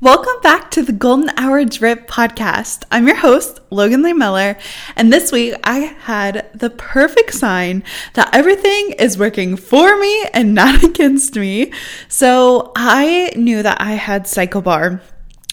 Welcome 0.00 0.40
back 0.42 0.72
to 0.72 0.82
the 0.82 0.92
Golden 0.92 1.30
Hour 1.38 1.64
Drip 1.64 2.08
podcast. 2.08 2.82
I'm 2.90 3.06
your 3.06 3.16
host, 3.16 3.60
Logan 3.70 4.02
Lee 4.02 4.12
Miller, 4.12 4.58
and 4.96 5.12
this 5.12 5.30
week 5.30 5.54
I 5.62 5.78
had 5.78 6.50
the 6.52 6.68
perfect 6.68 7.32
sign 7.32 7.84
that 8.14 8.34
everything 8.34 8.96
is 8.98 9.16
working 9.16 9.56
for 9.56 9.98
me 9.98 10.26
and 10.34 10.52
not 10.52 10.82
against 10.84 11.36
me. 11.36 11.72
So 12.08 12.72
I 12.74 13.32
knew 13.36 13.62
that 13.62 13.80
I 13.80 13.92
had 13.92 14.26
Cycle 14.26 14.62
Bar 14.62 15.00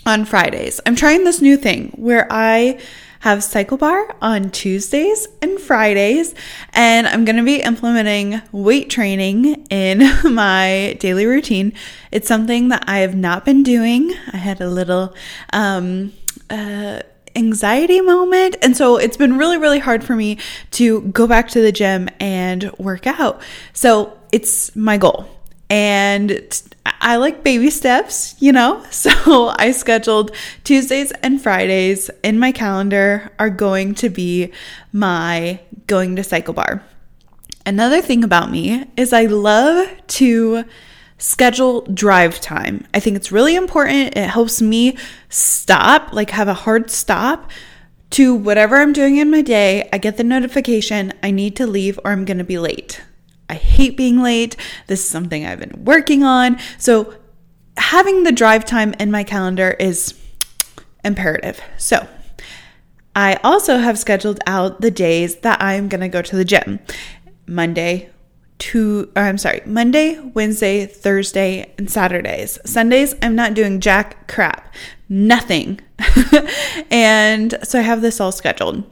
on 0.07 0.25
Fridays. 0.25 0.82
I'm 0.88 0.96
trying 0.96 1.23
this 1.23 1.39
new 1.39 1.55
thing 1.55 1.92
where 1.96 2.28
I 2.32 2.79
have 3.21 3.43
Cycle 3.43 3.78
Bar 3.78 4.16
on 4.20 4.50
Tuesdays 4.50 5.28
and 5.43 5.60
Fridays, 5.60 6.34
and 6.74 7.06
I'm 7.06 7.24
going 7.24 7.36
to 7.36 7.43
be 7.43 7.62
implementing 7.62 8.42
weight 8.52 8.89
training 8.89 9.68
in 9.70 10.00
my 10.34 10.98
daily 11.00 11.28
routine. 11.28 11.74
It's 12.12 12.28
something 12.28 12.70
that 12.70 12.84
I 12.88 13.00
have 13.00 13.15
not 13.15 13.46
been 13.46 13.62
doing. 13.62 14.12
I 14.34 14.38
had 14.38 14.60
a 14.60 14.68
little 14.68 15.15
um, 15.54 16.14
uh, 16.50 17.02
anxiety 17.36 18.02
moment, 18.02 18.56
and 18.64 18.76
so 18.76 18.98
it's 18.98 19.18
been 19.18 19.38
really, 19.38 19.60
really 19.60 19.79
hard 19.79 20.04
for 20.04 20.15
me 20.15 20.40
to 20.71 21.01
go 21.01 21.28
back 21.28 21.48
to 21.50 21.62
the 21.62 21.71
gym 21.71 22.10
and 22.20 22.71
work 22.79 23.06
out. 23.06 23.40
So 23.74 24.18
it's 24.32 24.76
my 24.76 24.98
goal. 24.98 25.29
And 25.70 26.51
I 26.86 27.16
like 27.18 27.44
baby 27.44 27.70
steps, 27.70 28.36
you 28.40 28.52
know? 28.52 28.84
So 28.92 29.54
I 29.58 29.71
scheduled 29.71 30.32
Tuesdays 30.64 31.12
and 31.24 31.42
Fridays 31.42 32.09
in 32.23 32.38
my 32.40 32.52
calendar 32.52 33.31
are 33.40 33.50
going 33.50 33.95
to 33.95 34.09
be 34.09 34.52
my 34.92 35.60
going 35.88 36.16
to 36.16 36.23
cycle 36.23 36.54
bar. 36.54 36.84
Another 37.66 38.02
thing 38.02 38.23
about 38.23 38.52
me 38.52 38.86
is 38.96 39.14
I 39.14 39.26
love 39.26 39.90
to 40.08 40.66
schedule 41.18 41.82
drive 41.82 42.42
time. 42.42 42.86
I 42.94 43.00
think 43.00 43.16
it's 43.16 43.32
really 43.32 43.56
important. 43.56 44.18
It 44.18 44.30
helps 44.30 44.62
me 44.62 44.98
stop, 45.30 46.14
like 46.14 46.32
have 46.32 46.48
a 46.48 46.54
hard 46.54 46.90
stop 46.90 47.50
to 48.12 48.36
whatever 48.36 48.78
I'm 48.78 48.94
doing 48.94 49.18
in 49.18 49.32
my 49.32 49.42
day. 49.42 49.88
I 49.94 49.98
get 49.98 50.18
the 50.18 50.23
notification 50.23 51.14
I 51.23 51.32
need 51.32 51.56
to 51.58 51.68
leave 51.68 52.00
or 52.04 52.12
I'm 52.12 52.26
going 52.26 52.40
to 52.40 52.44
be 52.44 52.60
late. 52.60 53.02
I 53.52 53.56
hate 53.56 53.98
being 53.98 54.22
late. 54.22 54.56
This 54.88 55.02
is 55.02 55.10
something 55.10 55.46
I've 55.46 55.60
been 55.60 55.84
working 55.84 56.24
on. 56.24 56.58
So, 56.78 57.14
having 57.76 58.24
the 58.24 58.32
drive 58.32 58.64
time 58.64 58.94
in 58.94 59.12
my 59.12 59.26
calendar 59.26 59.76
is 59.78 60.18
imperative. 61.04 61.60
So, 61.78 62.08
I 63.14 63.38
also 63.44 63.78
have 63.78 64.00
scheduled 64.00 64.40
out 64.48 64.80
the 64.80 64.90
days 64.90 65.36
that 65.38 65.62
I'm 65.62 65.90
going 65.90 66.00
to 66.00 66.08
go 66.08 66.22
to 66.22 66.36
the 66.36 66.46
gym. 66.46 66.80
Monday, 67.46 68.10
to, 68.60 69.12
or 69.18 69.24
I'm 69.24 69.38
sorry, 69.38 69.62
Monday, 69.66 70.18
Wednesday, 70.34 70.86
Thursday, 70.86 71.74
and 71.78 71.92
Saturdays. 71.92 72.58
Sundays, 72.66 73.16
I'm 73.22 73.36
not 73.36 73.54
doing 73.54 73.82
jack 73.82 74.30
crap, 74.30 74.74
nothing. 75.10 75.82
and 76.90 77.58
so 77.64 77.80
I 77.80 77.82
have 77.82 78.02
this 78.02 78.22
all 78.22 78.32
scheduled. 78.32 78.86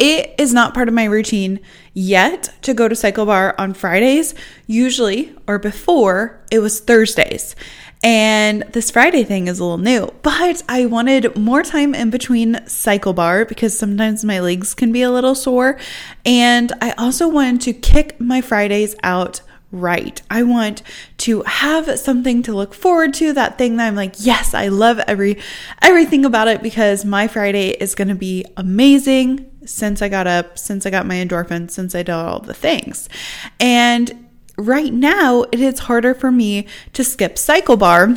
It 0.00 0.34
is 0.38 0.54
not 0.54 0.72
part 0.72 0.88
of 0.88 0.94
my 0.94 1.04
routine 1.04 1.60
yet 1.92 2.48
to 2.62 2.72
go 2.72 2.88
to 2.88 2.96
Cycle 2.96 3.26
Bar 3.26 3.54
on 3.58 3.74
Fridays. 3.74 4.34
Usually, 4.66 5.36
or 5.46 5.58
before, 5.58 6.40
it 6.50 6.60
was 6.60 6.80
Thursdays. 6.80 7.54
And 8.02 8.62
this 8.72 8.90
Friday 8.90 9.24
thing 9.24 9.46
is 9.46 9.58
a 9.58 9.62
little 9.62 9.76
new, 9.76 10.08
but 10.22 10.62
I 10.70 10.86
wanted 10.86 11.36
more 11.36 11.62
time 11.62 11.94
in 11.94 12.08
between 12.08 12.66
cycle 12.66 13.12
bar 13.12 13.44
because 13.44 13.78
sometimes 13.78 14.24
my 14.24 14.40
legs 14.40 14.72
can 14.72 14.90
be 14.90 15.02
a 15.02 15.10
little 15.10 15.34
sore. 15.34 15.78
And 16.24 16.72
I 16.80 16.92
also 16.92 17.28
wanted 17.28 17.60
to 17.60 17.74
kick 17.74 18.18
my 18.18 18.40
Fridays 18.40 18.96
out 19.02 19.42
right. 19.72 20.20
I 20.30 20.42
want 20.42 20.82
to 21.18 21.42
have 21.42 21.98
something 21.98 22.42
to 22.42 22.54
look 22.54 22.74
forward 22.74 23.14
to, 23.14 23.32
that 23.32 23.58
thing 23.58 23.76
that 23.76 23.86
I'm 23.86 23.94
like, 23.94 24.14
yes, 24.18 24.54
I 24.54 24.68
love 24.68 24.98
every 25.00 25.38
everything 25.80 26.24
about 26.24 26.48
it 26.48 26.62
because 26.62 27.04
my 27.04 27.28
Friday 27.28 27.70
is 27.70 27.94
going 27.94 28.08
to 28.08 28.14
be 28.14 28.44
amazing 28.56 29.50
since 29.64 30.02
I 30.02 30.08
got 30.08 30.26
up, 30.26 30.58
since 30.58 30.86
I 30.86 30.90
got 30.90 31.06
my 31.06 31.16
endorphins, 31.16 31.70
since 31.70 31.94
I 31.94 32.02
did 32.02 32.10
all 32.10 32.40
the 32.40 32.54
things. 32.54 33.08
And 33.58 34.28
right 34.56 34.92
now, 34.92 35.44
it 35.52 35.60
is 35.60 35.80
harder 35.80 36.14
for 36.14 36.32
me 36.32 36.66
to 36.92 37.04
skip 37.04 37.38
cycle 37.38 37.76
bar 37.76 38.16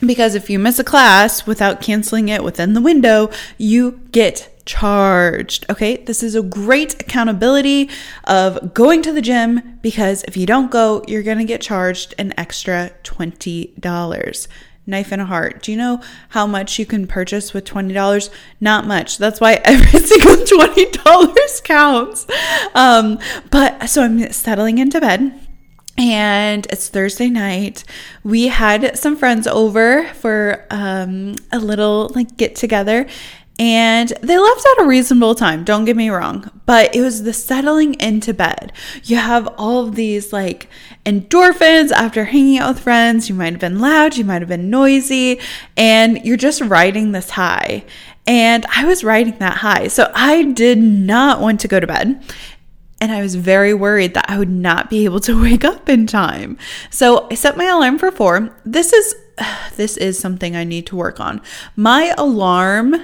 because 0.00 0.34
if 0.34 0.50
you 0.50 0.58
miss 0.58 0.78
a 0.78 0.84
class 0.84 1.46
without 1.46 1.80
canceling 1.80 2.28
it 2.28 2.44
within 2.44 2.74
the 2.74 2.80
window, 2.80 3.30
you 3.58 4.00
get 4.12 4.55
charged. 4.66 5.64
Okay, 5.70 5.96
this 5.96 6.22
is 6.22 6.34
a 6.34 6.42
great 6.42 7.00
accountability 7.00 7.88
of 8.24 8.74
going 8.74 9.00
to 9.02 9.12
the 9.12 9.22
gym 9.22 9.78
because 9.80 10.22
if 10.24 10.36
you 10.36 10.44
don't 10.44 10.70
go, 10.70 11.02
you're 11.08 11.22
going 11.22 11.38
to 11.38 11.44
get 11.44 11.60
charged 11.60 12.14
an 12.18 12.34
extra 12.36 12.90
$20 13.04 14.48
knife 14.88 15.10
and 15.10 15.22
a 15.22 15.24
heart. 15.24 15.62
Do 15.62 15.72
you 15.72 15.78
know 15.78 16.00
how 16.30 16.46
much 16.46 16.78
you 16.78 16.86
can 16.86 17.06
purchase 17.06 17.52
with 17.52 17.64
$20? 17.64 18.30
Not 18.60 18.86
much. 18.86 19.18
That's 19.18 19.40
why 19.40 19.54
every 19.64 20.00
single 20.00 20.36
$20 20.36 21.64
counts. 21.64 22.26
Um, 22.74 23.18
but 23.50 23.88
so 23.88 24.02
I'm 24.02 24.32
settling 24.32 24.78
into 24.78 25.00
bed 25.00 25.40
and 25.98 26.66
it's 26.70 26.88
Thursday 26.88 27.28
night. 27.28 27.84
We 28.22 28.48
had 28.48 28.98
some 28.98 29.16
friends 29.16 29.46
over 29.46 30.04
for 30.14 30.66
um, 30.70 31.36
a 31.52 31.58
little 31.58 32.10
like 32.14 32.36
get 32.36 32.54
together, 32.54 33.06
and 33.58 34.10
they 34.20 34.38
left 34.38 34.66
at 34.66 34.84
a 34.84 34.86
reasonable 34.86 35.34
time, 35.34 35.64
don't 35.64 35.86
get 35.86 35.96
me 35.96 36.10
wrong, 36.10 36.50
but 36.66 36.94
it 36.94 37.00
was 37.00 37.22
the 37.22 37.32
settling 37.32 37.94
into 38.00 38.34
bed. 38.34 38.70
You 39.04 39.16
have 39.16 39.48
all 39.56 39.86
of 39.86 39.94
these 39.94 40.32
like 40.32 40.68
endorphins 41.06 41.90
after 41.90 42.24
hanging 42.24 42.58
out 42.58 42.74
with 42.74 42.82
friends. 42.82 43.30
You 43.30 43.34
might 43.34 43.52
have 43.52 43.60
been 43.60 43.80
loud, 43.80 44.16
you 44.16 44.24
might 44.26 44.42
have 44.42 44.48
been 44.48 44.68
noisy, 44.68 45.40
and 45.76 46.22
you're 46.22 46.36
just 46.36 46.60
riding 46.60 47.12
this 47.12 47.30
high. 47.30 47.84
And 48.26 48.66
I 48.74 48.84
was 48.84 49.04
riding 49.04 49.38
that 49.38 49.58
high. 49.58 49.88
So 49.88 50.10
I 50.14 50.42
did 50.42 50.78
not 50.78 51.40
want 51.40 51.60
to 51.60 51.68
go 51.68 51.80
to 51.80 51.86
bed. 51.86 52.22
And 53.00 53.12
I 53.12 53.22
was 53.22 53.36
very 53.36 53.72
worried 53.72 54.14
that 54.14 54.28
I 54.28 54.38
would 54.38 54.50
not 54.50 54.90
be 54.90 55.04
able 55.04 55.20
to 55.20 55.40
wake 55.42 55.64
up 55.64 55.88
in 55.88 56.06
time. 56.06 56.58
So 56.90 57.26
I 57.30 57.34
set 57.34 57.56
my 57.56 57.64
alarm 57.64 57.98
for 57.98 58.10
four. 58.10 58.54
This 58.66 58.92
is 58.92 59.14
this 59.76 59.96
is 59.96 60.18
something 60.18 60.54
I 60.54 60.64
need 60.64 60.86
to 60.88 60.96
work 60.96 61.20
on. 61.20 61.40
My 61.74 62.14
alarm 62.18 62.96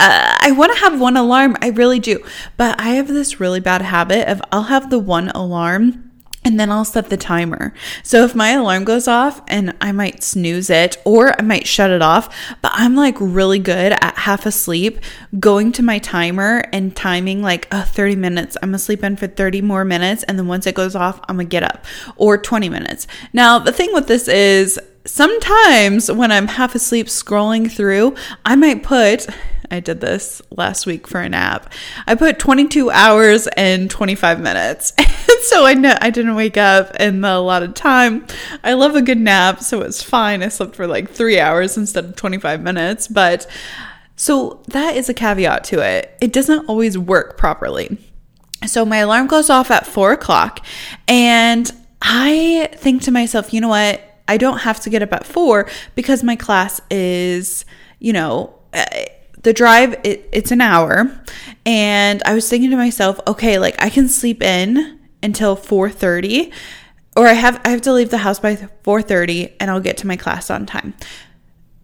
uh, 0.00 0.36
I 0.40 0.52
want 0.52 0.72
to 0.72 0.80
have 0.80 0.98
one 0.98 1.16
alarm. 1.16 1.56
I 1.60 1.68
really 1.68 1.98
do. 1.98 2.24
But 2.56 2.80
I 2.80 2.90
have 2.90 3.08
this 3.08 3.38
really 3.38 3.60
bad 3.60 3.82
habit 3.82 4.26
of 4.28 4.40
I'll 4.50 4.64
have 4.64 4.88
the 4.88 4.98
one 4.98 5.28
alarm 5.28 6.10
and 6.42 6.58
then 6.58 6.70
I'll 6.70 6.86
set 6.86 7.10
the 7.10 7.18
timer. 7.18 7.74
So 8.02 8.24
if 8.24 8.34
my 8.34 8.52
alarm 8.52 8.84
goes 8.84 9.06
off 9.06 9.42
and 9.46 9.76
I 9.78 9.92
might 9.92 10.22
snooze 10.22 10.70
it 10.70 10.96
or 11.04 11.38
I 11.38 11.42
might 11.42 11.66
shut 11.66 11.90
it 11.90 12.00
off, 12.00 12.34
but 12.62 12.72
I'm 12.74 12.96
like 12.96 13.16
really 13.20 13.58
good 13.58 13.92
at 13.92 14.16
half 14.16 14.46
asleep 14.46 15.00
going 15.38 15.70
to 15.72 15.82
my 15.82 15.98
timer 15.98 16.64
and 16.72 16.96
timing 16.96 17.42
like 17.42 17.68
uh, 17.70 17.84
30 17.84 18.16
minutes. 18.16 18.56
I'm 18.62 18.74
asleep 18.74 19.04
in 19.04 19.16
for 19.16 19.26
30 19.26 19.60
more 19.60 19.84
minutes. 19.84 20.22
And 20.22 20.38
then 20.38 20.48
once 20.48 20.66
it 20.66 20.74
goes 20.74 20.96
off, 20.96 21.20
I'm 21.28 21.36
gonna 21.36 21.44
get 21.44 21.62
up 21.62 21.84
or 22.16 22.38
20 22.38 22.70
minutes. 22.70 23.06
Now, 23.34 23.58
the 23.58 23.72
thing 23.72 23.92
with 23.92 24.06
this 24.06 24.26
is 24.26 24.80
sometimes 25.04 26.10
when 26.10 26.32
I'm 26.32 26.46
half 26.46 26.74
asleep 26.74 27.08
scrolling 27.08 27.70
through, 27.70 28.14
I 28.46 28.56
might 28.56 28.82
put 28.82 29.26
I 29.70 29.80
did 29.80 30.00
this 30.00 30.42
last 30.50 30.86
week 30.86 31.06
for 31.06 31.20
a 31.20 31.28
nap. 31.28 31.72
I 32.06 32.14
put 32.14 32.38
22 32.38 32.90
hours 32.90 33.46
and 33.56 33.90
25 33.90 34.40
minutes. 34.40 34.92
so 35.42 35.64
I 35.64 35.74
know 35.74 35.96
I 36.00 36.10
didn't 36.10 36.34
wake 36.34 36.56
up 36.56 36.94
in 36.96 37.24
a 37.24 37.40
lot 37.40 37.62
of 37.62 37.74
time. 37.74 38.26
I 38.64 38.72
love 38.72 38.96
a 38.96 39.02
good 39.02 39.18
nap, 39.18 39.60
so 39.60 39.80
it's 39.82 40.02
fine. 40.02 40.42
I 40.42 40.48
slept 40.48 40.74
for 40.74 40.86
like 40.86 41.10
3 41.10 41.38
hours 41.38 41.76
instead 41.76 42.04
of 42.04 42.16
25 42.16 42.62
minutes, 42.62 43.08
but 43.08 43.46
so 44.16 44.62
that 44.68 44.96
is 44.96 45.08
a 45.08 45.14
caveat 45.14 45.64
to 45.64 45.80
it. 45.80 46.14
It 46.20 46.32
doesn't 46.32 46.68
always 46.68 46.98
work 46.98 47.38
properly. 47.38 47.96
So 48.66 48.84
my 48.84 48.98
alarm 48.98 49.26
goes 49.26 49.48
off 49.48 49.70
at 49.70 49.86
four 49.86 50.12
o'clock, 50.12 50.64
and 51.08 51.70
I 52.02 52.68
think 52.74 53.02
to 53.04 53.10
myself, 53.10 53.54
you 53.54 53.60
know 53.60 53.68
what? 53.68 54.02
I 54.28 54.36
don't 54.36 54.58
have 54.58 54.80
to 54.80 54.90
get 54.90 55.02
up 55.02 55.12
at 55.12 55.26
four 55.26 55.68
because 55.94 56.22
my 56.22 56.36
class 56.36 56.80
is, 56.90 57.64
you 57.98 58.12
know, 58.12 58.54
eh, 58.72 59.06
the 59.42 59.52
drive 59.52 59.94
it, 60.04 60.28
it's 60.32 60.50
an 60.50 60.60
hour. 60.60 61.10
And 61.66 62.22
i 62.24 62.34
was 62.34 62.48
thinking 62.48 62.70
to 62.70 62.76
myself 62.76 63.20
okay 63.26 63.58
like 63.58 63.80
i 63.80 63.90
can 63.90 64.08
sleep 64.08 64.42
in 64.42 64.98
until 65.22 65.56
4.30 65.56 66.52
or 67.16 67.26
i 67.26 67.34
have 67.34 67.60
i 67.64 67.68
have 67.68 67.82
to 67.82 67.92
leave 67.92 68.10
the 68.10 68.18
house 68.18 68.40
by 68.40 68.56
4.30 68.56 69.52
and 69.60 69.70
i'll 69.70 69.80
get 69.80 69.98
to 69.98 70.06
my 70.06 70.16
class 70.16 70.50
on 70.50 70.64
time 70.66 70.94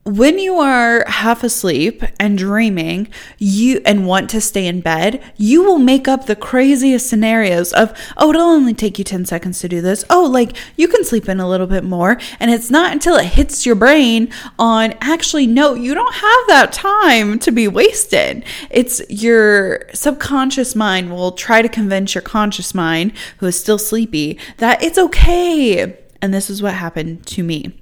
when 0.07 0.39
you 0.39 0.57
are 0.57 1.05
half 1.09 1.43
asleep 1.43 2.01
and 2.21 2.39
dreaming 2.39 3.09
you 3.39 3.81
and 3.85 4.07
want 4.07 4.31
to 4.31 4.41
stay 4.41 4.65
in 4.65 4.81
bed 4.81 5.21
you 5.37 5.65
will 5.65 5.81
make 5.81 6.07
up 6.07 6.27
the 6.27 6.37
craziest 6.37 7.09
scenarios 7.09 7.73
of 7.73 7.93
oh 8.17 8.31
it'll 8.31 8.43
only 8.43 8.73
take 8.73 8.99
you 8.99 9.05
10 9.05 9.25
seconds 9.25 9.59
to 9.59 9.69
do 9.69 9.81
this. 9.81 10.05
Oh 10.09 10.25
like 10.25 10.57
you 10.77 10.87
can 10.87 11.03
sleep 11.03 11.29
in 11.29 11.41
a 11.41 11.49
little 11.49 11.67
bit 11.67 11.83
more. 11.83 12.19
And 12.39 12.53
it's 12.53 12.71
not 12.71 12.93
until 12.93 13.17
it 13.17 13.27
hits 13.27 13.67
your 13.67 13.75
brain 13.75 14.31
on 14.61 14.95
actually 15.01 15.49
no 15.49 15.75
you 15.75 15.93
don't 15.93 16.15
have 16.15 16.47
that 16.49 16.73
time 16.73 17.41
to 17.41 17.51
be 17.51 17.67
wasted. 17.67 18.45
It's 18.71 19.03
your 19.11 19.89
subconscious 19.93 20.77
mind 20.77 21.11
will 21.11 21.33
try 21.33 21.63
to 21.63 21.69
convince 21.69 22.15
your 22.15 22.23
conscious 22.23 22.75
mind 22.75 23.13
who 23.39 23.47
is 23.47 23.59
still 23.59 23.79
sleepy 23.79 24.39
that 24.59 24.83
it's 24.85 24.99
okay. 24.99 25.99
And 26.23 26.33
this 26.33 26.49
is 26.49 26.63
what 26.63 26.75
happened 26.75 27.27
to 27.27 27.43
me 27.43 27.73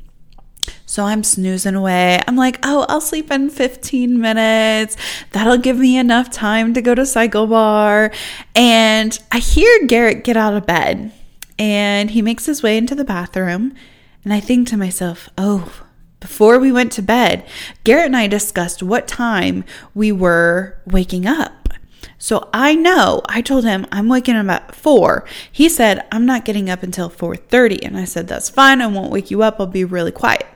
So 0.94 1.06
I'm 1.06 1.24
snoozing 1.24 1.74
away. 1.74 2.20
I'm 2.28 2.36
like, 2.36 2.60
oh, 2.62 2.86
I'll 2.88 3.00
sleep 3.00 3.32
in 3.32 3.50
15 3.50 4.16
minutes. 4.16 4.96
That'll 5.32 5.58
give 5.58 5.76
me 5.76 5.98
enough 5.98 6.30
time 6.30 6.72
to 6.72 6.80
go 6.80 6.94
to 6.94 7.04
Cycle 7.04 7.48
Bar. 7.48 8.12
And 8.54 9.18
I 9.32 9.40
hear 9.40 9.86
Garrett 9.88 10.22
get 10.22 10.36
out 10.36 10.54
of 10.54 10.66
bed 10.66 11.10
and 11.58 12.12
he 12.12 12.22
makes 12.22 12.46
his 12.46 12.62
way 12.62 12.78
into 12.78 12.94
the 12.94 13.02
bathroom. 13.04 13.74
And 14.22 14.32
I 14.32 14.38
think 14.38 14.68
to 14.68 14.76
myself, 14.76 15.28
oh, 15.36 15.82
before 16.20 16.60
we 16.60 16.70
went 16.70 16.92
to 16.92 17.02
bed, 17.02 17.44
Garrett 17.82 18.06
and 18.06 18.16
I 18.16 18.28
discussed 18.28 18.80
what 18.80 19.08
time 19.08 19.64
we 19.96 20.12
were 20.12 20.78
waking 20.86 21.26
up. 21.26 21.70
So 22.18 22.48
I 22.54 22.76
know 22.76 23.20
I 23.28 23.42
told 23.42 23.64
him 23.64 23.84
I'm 23.90 24.08
waking 24.08 24.36
up 24.36 24.46
at 24.46 24.76
4. 24.76 25.26
He 25.50 25.68
said 25.68 26.06
I'm 26.12 26.24
not 26.24 26.44
getting 26.44 26.70
up 26.70 26.84
until 26.84 27.10
4:30 27.10 27.84
and 27.84 27.96
I 27.96 28.04
said 28.04 28.28
that's 28.28 28.48
fine. 28.48 28.80
I 28.80 28.86
won't 28.86 29.10
wake 29.10 29.32
you 29.32 29.42
up. 29.42 29.56
I'll 29.58 29.66
be 29.66 29.82
really 29.82 30.12
quiet. 30.12 30.46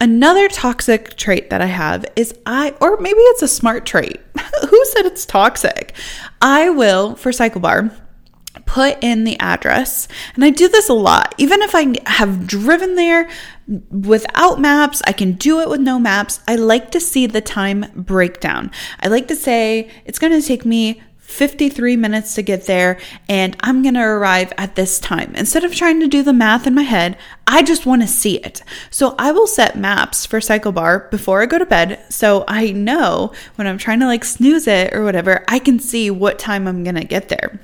Another 0.00 0.48
toxic 0.48 1.16
trait 1.16 1.48
that 1.50 1.62
I 1.62 1.66
have 1.66 2.04
is 2.16 2.34
I 2.44 2.74
or 2.80 2.98
maybe 2.98 3.18
it's 3.18 3.42
a 3.42 3.48
smart 3.48 3.86
trait. 3.86 4.20
Who 4.68 4.84
said 4.86 5.06
it's 5.06 5.24
toxic? 5.24 5.94
I 6.42 6.68
will 6.68 7.14
for 7.16 7.32
Cycle 7.32 7.62
Bar, 7.62 7.90
put 8.66 9.02
in 9.02 9.24
the 9.24 9.38
address. 9.40 10.06
And 10.34 10.44
I 10.44 10.50
do 10.50 10.68
this 10.68 10.88
a 10.88 10.94
lot. 10.94 11.34
Even 11.38 11.62
if 11.62 11.74
I 11.74 11.94
have 12.06 12.46
driven 12.46 12.94
there 12.94 13.28
without 13.90 14.60
maps, 14.60 15.00
I 15.06 15.12
can 15.12 15.32
do 15.32 15.60
it 15.60 15.68
with 15.68 15.80
no 15.80 15.98
maps. 15.98 16.40
I 16.46 16.56
like 16.56 16.90
to 16.90 17.00
see 17.00 17.26
the 17.26 17.40
time 17.40 17.86
breakdown. 17.94 18.70
I 19.00 19.08
like 19.08 19.28
to 19.28 19.36
say 19.36 19.90
it's 20.04 20.18
going 20.18 20.38
to 20.38 20.46
take 20.46 20.66
me 20.66 21.02
53 21.26 21.96
minutes 21.96 22.34
to 22.34 22.42
get 22.42 22.66
there 22.66 22.98
and 23.28 23.56
I'm 23.60 23.82
going 23.82 23.94
to 23.94 24.00
arrive 24.00 24.52
at 24.56 24.74
this 24.74 24.98
time. 24.98 25.34
Instead 25.34 25.64
of 25.64 25.74
trying 25.74 26.00
to 26.00 26.06
do 26.06 26.22
the 26.22 26.32
math 26.32 26.66
in 26.66 26.74
my 26.74 26.82
head, 26.82 27.18
I 27.46 27.62
just 27.62 27.84
want 27.84 28.02
to 28.02 28.08
see 28.08 28.36
it. 28.36 28.62
So 28.90 29.14
I 29.18 29.32
will 29.32 29.46
set 29.46 29.76
maps 29.76 30.24
for 30.24 30.38
CycleBar 30.38 31.10
before 31.10 31.42
I 31.42 31.46
go 31.46 31.58
to 31.58 31.66
bed 31.66 32.04
so 32.08 32.44
I 32.48 32.72
know 32.72 33.32
when 33.56 33.66
I'm 33.66 33.78
trying 33.78 34.00
to 34.00 34.06
like 34.06 34.24
snooze 34.24 34.66
it 34.66 34.94
or 34.94 35.04
whatever, 35.04 35.44
I 35.48 35.58
can 35.58 35.78
see 35.78 36.10
what 36.10 36.38
time 36.38 36.66
I'm 36.66 36.84
going 36.84 36.96
to 36.96 37.04
get 37.04 37.28
there. 37.28 37.60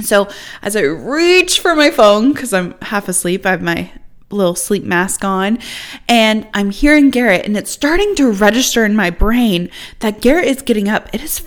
So 0.00 0.28
as 0.62 0.74
I 0.74 0.82
reach 0.82 1.60
for 1.60 1.74
my 1.74 1.90
phone, 1.90 2.32
because 2.32 2.52
I'm 2.52 2.74
half 2.80 3.08
asleep, 3.08 3.44
I 3.44 3.50
have 3.50 3.62
my 3.62 3.92
little 4.30 4.54
sleep 4.54 4.84
mask 4.84 5.24
on, 5.24 5.58
and 6.08 6.48
I'm 6.54 6.70
hearing 6.70 7.10
Garrett, 7.10 7.44
and 7.44 7.56
it's 7.56 7.70
starting 7.70 8.14
to 8.16 8.32
register 8.32 8.84
in 8.84 8.96
my 8.96 9.10
brain 9.10 9.70
that 9.98 10.22
Garrett 10.22 10.48
is 10.48 10.62
getting 10.62 10.88
up. 10.88 11.14
It 11.14 11.22
is 11.22 11.38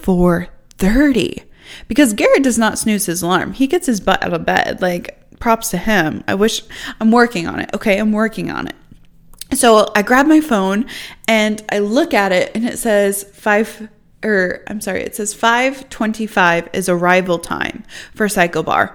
4:30 0.78 1.44
because 1.88 2.14
Garrett 2.14 2.44
does 2.44 2.58
not 2.58 2.78
snooze 2.78 3.06
his 3.06 3.22
alarm. 3.22 3.54
He 3.54 3.68
gets 3.68 3.88
his 3.88 4.00
butt 4.00 4.24
out 4.24 4.34
of 4.34 4.46
bed. 4.46 4.82
Like 4.82 5.22
props 5.40 5.70
to 5.72 5.78
him. 5.78 6.24
I 6.28 6.36
wish 6.36 6.62
I'm 7.00 7.12
working 7.12 7.48
on 7.48 7.60
it. 7.60 7.70
Okay, 7.74 7.98
I'm 7.98 8.12
working 8.12 8.50
on 8.50 8.68
it. 8.68 8.76
So 9.54 9.92
I 9.96 10.02
grab 10.02 10.26
my 10.26 10.42
phone 10.42 10.86
and 11.28 11.64
I 11.72 11.80
look 11.80 12.14
at 12.14 12.32
it, 12.32 12.52
and 12.56 12.66
it 12.66 12.80
says 12.80 13.24
five 13.34 13.90
or 14.24 14.64
I'm 14.68 14.82
sorry, 14.82 15.04
it 15.04 15.16
says 15.16 15.34
525 15.36 16.70
is 16.74 16.90
arrival 16.90 17.38
time 17.38 17.84
for 18.16 18.26
CycleBar. 18.26 18.92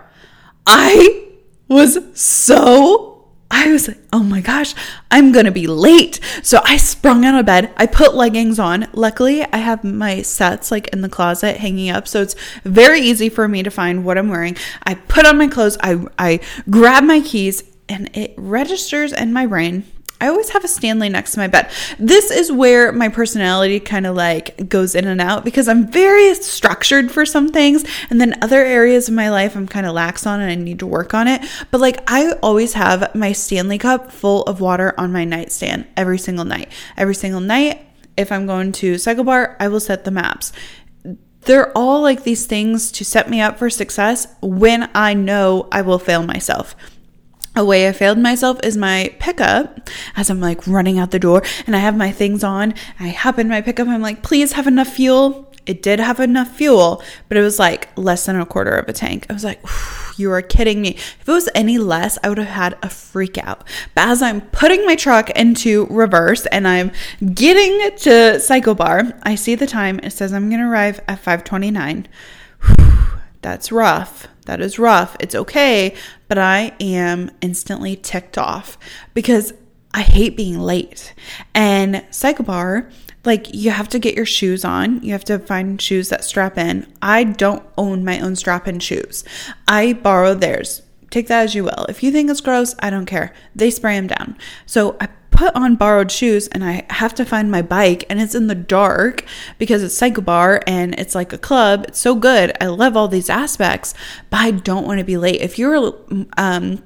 I 0.66 1.28
was 1.68 1.98
so 2.20 3.09
I 3.50 3.70
was 3.72 3.88
like, 3.88 3.98
oh 4.12 4.22
my 4.22 4.40
gosh, 4.40 4.74
I'm 5.10 5.32
gonna 5.32 5.50
be 5.50 5.66
late. 5.66 6.20
So 6.42 6.60
I 6.64 6.76
sprung 6.76 7.24
out 7.24 7.38
of 7.38 7.46
bed. 7.46 7.72
I 7.76 7.86
put 7.86 8.14
leggings 8.14 8.58
on. 8.58 8.88
Luckily, 8.92 9.44
I 9.44 9.58
have 9.58 9.82
my 9.82 10.22
sets 10.22 10.70
like 10.70 10.88
in 10.88 11.00
the 11.00 11.08
closet 11.08 11.56
hanging 11.56 11.90
up. 11.90 12.06
So 12.06 12.22
it's 12.22 12.36
very 12.64 13.00
easy 13.00 13.28
for 13.28 13.48
me 13.48 13.62
to 13.62 13.70
find 13.70 14.04
what 14.04 14.18
I'm 14.18 14.28
wearing. 14.28 14.56
I 14.84 14.94
put 14.94 15.26
on 15.26 15.38
my 15.38 15.48
clothes. 15.48 15.76
I, 15.80 16.04
I 16.18 16.40
grab 16.68 17.04
my 17.04 17.20
keys 17.20 17.64
and 17.88 18.08
it 18.16 18.34
registers 18.36 19.12
in 19.12 19.32
my 19.32 19.46
brain 19.46 19.84
I 20.20 20.28
always 20.28 20.50
have 20.50 20.64
a 20.64 20.68
Stanley 20.68 21.08
next 21.08 21.32
to 21.32 21.38
my 21.38 21.46
bed. 21.46 21.70
This 21.98 22.30
is 22.30 22.52
where 22.52 22.92
my 22.92 23.08
personality 23.08 23.80
kind 23.80 24.06
of 24.06 24.14
like 24.14 24.68
goes 24.68 24.94
in 24.94 25.06
and 25.06 25.20
out 25.20 25.44
because 25.44 25.66
I'm 25.66 25.90
very 25.90 26.34
structured 26.34 27.10
for 27.10 27.24
some 27.24 27.48
things. 27.48 27.84
And 28.10 28.20
then 28.20 28.38
other 28.42 28.62
areas 28.62 29.08
of 29.08 29.14
my 29.14 29.30
life 29.30 29.56
I'm 29.56 29.66
kind 29.66 29.86
of 29.86 29.94
lax 29.94 30.26
on 30.26 30.40
and 30.40 30.50
I 30.50 30.54
need 30.54 30.78
to 30.80 30.86
work 30.86 31.14
on 31.14 31.26
it. 31.26 31.42
But 31.70 31.80
like 31.80 32.02
I 32.06 32.32
always 32.42 32.74
have 32.74 33.14
my 33.14 33.32
Stanley 33.32 33.78
cup 33.78 34.12
full 34.12 34.42
of 34.44 34.60
water 34.60 34.94
on 34.98 35.12
my 35.12 35.24
nightstand 35.24 35.86
every 35.96 36.18
single 36.18 36.44
night. 36.44 36.70
Every 36.96 37.14
single 37.14 37.40
night, 37.40 37.86
if 38.16 38.30
I'm 38.30 38.46
going 38.46 38.72
to 38.72 38.96
CycleBar, 38.96 39.56
I 39.58 39.68
will 39.68 39.80
set 39.80 40.04
the 40.04 40.10
maps 40.10 40.52
they're 41.42 41.76
all 41.76 42.02
like 42.02 42.24
these 42.24 42.46
things 42.46 42.92
to 42.92 43.04
set 43.04 43.30
me 43.30 43.40
up 43.40 43.58
for 43.58 43.70
success 43.70 44.28
when 44.42 44.90
I 44.94 45.14
know 45.14 45.68
I 45.72 45.82
will 45.82 45.98
fail 45.98 46.22
myself 46.22 46.76
a 47.60 47.64
way 47.64 47.86
I 47.86 47.92
failed 47.92 48.18
myself 48.18 48.58
is 48.64 48.76
my 48.76 49.14
pickup 49.20 49.90
as 50.16 50.30
I'm 50.30 50.40
like 50.40 50.66
running 50.66 50.98
out 50.98 51.10
the 51.10 51.18
door 51.18 51.42
and 51.66 51.76
I 51.76 51.78
have 51.80 51.94
my 51.94 52.10
things 52.10 52.42
on. 52.42 52.72
I 52.98 53.10
hop 53.10 53.38
in 53.38 53.48
my 53.48 53.60
pickup. 53.60 53.86
I'm 53.86 54.00
like, 54.00 54.22
please 54.22 54.52
have 54.52 54.66
enough 54.66 54.88
fuel. 54.88 55.52
It 55.66 55.82
did 55.82 56.00
have 56.00 56.20
enough 56.20 56.56
fuel, 56.56 57.02
but 57.28 57.36
it 57.36 57.42
was 57.42 57.58
like 57.58 57.90
less 57.98 58.24
than 58.24 58.40
a 58.40 58.46
quarter 58.46 58.72
of 58.72 58.88
a 58.88 58.94
tank. 58.94 59.26
I 59.28 59.34
was 59.34 59.44
like, 59.44 59.60
you 60.16 60.32
are 60.32 60.40
kidding 60.40 60.80
me. 60.80 60.90
If 60.94 61.28
it 61.28 61.32
was 61.32 61.50
any 61.54 61.76
less, 61.76 62.18
I 62.24 62.30
would 62.30 62.38
have 62.38 62.48
had 62.48 62.78
a 62.82 62.88
freak 62.88 63.36
out. 63.36 63.68
But 63.94 64.08
as 64.08 64.22
I'm 64.22 64.40
putting 64.40 64.86
my 64.86 64.96
truck 64.96 65.28
into 65.30 65.86
reverse 65.90 66.46
and 66.46 66.66
I'm 66.66 66.92
getting 67.34 67.78
to 67.98 68.38
CycleBar, 68.38 69.20
I 69.22 69.34
see 69.34 69.54
the 69.54 69.66
time. 69.66 70.00
It 70.02 70.14
says 70.14 70.32
I'm 70.32 70.48
going 70.48 70.62
to 70.62 70.66
arrive 70.66 71.00
at 71.06 71.18
529. 71.18 72.08
That's 73.42 73.70
rough. 73.70 74.28
That 74.46 74.60
is 74.60 74.78
rough. 74.78 75.16
It's 75.20 75.34
okay, 75.34 75.94
but 76.30 76.38
I 76.38 76.72
am 76.78 77.28
instantly 77.40 77.96
ticked 77.96 78.38
off 78.38 78.78
because 79.14 79.52
I 79.92 80.02
hate 80.02 80.36
being 80.36 80.60
late. 80.60 81.12
And 81.56 81.96
CycleBar, 82.12 82.88
like 83.24 83.52
you 83.52 83.72
have 83.72 83.88
to 83.88 83.98
get 83.98 84.14
your 84.14 84.24
shoes 84.24 84.64
on. 84.64 85.02
You 85.02 85.10
have 85.10 85.24
to 85.24 85.40
find 85.40 85.82
shoes 85.82 86.08
that 86.10 86.22
strap 86.22 86.56
in. 86.56 86.86
I 87.02 87.24
don't 87.24 87.64
own 87.76 88.04
my 88.04 88.20
own 88.20 88.36
strap 88.36 88.68
in 88.68 88.78
shoes. 88.78 89.24
I 89.66 89.94
borrow 89.94 90.34
theirs. 90.34 90.82
Take 91.10 91.26
that 91.26 91.42
as 91.42 91.56
you 91.56 91.64
will. 91.64 91.84
If 91.88 92.00
you 92.04 92.12
think 92.12 92.30
it's 92.30 92.40
gross, 92.40 92.76
I 92.78 92.90
don't 92.90 93.06
care. 93.06 93.34
They 93.56 93.72
spray 93.72 93.96
them 93.96 94.06
down. 94.06 94.38
So 94.66 94.96
I 95.00 95.08
put 95.30 95.54
on 95.54 95.76
borrowed 95.76 96.10
shoes 96.10 96.48
and 96.48 96.64
I 96.64 96.84
have 96.90 97.14
to 97.14 97.24
find 97.24 97.50
my 97.50 97.62
bike 97.62 98.04
and 98.10 98.20
it's 98.20 98.34
in 98.34 98.46
the 98.46 98.54
dark 98.54 99.24
because 99.58 99.82
it's 99.82 99.98
CycleBar 99.98 100.62
and 100.66 100.98
it's 100.98 101.14
like 101.14 101.32
a 101.32 101.38
club. 101.38 101.84
It's 101.88 102.00
so 102.00 102.14
good. 102.14 102.56
I 102.60 102.66
love 102.66 102.96
all 102.96 103.08
these 103.08 103.30
aspects, 103.30 103.94
but 104.28 104.38
I 104.38 104.50
don't 104.50 104.86
want 104.86 104.98
to 104.98 105.04
be 105.04 105.16
late. 105.16 105.40
If 105.40 105.58
you're 105.58 105.94
um 106.36 106.82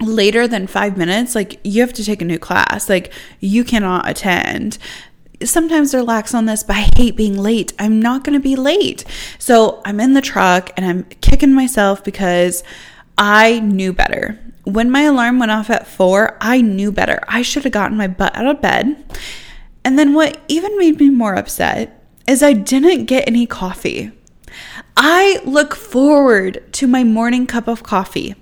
later 0.00 0.46
than 0.46 0.68
5 0.68 0.96
minutes, 0.96 1.34
like 1.34 1.58
you 1.64 1.80
have 1.80 1.92
to 1.94 2.04
take 2.04 2.22
a 2.22 2.24
new 2.24 2.38
class. 2.38 2.88
Like 2.88 3.12
you 3.40 3.64
cannot 3.64 4.08
attend 4.08 4.78
sometimes 5.44 5.92
they're 5.92 6.02
lax 6.02 6.34
on 6.34 6.46
this, 6.46 6.62
but 6.62 6.76
I 6.76 6.88
hate 6.96 7.16
being 7.16 7.38
late. 7.38 7.72
I'm 7.78 8.00
not 8.00 8.24
going 8.24 8.34
to 8.34 8.42
be 8.42 8.56
late. 8.56 9.04
So 9.38 9.80
I'm 9.84 10.00
in 10.00 10.14
the 10.14 10.20
truck 10.20 10.70
and 10.76 10.84
I'm 10.84 11.04
kicking 11.20 11.54
myself 11.54 12.02
because 12.02 12.64
I 13.16 13.60
knew 13.60 13.92
better 13.92 14.38
when 14.68 14.90
my 14.90 15.02
alarm 15.02 15.38
went 15.38 15.50
off 15.50 15.70
at 15.70 15.86
four, 15.86 16.36
I 16.40 16.60
knew 16.60 16.92
better. 16.92 17.20
I 17.26 17.42
should 17.42 17.64
have 17.64 17.72
gotten 17.72 17.96
my 17.96 18.06
butt 18.06 18.36
out 18.36 18.46
of 18.46 18.60
bed. 18.60 19.02
And 19.84 19.98
then 19.98 20.12
what 20.12 20.38
even 20.48 20.76
made 20.76 21.00
me 21.00 21.08
more 21.08 21.34
upset 21.34 22.04
is 22.26 22.42
I 22.42 22.52
didn't 22.52 23.06
get 23.06 23.26
any 23.26 23.46
coffee. 23.46 24.12
I 24.96 25.40
look 25.44 25.74
forward 25.74 26.64
to 26.72 26.86
my 26.86 27.04
morning 27.04 27.46
cup 27.46 27.68
of 27.68 27.82
coffee. 27.82 28.34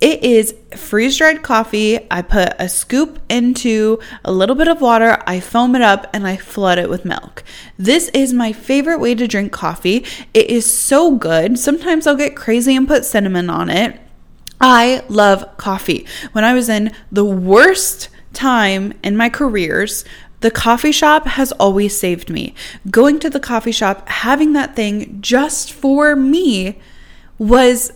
It 0.00 0.24
is 0.24 0.54
freeze 0.76 1.16
dried 1.16 1.42
coffee. 1.42 2.00
I 2.10 2.22
put 2.22 2.54
a 2.58 2.68
scoop 2.68 3.20
into 3.30 4.00
a 4.24 4.32
little 4.32 4.56
bit 4.56 4.68
of 4.68 4.80
water, 4.80 5.22
I 5.26 5.38
foam 5.38 5.76
it 5.76 5.80
up, 5.80 6.10
and 6.12 6.26
I 6.26 6.36
flood 6.36 6.78
it 6.78 6.90
with 6.90 7.04
milk. 7.04 7.44
This 7.78 8.08
is 8.08 8.32
my 8.32 8.52
favorite 8.52 8.98
way 8.98 9.14
to 9.14 9.28
drink 9.28 9.52
coffee. 9.52 10.04
It 10.34 10.50
is 10.50 10.70
so 10.70 11.16
good. 11.16 11.58
Sometimes 11.58 12.06
I'll 12.06 12.16
get 12.16 12.36
crazy 12.36 12.74
and 12.74 12.88
put 12.88 13.04
cinnamon 13.04 13.48
on 13.48 13.70
it. 13.70 14.01
I 14.62 15.02
love 15.08 15.56
coffee. 15.56 16.06
When 16.30 16.44
I 16.44 16.54
was 16.54 16.68
in 16.68 16.92
the 17.10 17.24
worst 17.24 18.08
time 18.32 18.94
in 19.02 19.16
my 19.16 19.28
careers, 19.28 20.04
the 20.40 20.52
coffee 20.52 20.92
shop 20.92 21.26
has 21.26 21.50
always 21.52 21.98
saved 21.98 22.30
me. 22.30 22.54
Going 22.88 23.18
to 23.20 23.28
the 23.28 23.40
coffee 23.40 23.72
shop, 23.72 24.08
having 24.08 24.52
that 24.52 24.76
thing 24.76 25.18
just 25.20 25.72
for 25.72 26.14
me 26.14 26.78
was 27.38 27.92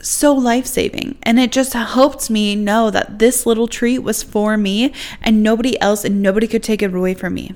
so 0.00 0.34
life 0.34 0.66
saving. 0.66 1.18
And 1.22 1.40
it 1.40 1.50
just 1.50 1.72
helped 1.72 2.30
me 2.30 2.54
know 2.54 2.90
that 2.90 3.18
this 3.18 3.44
little 3.46 3.66
treat 3.66 4.00
was 4.00 4.22
for 4.22 4.56
me 4.56 4.92
and 5.20 5.42
nobody 5.42 5.80
else, 5.80 6.04
and 6.04 6.22
nobody 6.22 6.46
could 6.46 6.62
take 6.62 6.82
it 6.82 6.94
away 6.94 7.14
from 7.14 7.34
me. 7.34 7.54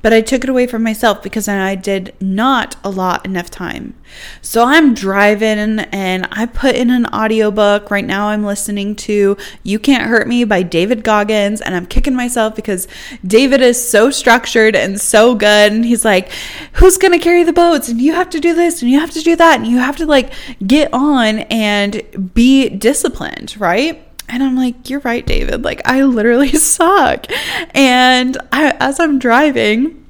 But 0.00 0.12
I 0.12 0.20
took 0.20 0.44
it 0.44 0.50
away 0.50 0.66
from 0.66 0.82
myself 0.82 1.22
because 1.22 1.48
I 1.48 1.74
did 1.74 2.14
not 2.20 2.76
allot 2.82 3.24
enough 3.24 3.50
time. 3.50 3.94
So 4.40 4.64
I'm 4.64 4.94
driving 4.94 5.80
and 5.80 6.26
I 6.32 6.46
put 6.46 6.74
in 6.74 6.90
an 6.90 7.06
audiobook. 7.06 7.90
Right 7.90 8.04
now 8.04 8.28
I'm 8.28 8.44
listening 8.44 8.96
to 8.96 9.36
You 9.62 9.78
Can't 9.78 10.08
Hurt 10.08 10.26
Me 10.26 10.44
by 10.44 10.62
David 10.62 11.04
Goggins 11.04 11.60
and 11.60 11.74
I'm 11.74 11.86
kicking 11.86 12.14
myself 12.14 12.56
because 12.56 12.88
David 13.26 13.60
is 13.60 13.86
so 13.86 14.10
structured 14.10 14.74
and 14.74 15.00
so 15.00 15.34
good 15.34 15.72
and 15.72 15.84
he's 15.84 16.04
like, 16.04 16.30
"Who's 16.74 16.96
going 16.96 17.12
to 17.12 17.18
carry 17.18 17.42
the 17.42 17.52
boats? 17.52 17.88
And 17.88 18.00
you 18.00 18.14
have 18.14 18.30
to 18.30 18.40
do 18.40 18.54
this 18.54 18.80
and 18.82 18.90
you 18.90 19.00
have 19.00 19.10
to 19.10 19.22
do 19.22 19.36
that 19.36 19.58
and 19.58 19.66
you 19.66 19.78
have 19.78 19.96
to 19.96 20.06
like 20.06 20.32
get 20.66 20.88
on 20.92 21.40
and 21.50 22.32
be 22.34 22.68
disciplined, 22.68 23.56
right?" 23.58 24.07
And 24.28 24.42
I'm 24.42 24.56
like, 24.56 24.90
you're 24.90 25.00
right, 25.00 25.24
David. 25.24 25.64
Like, 25.64 25.82
I 25.84 26.02
literally 26.02 26.52
suck. 26.52 27.26
And 27.74 28.36
I, 28.52 28.76
as 28.80 29.00
I'm 29.00 29.18
driving, 29.18 30.04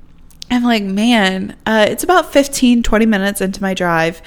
I'm 0.51 0.65
like, 0.65 0.83
man, 0.83 1.57
uh, 1.67 1.87
it's 1.89 2.05
about 2.05 2.33
15, 2.33 2.83
20 2.83 3.07
minutes 3.07 3.41
into 3.41 3.63
my 3.63 3.75
drive. 3.75 4.23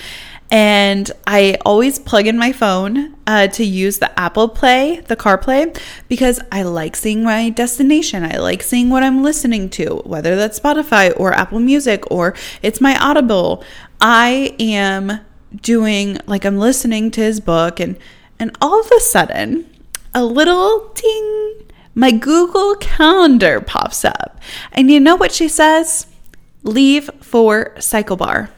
And 0.53 1.09
I 1.25 1.57
always 1.65 1.97
plug 1.97 2.27
in 2.27 2.37
my 2.37 2.51
phone 2.51 3.15
uh, 3.25 3.47
to 3.47 3.63
use 3.63 3.99
the 3.99 4.19
Apple 4.19 4.49
Play, 4.49 4.99
the 5.07 5.15
CarPlay, 5.15 5.79
because 6.09 6.41
I 6.51 6.63
like 6.63 6.97
seeing 6.97 7.23
my 7.23 7.49
destination. 7.49 8.25
I 8.25 8.37
like 8.37 8.61
seeing 8.61 8.89
what 8.89 9.01
I'm 9.01 9.23
listening 9.23 9.69
to, 9.71 10.01
whether 10.03 10.35
that's 10.35 10.59
Spotify 10.59 11.17
or 11.17 11.31
Apple 11.31 11.59
Music 11.59 12.03
or 12.11 12.35
it's 12.61 12.81
my 12.81 12.97
Audible. 12.99 13.63
I 14.01 14.53
am 14.59 15.21
doing 15.55 16.17
like 16.27 16.43
I'm 16.43 16.57
listening 16.57 17.11
to 17.11 17.21
his 17.21 17.39
book, 17.39 17.79
and 17.79 17.97
and 18.37 18.55
all 18.59 18.77
of 18.79 18.91
a 18.91 18.99
sudden, 18.99 19.70
a 20.13 20.23
little 20.23 20.89
ting, 20.93 21.63
my 21.95 22.11
Google 22.11 22.75
Calendar 22.75 23.61
pops 23.61 24.03
up, 24.05 24.39
and 24.71 24.89
you 24.89 24.99
know 24.99 25.15
what 25.15 25.31
she 25.31 25.47
says? 25.47 26.07
Leave 26.63 27.09
for 27.21 27.73
CycleBar. 27.77 28.49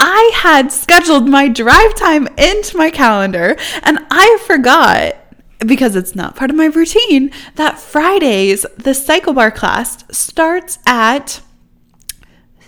I 0.00 0.32
had 0.34 0.72
scheduled 0.72 1.28
my 1.28 1.48
drive 1.48 1.94
time 1.94 2.26
into 2.36 2.76
my 2.76 2.90
calendar 2.90 3.56
and 3.82 4.00
I 4.10 4.38
forgot 4.44 5.16
because 5.60 5.96
it's 5.96 6.14
not 6.14 6.36
part 6.36 6.50
of 6.50 6.56
my 6.56 6.66
routine 6.66 7.30
that 7.54 7.78
Fridays 7.78 8.62
the 8.76 8.90
CycleBar 8.90 9.54
class 9.54 10.04
starts 10.10 10.78
at 10.84 11.40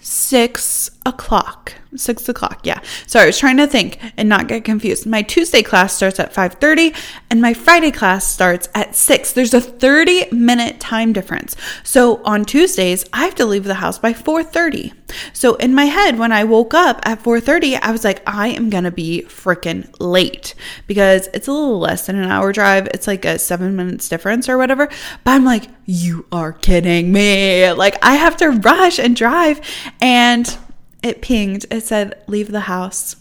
six 0.00 0.90
o'clock. 1.06 1.74
Six 1.94 2.28
o'clock, 2.28 2.60
yeah. 2.64 2.80
Sorry, 3.06 3.22
I 3.22 3.26
was 3.28 3.38
trying 3.38 3.56
to 3.56 3.66
think 3.66 3.98
and 4.18 4.28
not 4.28 4.48
get 4.48 4.64
confused. 4.64 5.06
My 5.06 5.22
Tuesday 5.22 5.62
class 5.62 5.94
starts 5.94 6.20
at 6.20 6.34
5:30 6.34 6.94
and 7.30 7.40
my 7.40 7.54
Friday 7.54 7.90
class 7.90 8.26
starts 8.26 8.68
at 8.74 8.94
6. 8.94 9.32
There's 9.32 9.54
a 9.54 9.60
30 9.60 10.26
minute 10.30 10.78
time 10.78 11.14
difference. 11.14 11.56
So 11.84 12.20
on 12.24 12.44
Tuesdays, 12.44 13.06
I 13.14 13.24
have 13.24 13.34
to 13.36 13.46
leave 13.46 13.64
the 13.64 13.74
house 13.74 13.98
by 13.98 14.12
4:30. 14.12 14.92
So 15.32 15.54
in 15.54 15.74
my 15.74 15.86
head, 15.86 16.18
when 16.18 16.32
I 16.32 16.44
woke 16.44 16.74
up 16.74 17.00
at 17.04 17.22
4:30, 17.22 17.76
I 17.76 17.92
was 17.92 18.04
like, 18.04 18.20
I 18.26 18.48
am 18.48 18.68
gonna 18.68 18.90
be 18.90 19.24
freaking 19.28 19.88
late 19.98 20.54
because 20.86 21.28
it's 21.32 21.48
a 21.48 21.52
little 21.52 21.78
less 21.78 22.06
than 22.06 22.16
an 22.16 22.30
hour 22.30 22.52
drive. 22.52 22.88
It's 22.88 23.06
like 23.06 23.24
a 23.24 23.38
seven 23.38 23.74
minutes 23.74 24.08
difference 24.08 24.50
or 24.50 24.58
whatever. 24.58 24.88
But 25.24 25.30
I'm 25.30 25.44
like, 25.46 25.68
you 25.86 26.26
are 26.30 26.52
kidding 26.52 27.10
me. 27.10 27.72
Like 27.72 27.96
I 28.02 28.16
have 28.16 28.36
to 28.38 28.50
rush 28.50 28.98
and 28.98 29.16
drive 29.16 29.60
and 30.00 30.58
it 31.06 31.22
pinged. 31.22 31.66
It 31.70 31.82
said, 31.82 32.22
leave 32.26 32.50
the 32.50 32.60
house. 32.60 33.16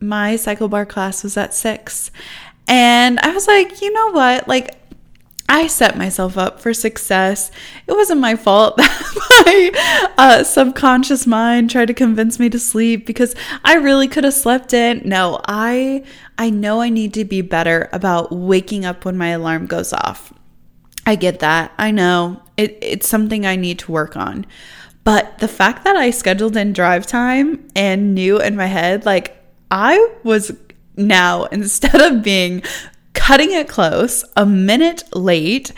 My 0.00 0.36
cycle 0.36 0.68
bar 0.68 0.86
class 0.86 1.22
was 1.22 1.36
at 1.36 1.54
six. 1.54 2.10
And 2.66 3.18
I 3.20 3.32
was 3.32 3.46
like, 3.46 3.80
you 3.80 3.92
know 3.92 4.10
what? 4.12 4.48
Like, 4.48 4.76
I 5.48 5.66
set 5.66 5.98
myself 5.98 6.38
up 6.38 6.60
for 6.60 6.72
success. 6.72 7.50
It 7.88 7.92
wasn't 7.92 8.20
my 8.20 8.36
fault 8.36 8.76
that 8.78 9.32
my 9.44 10.12
uh, 10.16 10.44
subconscious 10.44 11.26
mind 11.26 11.70
tried 11.70 11.86
to 11.86 11.94
convince 11.94 12.38
me 12.38 12.48
to 12.50 12.58
sleep 12.60 13.04
because 13.04 13.34
I 13.64 13.74
really 13.74 14.06
could 14.06 14.22
have 14.22 14.34
slept 14.34 14.72
in. 14.72 15.02
No, 15.04 15.40
I 15.48 16.04
I 16.38 16.50
know 16.50 16.80
I 16.80 16.88
need 16.88 17.12
to 17.14 17.24
be 17.24 17.42
better 17.42 17.88
about 17.92 18.30
waking 18.30 18.84
up 18.84 19.04
when 19.04 19.18
my 19.18 19.30
alarm 19.30 19.66
goes 19.66 19.92
off. 19.92 20.32
I 21.04 21.16
get 21.16 21.40
that. 21.40 21.72
I 21.76 21.90
know 21.90 22.40
it, 22.56 22.78
it's 22.80 23.08
something 23.08 23.44
I 23.44 23.56
need 23.56 23.80
to 23.80 23.90
work 23.90 24.16
on. 24.16 24.46
But 25.04 25.38
the 25.38 25.48
fact 25.48 25.84
that 25.84 25.96
I 25.96 26.10
scheduled 26.10 26.56
in 26.56 26.72
drive 26.72 27.06
time 27.06 27.68
and 27.74 28.14
knew 28.14 28.40
in 28.40 28.56
my 28.56 28.66
head, 28.66 29.06
like, 29.06 29.36
I 29.70 30.14
was 30.22 30.52
now, 30.96 31.44
instead 31.52 32.00
of 32.00 32.22
being 32.22 32.62
cutting 33.12 33.52
it 33.52 33.68
close, 33.68 34.24
a 34.36 34.46
minute 34.46 35.04
late, 35.14 35.72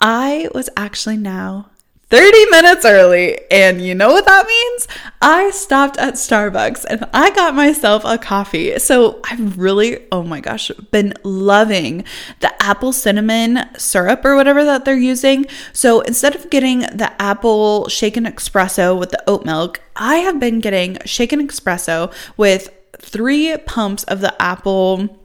I 0.00 0.48
was 0.54 0.70
actually 0.76 1.16
now 1.16 1.69
30 2.10 2.46
minutes 2.50 2.84
early. 2.84 3.38
And 3.52 3.80
you 3.80 3.94
know 3.94 4.10
what 4.10 4.26
that 4.26 4.46
means? 4.46 4.88
I 5.22 5.50
stopped 5.50 5.96
at 5.96 6.14
Starbucks 6.14 6.84
and 6.84 7.04
I 7.14 7.30
got 7.30 7.54
myself 7.54 8.02
a 8.04 8.18
coffee. 8.18 8.78
So 8.80 9.20
I've 9.30 9.56
really, 9.56 10.06
oh 10.10 10.24
my 10.24 10.40
gosh, 10.40 10.72
been 10.90 11.14
loving 11.22 12.04
the 12.40 12.52
apple 12.60 12.92
cinnamon 12.92 13.60
syrup 13.78 14.24
or 14.24 14.34
whatever 14.34 14.64
that 14.64 14.84
they're 14.84 14.96
using. 14.96 15.46
So 15.72 16.00
instead 16.00 16.34
of 16.34 16.50
getting 16.50 16.80
the 16.80 17.12
apple 17.22 17.88
shaken 17.88 18.24
espresso 18.24 18.98
with 18.98 19.10
the 19.10 19.22
oat 19.28 19.44
milk, 19.44 19.80
I 19.94 20.16
have 20.16 20.40
been 20.40 20.58
getting 20.58 20.98
shaken 21.04 21.46
espresso 21.46 22.12
with 22.36 22.70
three 22.98 23.56
pumps 23.66 24.02
of 24.04 24.20
the 24.20 24.40
apple 24.42 25.16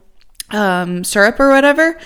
um, 0.50 1.02
syrup 1.02 1.40
or 1.40 1.48
whatever. 1.48 1.98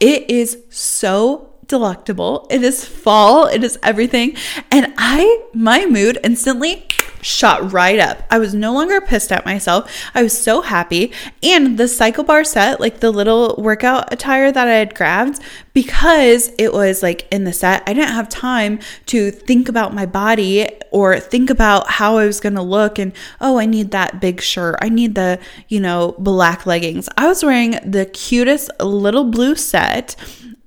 It 0.00 0.30
is 0.30 0.62
so 0.70 1.47
delectable. 1.68 2.46
It 2.50 2.62
is 2.62 2.84
fall. 2.84 3.46
It 3.46 3.62
is 3.62 3.78
everything. 3.82 4.36
And 4.70 4.92
I, 4.96 5.44
my 5.54 5.86
mood 5.86 6.18
instantly 6.24 6.86
shot 7.20 7.72
right 7.72 7.98
up. 7.98 8.22
I 8.30 8.38
was 8.38 8.54
no 8.54 8.72
longer 8.72 9.00
pissed 9.00 9.32
at 9.32 9.44
myself. 9.44 9.92
I 10.14 10.22
was 10.22 10.36
so 10.36 10.62
happy. 10.62 11.12
And 11.42 11.76
the 11.76 11.88
cycle 11.88 12.24
bar 12.24 12.44
set, 12.44 12.80
like 12.80 13.00
the 13.00 13.10
little 13.10 13.54
workout 13.58 14.12
attire 14.12 14.50
that 14.50 14.68
I 14.68 14.74
had 14.74 14.94
grabbed, 14.94 15.40
because 15.74 16.50
it 16.58 16.72
was 16.72 17.02
like 17.02 17.26
in 17.32 17.44
the 17.44 17.52
set, 17.52 17.82
I 17.86 17.92
didn't 17.92 18.14
have 18.14 18.28
time 18.28 18.78
to 19.06 19.30
think 19.30 19.68
about 19.68 19.94
my 19.94 20.06
body 20.06 20.68
or 20.90 21.20
think 21.20 21.50
about 21.50 21.90
how 21.90 22.16
I 22.18 22.26
was 22.26 22.40
going 22.40 22.54
to 22.54 22.62
look 22.62 22.98
and, 22.98 23.12
oh, 23.40 23.58
I 23.58 23.66
need 23.66 23.90
that 23.90 24.20
big 24.20 24.40
shirt. 24.40 24.76
I 24.80 24.88
need 24.88 25.14
the, 25.14 25.38
you 25.68 25.80
know, 25.80 26.14
black 26.18 26.66
leggings. 26.66 27.08
I 27.16 27.26
was 27.26 27.44
wearing 27.44 27.72
the 27.84 28.06
cutest 28.06 28.70
little 28.80 29.24
blue 29.24 29.54
set 29.54 30.16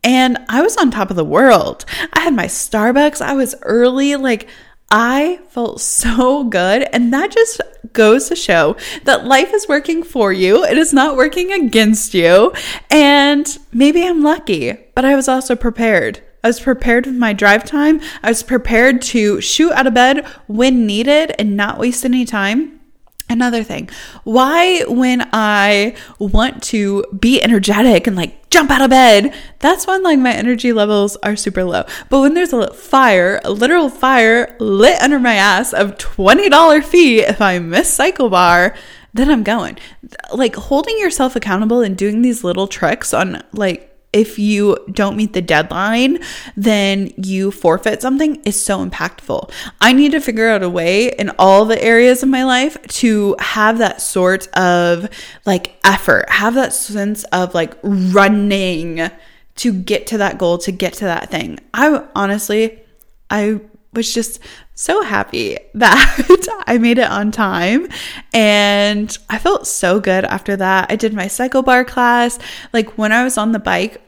and 0.04 0.38
I 0.50 0.62
was 0.62 0.78
on 0.78 0.92
top 0.92 1.10
of 1.10 1.16
the 1.16 1.26
world. 1.26 1.86
I 2.14 2.22
had 2.22 2.36
my 2.36 2.46
Starbucks, 2.46 3.22
I 3.22 3.34
was 3.34 3.56
early. 3.62 4.16
Like, 4.16 4.48
I 4.90 5.40
felt 5.50 5.80
so 5.80 6.44
good. 6.44 6.84
And 6.92 7.14
that 7.14 7.32
just 7.32 7.62
goes 7.94 8.28
to 8.28 8.36
show 8.36 8.76
that 9.06 9.26
life 9.26 9.54
is 9.54 9.68
working 9.68 10.04
for 10.04 10.34
you, 10.34 10.64
it 10.66 10.78
is 10.78 10.94
not 10.94 11.16
working 11.16 11.52
against 11.54 12.14
you. 12.14 12.54
And 12.90 13.58
maybe 13.72 14.06
I'm 14.06 14.22
lucky, 14.24 14.78
but 14.96 15.06
I 15.06 15.16
was 15.16 15.28
also 15.28 15.56
prepared. 15.56 16.22
I 16.44 16.48
was 16.48 16.60
prepared 16.60 17.06
with 17.06 17.16
my 17.16 17.34
drive 17.34 17.64
time. 17.64 18.02
I 18.24 18.30
was 18.30 18.42
prepared 18.42 19.02
to 19.04 19.40
shoot 19.42 19.72
out 19.74 19.86
of 19.86 19.94
bed 19.94 20.26
when 20.48 20.88
needed 20.88 21.36
and 21.38 21.56
not 21.56 21.78
waste 21.78 22.04
any 22.04 22.26
time. 22.26 22.81
Another 23.32 23.64
thing, 23.64 23.90
why 24.26 24.82
when 24.90 25.26
I 25.32 25.96
want 26.20 26.62
to 26.64 27.06
be 27.18 27.42
energetic 27.42 28.06
and 28.06 28.18
like 28.18 28.50
jump 28.50 28.70
out 28.70 28.82
of 28.82 28.90
bed, 28.90 29.34
that's 29.60 29.88
when 29.88 30.04
like 30.04 30.20
my 30.20 30.34
energy 30.34 30.74
levels 30.74 31.16
are 31.24 31.38
super 31.38 31.64
low. 31.64 31.86
But 32.10 32.20
when 32.20 32.34
there's 32.34 32.52
a 32.52 32.74
fire, 32.74 33.40
a 33.46 33.52
literal 33.52 33.88
fire 33.88 34.54
lit 34.60 35.02
under 35.02 35.18
my 35.18 35.36
ass 35.36 35.72
of 35.72 35.98
$20 35.98 36.84
fee 36.84 37.22
if 37.22 37.42
I 37.42 37.58
miss 37.60 37.94
cycle 37.94 38.30
bar, 38.30 38.76
then 39.14 39.32
I'm 39.32 39.44
going. 39.44 39.78
Like 40.34 40.56
holding 40.58 41.00
yourself 41.00 41.38
accountable 41.38 41.80
and 41.80 41.98
doing 41.98 42.22
these 42.22 42.44
little 42.44 42.68
tricks 42.68 43.14
on 43.14 43.42
like 43.54 43.91
if 44.14 44.38
you 44.38 44.78
don't 44.92 45.16
meet 45.16 45.34
the 45.34 45.42
deadline, 45.42 46.20
then 46.56 47.14
you 47.18 47.52
forfeit 47.52 48.02
something 48.02 48.42
is 48.44 48.62
so 48.62 48.86
impactful. 48.86 49.52
I 49.80 49.94
need 49.94 50.12
to 50.12 50.20
figure 50.20 50.50
out 50.50 50.64
a 50.64 50.70
way 50.70 51.10
in 51.10 51.32
all 51.40 51.66
the 51.66 51.82
areas 51.82 52.22
of 52.22 52.30
my 52.30 52.44
life 52.44 52.82
to 52.88 53.36
have 53.40 53.78
that 53.78 54.02
sort 54.02 54.48
of 54.50 55.10
like 55.46 55.78
effort, 55.86 56.30
have 56.30 56.56
that 56.56 56.74
sense 56.74 57.24
of 57.26 57.54
like 57.54 57.76
running 57.84 59.10
to 59.56 59.74
get 59.74 60.08
to 60.08 60.18
that 60.18 60.38
goal, 60.38 60.58
to 60.60 60.72
get 60.72 60.94
to 60.94 61.06
that 61.06 61.30
thing. 61.30 61.60
I 61.74 62.06
honestly, 62.16 62.82
I 63.30 63.62
was 63.94 64.14
just 64.14 64.40
so 64.82 65.04
happy 65.04 65.58
that 65.76 66.64
I 66.66 66.78
made 66.78 66.98
it 66.98 67.10
on 67.10 67.32
time. 67.32 67.88
And 68.34 69.16
I 69.30 69.38
felt 69.38 69.68
so 69.68 70.00
good 70.00 70.26
after 70.26 70.56
that. 70.58 70.92
I 70.92 70.96
did 70.96 71.14
my 71.14 71.28
cycle 71.28 71.62
bar 71.62 71.86
class. 71.86 72.40
Like 72.74 72.98
when 72.98 73.12
I 73.12 73.24
was 73.24 73.38
on 73.38 73.52
the 73.52 73.60
bike, 73.60 74.02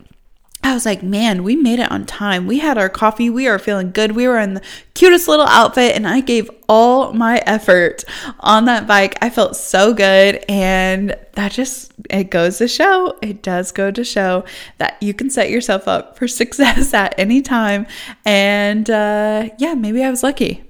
I 0.63 0.73
was 0.73 0.85
like, 0.85 1.03
man, 1.03 1.43
we 1.43 1.55
made 1.55 1.79
it 1.79 1.91
on 1.91 2.05
time. 2.05 2.47
We 2.47 2.59
had 2.59 2.77
our 2.77 2.89
coffee. 2.89 3.29
We 3.29 3.47
are 3.47 3.59
feeling 3.59 3.91
good. 3.91 4.13
We 4.13 4.27
were 4.27 4.39
in 4.39 4.53
the 4.53 4.61
cutest 4.93 5.27
little 5.27 5.45
outfit, 5.45 5.95
and 5.95 6.07
I 6.07 6.21
gave 6.21 6.49
all 6.69 7.11
my 7.13 7.43
effort 7.45 8.05
on 8.39 8.65
that 8.65 8.87
bike. 8.87 9.17
I 9.21 9.29
felt 9.29 9.55
so 9.55 9.93
good. 9.93 10.43
And 10.47 11.17
that 11.33 11.51
just, 11.51 11.91
it 12.09 12.31
goes 12.31 12.59
to 12.59 12.67
show, 12.67 13.17
it 13.21 13.41
does 13.41 13.71
go 13.71 13.91
to 13.91 14.03
show 14.03 14.45
that 14.77 14.97
you 15.01 15.13
can 15.13 15.29
set 15.29 15.49
yourself 15.49 15.87
up 15.87 16.17
for 16.17 16.27
success 16.29 16.93
at 16.93 17.13
any 17.17 17.41
time. 17.41 17.85
And 18.25 18.89
uh, 18.89 19.49
yeah, 19.57 19.73
maybe 19.73 20.03
I 20.03 20.09
was 20.09 20.23
lucky. 20.23 20.63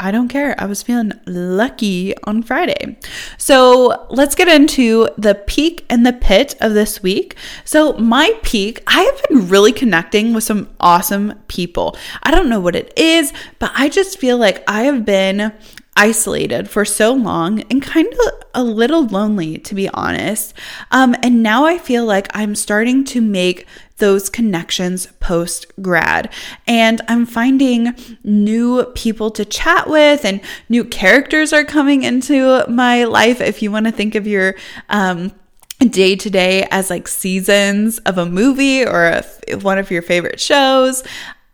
I 0.00 0.10
don't 0.10 0.28
care. 0.28 0.54
I 0.58 0.64
was 0.64 0.82
feeling 0.82 1.12
lucky 1.26 2.16
on 2.24 2.42
Friday. 2.42 2.96
So 3.36 4.06
let's 4.08 4.34
get 4.34 4.48
into 4.48 5.10
the 5.18 5.34
peak 5.34 5.84
and 5.90 6.06
the 6.06 6.14
pit 6.14 6.54
of 6.60 6.72
this 6.72 7.02
week. 7.02 7.36
So, 7.64 7.92
my 7.92 8.32
peak, 8.42 8.82
I 8.86 9.02
have 9.02 9.22
been 9.28 9.48
really 9.48 9.72
connecting 9.72 10.32
with 10.32 10.44
some 10.44 10.70
awesome 10.80 11.34
people. 11.48 11.96
I 12.22 12.30
don't 12.30 12.48
know 12.48 12.60
what 12.60 12.74
it 12.74 12.92
is, 12.96 13.32
but 13.58 13.72
I 13.74 13.90
just 13.90 14.18
feel 14.18 14.38
like 14.38 14.64
I 14.66 14.84
have 14.84 15.04
been 15.04 15.52
isolated 15.96 16.70
for 16.70 16.86
so 16.86 17.12
long 17.12 17.60
and 17.62 17.82
kind 17.82 18.08
of 18.10 18.44
a 18.54 18.64
little 18.64 19.06
lonely, 19.06 19.58
to 19.58 19.74
be 19.74 19.88
honest. 19.90 20.54
Um, 20.90 21.14
and 21.22 21.42
now 21.42 21.66
I 21.66 21.76
feel 21.76 22.06
like 22.06 22.28
I'm 22.34 22.54
starting 22.54 23.04
to 23.04 23.20
make 23.20 23.66
those 24.00 24.28
connections 24.28 25.06
post 25.20 25.66
grad. 25.80 26.32
And 26.66 27.00
I'm 27.08 27.24
finding 27.24 27.94
new 28.24 28.84
people 28.94 29.30
to 29.30 29.44
chat 29.44 29.88
with, 29.88 30.24
and 30.24 30.40
new 30.68 30.84
characters 30.84 31.52
are 31.52 31.64
coming 31.64 32.02
into 32.02 32.64
my 32.68 33.04
life. 33.04 33.40
If 33.40 33.62
you 33.62 33.70
want 33.70 33.86
to 33.86 33.92
think 33.92 34.14
of 34.14 34.26
your, 34.26 34.56
um, 34.88 35.32
day 35.88 36.14
to 36.14 36.28
day 36.28 36.68
as 36.70 36.90
like 36.90 37.08
seasons 37.08 37.98
of 38.00 38.18
a 38.18 38.26
movie 38.26 38.84
or 38.84 39.22
a, 39.48 39.54
one 39.56 39.78
of 39.78 39.90
your 39.90 40.02
favorite 40.02 40.38
shows. 40.38 41.02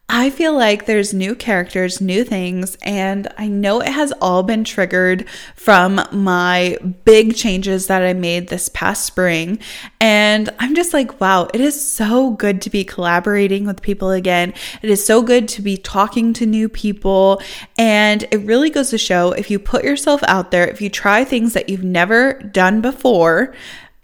I 0.09 0.31
feel 0.31 0.55
like 0.55 0.87
there's 0.87 1.13
new 1.13 1.35
characters, 1.35 2.01
new 2.01 2.23
things, 2.23 2.79
and 2.83 3.27
I 3.37 3.49
know 3.49 3.81
it 3.81 3.89
has 3.89 4.13
all 4.21 4.45
been 4.45 4.63
triggered 4.63 5.29
from 5.57 6.01
my 6.13 6.79
big 7.05 7.35
changes 7.35 7.89
that 7.89 8.03
I 8.03 8.13
made 8.13 8.49
this 8.49 8.69
past 8.69 9.05
spring. 9.05 9.59
And 10.01 10.49
I'm 10.61 10.77
just 10.77 10.95
like, 10.95 11.21
wow, 11.21 11.49
it 11.53 11.61
is 11.61 11.89
so 11.89 12.31
good 12.31 12.63
to 12.63 12.71
be 12.71 12.85
collaborating 12.85 13.67
with 13.67 13.83
people 13.83 14.13
again. 14.13 14.55
It 14.81 14.91
is 14.91 15.05
so 15.05 15.23
good 15.23 15.49
to 15.49 15.63
be 15.63 15.77
talking 15.77 16.33
to 16.35 16.47
new 16.47 16.69
people. 16.69 17.43
And 17.77 18.23
it 18.31 18.39
really 18.39 18.71
goes 18.71 18.91
to 18.91 18.99
show 18.99 19.33
if 19.33 19.51
you 19.51 19.59
put 19.59 19.83
yourself 19.83 20.23
out 20.29 20.53
there, 20.53 20.69
if 20.69 20.81
you 20.81 20.89
try 20.89 21.25
things 21.25 21.53
that 21.55 21.69
you've 21.69 21.85
never 21.85 22.35
done 22.35 22.81
before, 22.81 23.55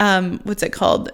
um, 0.01 0.41
what's 0.43 0.63
it 0.63 0.73
called? 0.73 1.11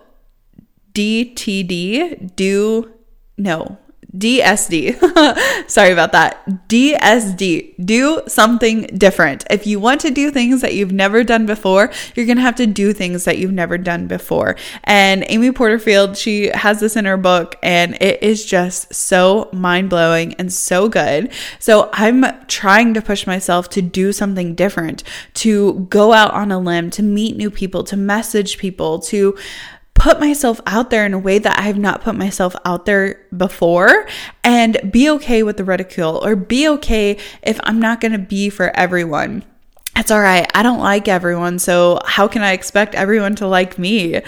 DTD, 0.93 2.36
do 2.36 2.91
no 3.38 3.77
DSD. 4.18 5.70
Sorry 5.70 5.92
about 5.92 6.12
that. 6.13 6.68
DSD. 6.68 7.86
Do 7.86 8.22
something 8.28 8.84
different. 8.98 9.46
If 9.50 9.68
you 9.68 9.80
want 9.80 10.01
to 10.01 10.10
do 10.10 10.32
things 10.32 10.62
that 10.62 10.74
you've 10.74 10.92
never 10.92 11.24
done 11.24 11.46
before, 11.46 11.92
you're 12.16 12.25
going 12.25 12.38
to 12.38 12.44
have 12.44 12.56
to 12.56 12.66
do 12.66 12.92
things 12.92 13.25
that 13.25 13.38
you've 13.38 13.51
never 13.51 13.78
done 13.78 14.08
before. 14.08 14.56
And 14.84 15.24
Amy 15.28 15.51
Porterfield, 15.51 16.18
she 16.18 16.48
has 16.48 16.80
this 16.80 16.96
in 16.96 17.06
her 17.06 17.18
book, 17.18 17.56
and 17.62 18.01
it 18.01 18.24
is 18.24 18.46
just 18.46 18.94
so 18.94 19.50
mind 19.54 19.89
blowing 19.89 20.34
and 20.36 20.51
so 20.51 20.89
good. 20.89 21.32
So 21.60 21.89
I'm 21.94 22.25
trying 22.48 22.96
to 22.96 23.01
push 23.01 23.28
myself 23.28 23.70
to 23.70 23.82
do 23.82 24.12
something 24.12 24.56
different, 24.56 25.04
to 25.36 25.86
go 25.89 26.13
out 26.13 26.32
on 26.32 26.51
a 26.51 26.60
limb, 26.60 26.89
to 26.92 27.04
meet 27.04 27.38
new 27.38 27.51
people, 27.51 27.84
to 27.84 27.98
message 27.98 28.58
people, 28.58 29.00
to 29.00 29.38
put 30.00 30.20
myself 30.20 30.62
out 30.65 30.89
there 30.89 31.06
in 31.06 31.13
a 31.13 31.20
way 31.20 31.38
that 31.38 31.60
I 31.60 31.63
have 31.63 31.77
not 31.77 32.01
put 32.01 32.15
myself 32.15 32.56
out 32.65 32.86
there 32.86 33.25
before 33.36 34.08
and 34.44 34.79
be 34.91 35.10
okay 35.12 35.44
with 35.44 35.58
the 35.58 35.63
ridicule 35.63 36.22
or 36.24 36.36
be 36.36 36.68
okay 36.70 37.18
if 37.44 37.60
I'm 37.63 37.79
not 37.79 38.01
going 38.01 38.13
to 38.13 38.18
be 38.18 38.50
for 38.50 38.75
everyone. 38.75 39.44
It's 39.96 40.10
all 40.10 40.22
right. 40.22 40.50
I 40.56 40.63
don't 40.63 40.79
like 40.79 41.10
everyone. 41.10 41.60
So, 41.60 42.00
how 42.06 42.27
can 42.27 42.41
I 42.41 42.53
expect 42.53 42.96
everyone 42.96 43.36
to 43.36 43.48
like 43.48 43.77
me? 43.77 44.15
It 44.15 44.25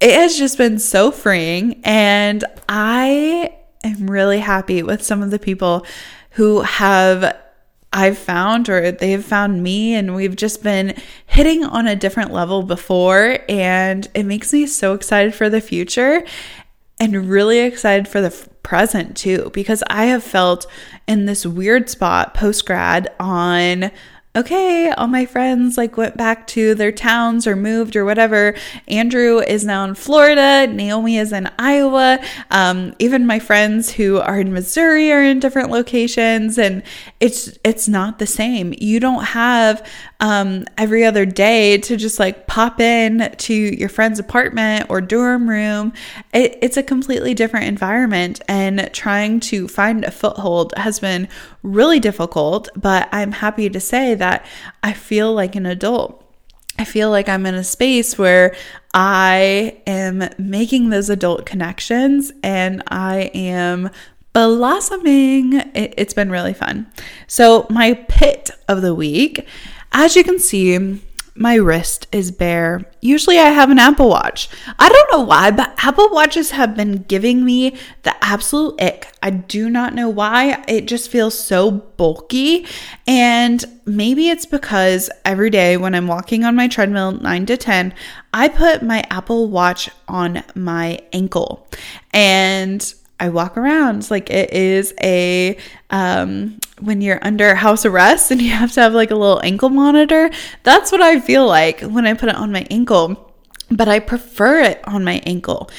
has 0.00 0.36
just 0.36 0.58
been 0.58 0.80
so 0.80 1.12
freeing. 1.12 1.80
And 1.84 2.44
I 2.68 3.54
am 3.84 4.10
really 4.10 4.40
happy 4.40 4.82
with 4.82 5.02
some 5.02 5.22
of 5.22 5.30
the 5.30 5.38
people 5.38 5.86
who 6.30 6.62
have 6.62 7.36
I've 7.94 8.18
found 8.18 8.68
or 8.68 8.90
they've 8.90 9.24
found 9.24 9.62
me 9.62 9.94
and 9.94 10.16
we've 10.16 10.34
just 10.34 10.64
been 10.64 10.96
hitting 11.26 11.64
on 11.64 11.86
a 11.86 11.94
different 11.94 12.32
level 12.32 12.64
before 12.64 13.38
and 13.48 14.06
it 14.14 14.24
makes 14.24 14.52
me 14.52 14.66
so 14.66 14.94
excited 14.94 15.32
for 15.32 15.48
the 15.48 15.60
future 15.60 16.24
and 16.98 17.28
really 17.30 17.60
excited 17.60 18.08
for 18.08 18.20
the 18.20 18.48
present 18.64 19.16
too 19.16 19.50
because 19.54 19.84
I 19.88 20.06
have 20.06 20.24
felt 20.24 20.66
in 21.06 21.26
this 21.26 21.46
weird 21.46 21.88
spot 21.88 22.34
post 22.34 22.66
grad 22.66 23.12
on 23.20 23.92
okay, 24.36 24.90
all 24.90 25.06
my 25.06 25.24
friends 25.24 25.76
like 25.76 25.96
went 25.96 26.16
back 26.16 26.46
to 26.48 26.74
their 26.74 26.90
towns 26.90 27.46
or 27.46 27.54
moved 27.54 27.94
or 27.94 28.04
whatever. 28.04 28.54
Andrew 28.88 29.38
is 29.38 29.64
now 29.64 29.84
in 29.84 29.94
Florida. 29.94 30.66
Naomi 30.66 31.18
is 31.18 31.32
in 31.32 31.48
Iowa. 31.58 32.18
Um, 32.50 32.94
even 32.98 33.26
my 33.26 33.38
friends 33.38 33.92
who 33.92 34.18
are 34.18 34.40
in 34.40 34.52
Missouri 34.52 35.12
are 35.12 35.22
in 35.22 35.38
different 35.38 35.70
locations, 35.70 36.58
and 36.58 36.82
it's 37.20 37.56
it's 37.62 37.86
not 37.86 38.18
the 38.18 38.26
same. 38.26 38.74
You 38.78 38.98
don't 38.98 39.24
have 39.24 39.86
um, 40.18 40.64
every 40.76 41.04
other 41.04 41.26
day 41.26 41.78
to 41.78 41.96
just 41.96 42.18
like 42.18 42.46
pop 42.46 42.80
in 42.80 43.32
to 43.38 43.54
your 43.54 43.88
friend's 43.88 44.18
apartment 44.18 44.86
or 44.88 45.00
dorm 45.00 45.48
room. 45.48 45.92
It, 46.32 46.58
it's 46.60 46.76
a 46.76 46.82
completely 46.82 47.34
different 47.34 47.66
environment, 47.66 48.40
and 48.48 48.90
trying 48.92 49.38
to 49.40 49.68
find 49.68 50.04
a 50.04 50.10
foothold 50.10 50.74
has 50.76 50.98
been 50.98 51.28
really 51.62 52.00
difficult. 52.00 52.68
But 52.74 53.08
I'm 53.12 53.30
happy 53.30 53.70
to 53.70 53.78
say 53.80 54.14
that 54.16 54.23
that 54.24 54.46
I 54.82 54.94
feel 54.94 55.34
like 55.34 55.54
an 55.54 55.66
adult. 55.66 56.24
I 56.78 56.84
feel 56.86 57.10
like 57.10 57.28
I'm 57.28 57.44
in 57.44 57.54
a 57.54 57.62
space 57.62 58.16
where 58.16 58.56
I 58.94 59.82
am 59.86 60.30
making 60.38 60.88
those 60.88 61.10
adult 61.10 61.44
connections 61.44 62.32
and 62.42 62.82
I 62.88 63.30
am 63.34 63.90
blossoming. 64.32 65.52
It, 65.74 65.98
has 65.98 66.14
been 66.14 66.30
really 66.30 66.54
fun. 66.54 66.86
So, 67.26 67.66
my 67.68 67.92
pit 68.08 68.50
of 68.66 68.80
the 68.80 68.94
week, 68.94 69.46
as 69.92 70.16
you 70.16 70.24
can 70.24 70.38
see, 70.38 71.00
my 71.36 71.54
wrist 71.56 72.06
is 72.12 72.30
bare. 72.30 72.84
Usually 73.00 73.38
I 73.38 73.48
have 73.48 73.70
an 73.70 73.78
Apple 73.78 74.08
Watch. 74.08 74.48
I 74.78 74.88
don't 74.88 75.12
know 75.12 75.24
why, 75.24 75.50
but 75.50 75.74
Apple 75.82 76.08
Watches 76.10 76.52
have 76.52 76.76
been 76.76 77.02
giving 77.02 77.44
me 77.44 77.76
the 78.04 78.14
absolute 78.24 78.80
ick. 78.80 79.12
I 79.20 79.30
do 79.30 79.68
not 79.68 79.94
know 79.94 80.08
why. 80.08 80.62
It 80.68 80.86
just 80.86 81.10
feels 81.10 81.36
so 81.36 81.70
bulky. 81.70 82.66
And 83.08 83.64
maybe 83.84 84.28
it's 84.28 84.46
because 84.46 85.10
every 85.24 85.50
day 85.50 85.76
when 85.76 85.94
I'm 85.94 86.06
walking 86.06 86.44
on 86.44 86.54
my 86.54 86.68
treadmill 86.68 87.12
9 87.12 87.46
to 87.46 87.56
10, 87.56 87.94
I 88.32 88.48
put 88.48 88.82
my 88.82 89.04
Apple 89.10 89.48
Watch 89.48 89.90
on 90.06 90.44
my 90.54 91.00
ankle. 91.12 91.66
And 92.12 92.94
I 93.20 93.28
walk 93.28 93.56
around 93.56 94.10
like 94.10 94.28
it 94.30 94.52
is 94.52 94.92
a 95.02 95.56
um, 95.90 96.58
when 96.80 97.00
you're 97.00 97.20
under 97.22 97.54
house 97.54 97.84
arrest 97.84 98.30
and 98.30 98.42
you 98.42 98.50
have 98.50 98.72
to 98.72 98.80
have 98.80 98.92
like 98.92 99.10
a 99.10 99.16
little 99.16 99.40
ankle 99.42 99.70
monitor. 99.70 100.30
That's 100.62 100.90
what 100.90 101.00
I 101.00 101.20
feel 101.20 101.46
like 101.46 101.80
when 101.80 102.06
I 102.06 102.14
put 102.14 102.28
it 102.28 102.34
on 102.34 102.52
my 102.52 102.66
ankle, 102.70 103.32
but 103.70 103.88
I 103.88 104.00
prefer 104.00 104.60
it 104.60 104.86
on 104.86 105.04
my 105.04 105.22
ankle. 105.24 105.70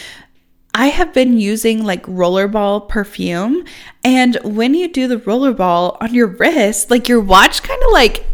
I 0.74 0.88
have 0.88 1.14
been 1.14 1.38
using 1.38 1.86
like 1.86 2.04
rollerball 2.04 2.90
perfume, 2.90 3.64
and 4.04 4.38
when 4.44 4.74
you 4.74 4.90
do 4.90 5.08
the 5.08 5.18
rollerball 5.18 5.98
on 6.02 6.14
your 6.14 6.28
wrist, 6.28 6.92
like 6.92 7.08
your 7.08 7.22
watch 7.22 7.64
kind 7.64 7.82
of 7.82 7.92
like, 7.92 8.26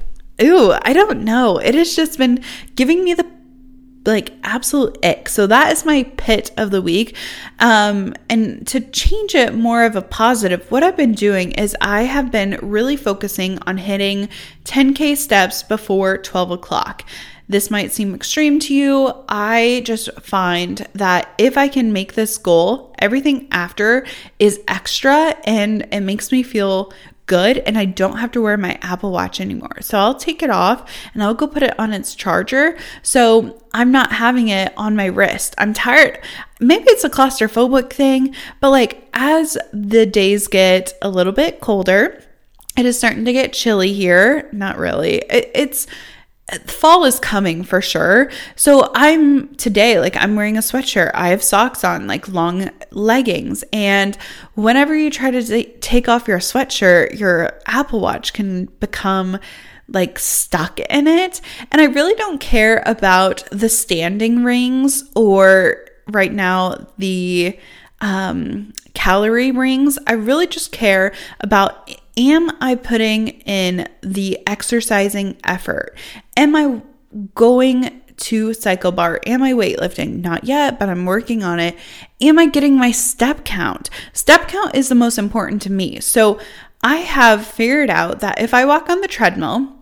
ooh, 0.41 0.73
I 0.81 0.93
don't 0.93 1.23
know. 1.23 1.59
It 1.59 1.75
has 1.75 1.95
just 1.95 2.17
been 2.17 2.43
giving 2.75 3.03
me 3.03 3.13
the 3.13 3.29
like 4.05 4.33
absolute 4.43 4.97
ick. 5.03 5.29
So 5.29 5.47
that 5.47 5.71
is 5.71 5.85
my 5.85 6.03
pit 6.17 6.51
of 6.57 6.71
the 6.71 6.81
week. 6.81 7.15
Um, 7.59 8.13
and 8.29 8.65
to 8.67 8.79
change 8.79 9.35
it 9.35 9.53
more 9.53 9.83
of 9.83 9.95
a 9.95 10.01
positive, 10.01 10.69
what 10.71 10.83
I've 10.83 10.97
been 10.97 11.13
doing 11.13 11.51
is 11.53 11.75
I 11.81 12.03
have 12.03 12.31
been 12.31 12.57
really 12.61 12.97
focusing 12.97 13.59
on 13.67 13.77
hitting 13.77 14.29
10K 14.65 15.17
steps 15.17 15.63
before 15.63 16.17
12 16.17 16.51
o'clock. 16.51 17.03
This 17.47 17.69
might 17.69 17.91
seem 17.91 18.15
extreme 18.15 18.59
to 18.61 18.73
you. 18.73 19.13
I 19.27 19.81
just 19.85 20.09
find 20.21 20.87
that 20.93 21.33
if 21.37 21.57
I 21.57 21.67
can 21.67 21.91
make 21.91 22.13
this 22.13 22.37
goal, 22.37 22.95
everything 22.99 23.49
after 23.51 24.05
is 24.39 24.61
extra 24.69 25.35
and 25.43 25.85
it 25.91 25.99
makes 25.99 26.31
me 26.31 26.43
feel 26.43 26.93
good 27.31 27.59
and 27.59 27.77
I 27.77 27.85
don't 27.85 28.17
have 28.17 28.31
to 28.31 28.41
wear 28.41 28.57
my 28.57 28.77
Apple 28.81 29.13
Watch 29.13 29.39
anymore. 29.39 29.77
So 29.79 29.97
I'll 29.97 30.15
take 30.15 30.43
it 30.43 30.49
off 30.49 30.91
and 31.13 31.23
I'll 31.23 31.33
go 31.33 31.47
put 31.47 31.63
it 31.63 31.79
on 31.79 31.93
its 31.93 32.13
charger. 32.13 32.77
So 33.03 33.63
I'm 33.73 33.89
not 33.89 34.11
having 34.11 34.49
it 34.49 34.73
on 34.75 34.97
my 34.97 35.05
wrist. 35.05 35.55
I'm 35.57 35.73
tired. 35.73 36.19
Maybe 36.59 36.83
it's 36.89 37.05
a 37.05 37.09
claustrophobic 37.09 37.89
thing, 37.93 38.35
but 38.59 38.71
like 38.71 39.07
as 39.13 39.57
the 39.71 40.05
days 40.05 40.49
get 40.49 40.93
a 41.01 41.09
little 41.09 41.31
bit 41.31 41.61
colder, 41.61 42.21
it 42.77 42.85
is 42.85 42.97
starting 42.97 43.23
to 43.23 43.31
get 43.31 43.53
chilly 43.53 43.93
here. 43.93 44.49
Not 44.51 44.77
really. 44.77 45.19
It, 45.29 45.51
it's 45.55 45.87
fall 46.65 47.05
is 47.05 47.19
coming 47.19 47.63
for 47.63 47.81
sure. 47.81 48.29
So 48.55 48.91
I'm 48.93 49.55
today, 49.55 49.99
like, 49.99 50.15
I'm 50.15 50.35
wearing 50.35 50.57
a 50.57 50.61
sweatshirt. 50.61 51.11
I 51.13 51.29
have 51.29 51.43
socks 51.43 51.83
on, 51.83 52.07
like 52.07 52.27
long 52.27 52.69
leggings. 52.91 53.63
And 53.71 54.17
whenever 54.55 54.95
you 54.95 55.09
try 55.09 55.31
to 55.31 55.63
take 55.79 56.09
off 56.09 56.27
your 56.27 56.39
sweatshirt, 56.39 57.19
your 57.19 57.59
Apple 57.65 57.99
Watch 57.99 58.33
can 58.33 58.65
become 58.79 59.39
like 59.87 60.17
stuck 60.19 60.79
in 60.79 61.07
it. 61.07 61.41
And 61.71 61.81
I 61.81 61.85
really 61.85 62.15
don't 62.15 62.39
care 62.39 62.81
about 62.85 63.43
the 63.51 63.69
standing 63.69 64.43
rings 64.43 65.03
or 65.15 65.85
right 66.07 66.31
now 66.31 66.87
the 66.97 67.57
um, 67.99 68.73
calorie 68.93 69.51
rings. 69.51 69.97
I 70.07 70.13
really 70.13 70.47
just 70.47 70.71
care 70.71 71.13
about 71.39 71.91
am 72.17 72.51
I 72.59 72.75
putting 72.75 73.27
in 73.27 73.87
the 74.01 74.39
exercising 74.47 75.37
effort? 75.43 75.95
Am 76.37 76.55
I 76.55 76.81
going 77.35 78.01
to 78.17 78.53
cycle 78.53 78.91
bar? 78.91 79.19
Am 79.25 79.43
I 79.43 79.53
weightlifting? 79.53 80.21
Not 80.21 80.43
yet, 80.43 80.79
but 80.79 80.89
I'm 80.89 81.05
working 81.05 81.43
on 81.43 81.59
it. 81.59 81.75
Am 82.21 82.39
I 82.39 82.45
getting 82.45 82.77
my 82.77 82.91
step 82.91 83.43
count? 83.43 83.89
Step 84.13 84.47
count 84.47 84.75
is 84.75 84.89
the 84.89 84.95
most 84.95 85.17
important 85.17 85.61
to 85.63 85.71
me. 85.71 85.99
So 85.99 86.39
I 86.83 86.97
have 86.97 87.45
figured 87.45 87.89
out 87.89 88.19
that 88.21 88.39
if 88.39 88.53
I 88.53 88.65
walk 88.65 88.89
on 88.89 89.01
the 89.01 89.07
treadmill, 89.07 89.75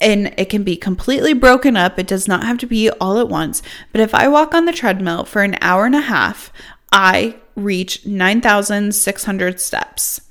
and 0.00 0.32
it 0.38 0.48
can 0.48 0.62
be 0.62 0.76
completely 0.76 1.34
broken 1.34 1.76
up. 1.76 1.98
It 1.98 2.06
does 2.06 2.26
not 2.26 2.44
have 2.44 2.58
to 2.58 2.66
be 2.66 2.90
all 2.90 3.18
at 3.18 3.28
once. 3.28 3.62
But 3.92 4.00
if 4.00 4.14
I 4.14 4.28
walk 4.28 4.54
on 4.54 4.64
the 4.64 4.72
treadmill 4.72 5.24
for 5.24 5.42
an 5.42 5.56
hour 5.60 5.84
and 5.84 5.94
a 5.94 6.00
half, 6.00 6.52
I 6.90 7.36
reach 7.54 8.06
9,600 8.06 9.60
steps. 9.60 10.22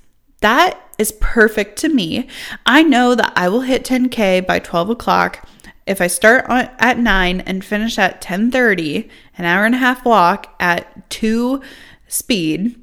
That 0.41 0.80
is 0.99 1.13
perfect 1.13 1.79
to 1.79 1.89
me. 1.89 2.27
I 2.65 2.83
know 2.83 3.15
that 3.15 3.33
I 3.35 3.49
will 3.49 3.62
hit 3.62 3.83
10K 3.83 4.45
by 4.45 4.59
12 4.59 4.91
o'clock. 4.91 5.47
If 5.88 6.01
I 6.01 6.07
start 6.07 6.45
on, 6.47 6.69
at 6.77 6.99
9 6.99 7.41
and 7.41 7.65
finish 7.65 7.97
at 7.97 8.21
10:30, 8.21 9.09
an 9.39 9.45
hour 9.45 9.65
and 9.65 9.73
a 9.73 9.79
half 9.79 10.05
walk 10.05 10.53
at 10.59 11.09
2 11.09 11.62
speed, 12.07 12.75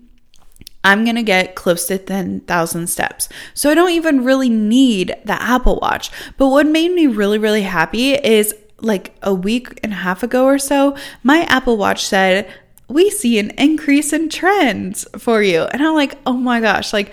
I'm 0.82 1.04
going 1.04 1.16
to 1.16 1.22
get 1.22 1.54
close 1.54 1.86
to 1.86 1.98
10,000 1.98 2.86
steps. 2.88 3.28
So 3.54 3.70
I 3.70 3.74
don't 3.74 3.90
even 3.90 4.24
really 4.24 4.48
need 4.48 5.14
the 5.24 5.40
Apple 5.40 5.78
Watch. 5.80 6.10
But 6.36 6.48
what 6.48 6.66
made 6.66 6.92
me 6.92 7.06
really 7.06 7.38
really 7.38 7.62
happy 7.62 8.14
is 8.14 8.54
like 8.80 9.14
a 9.22 9.34
week 9.34 9.78
and 9.82 9.92
a 9.92 9.96
half 9.96 10.22
ago 10.22 10.44
or 10.44 10.58
so, 10.58 10.96
my 11.22 11.42
Apple 11.44 11.76
Watch 11.76 12.04
said, 12.04 12.48
"We 12.88 13.10
see 13.10 13.38
an 13.38 13.50
increase 13.52 14.12
in 14.12 14.28
trends 14.28 15.06
for 15.18 15.42
you." 15.42 15.62
And 15.62 15.82
I'm 15.82 15.94
like, 15.94 16.18
"Oh 16.26 16.34
my 16.34 16.60
gosh, 16.60 16.92
like 16.92 17.12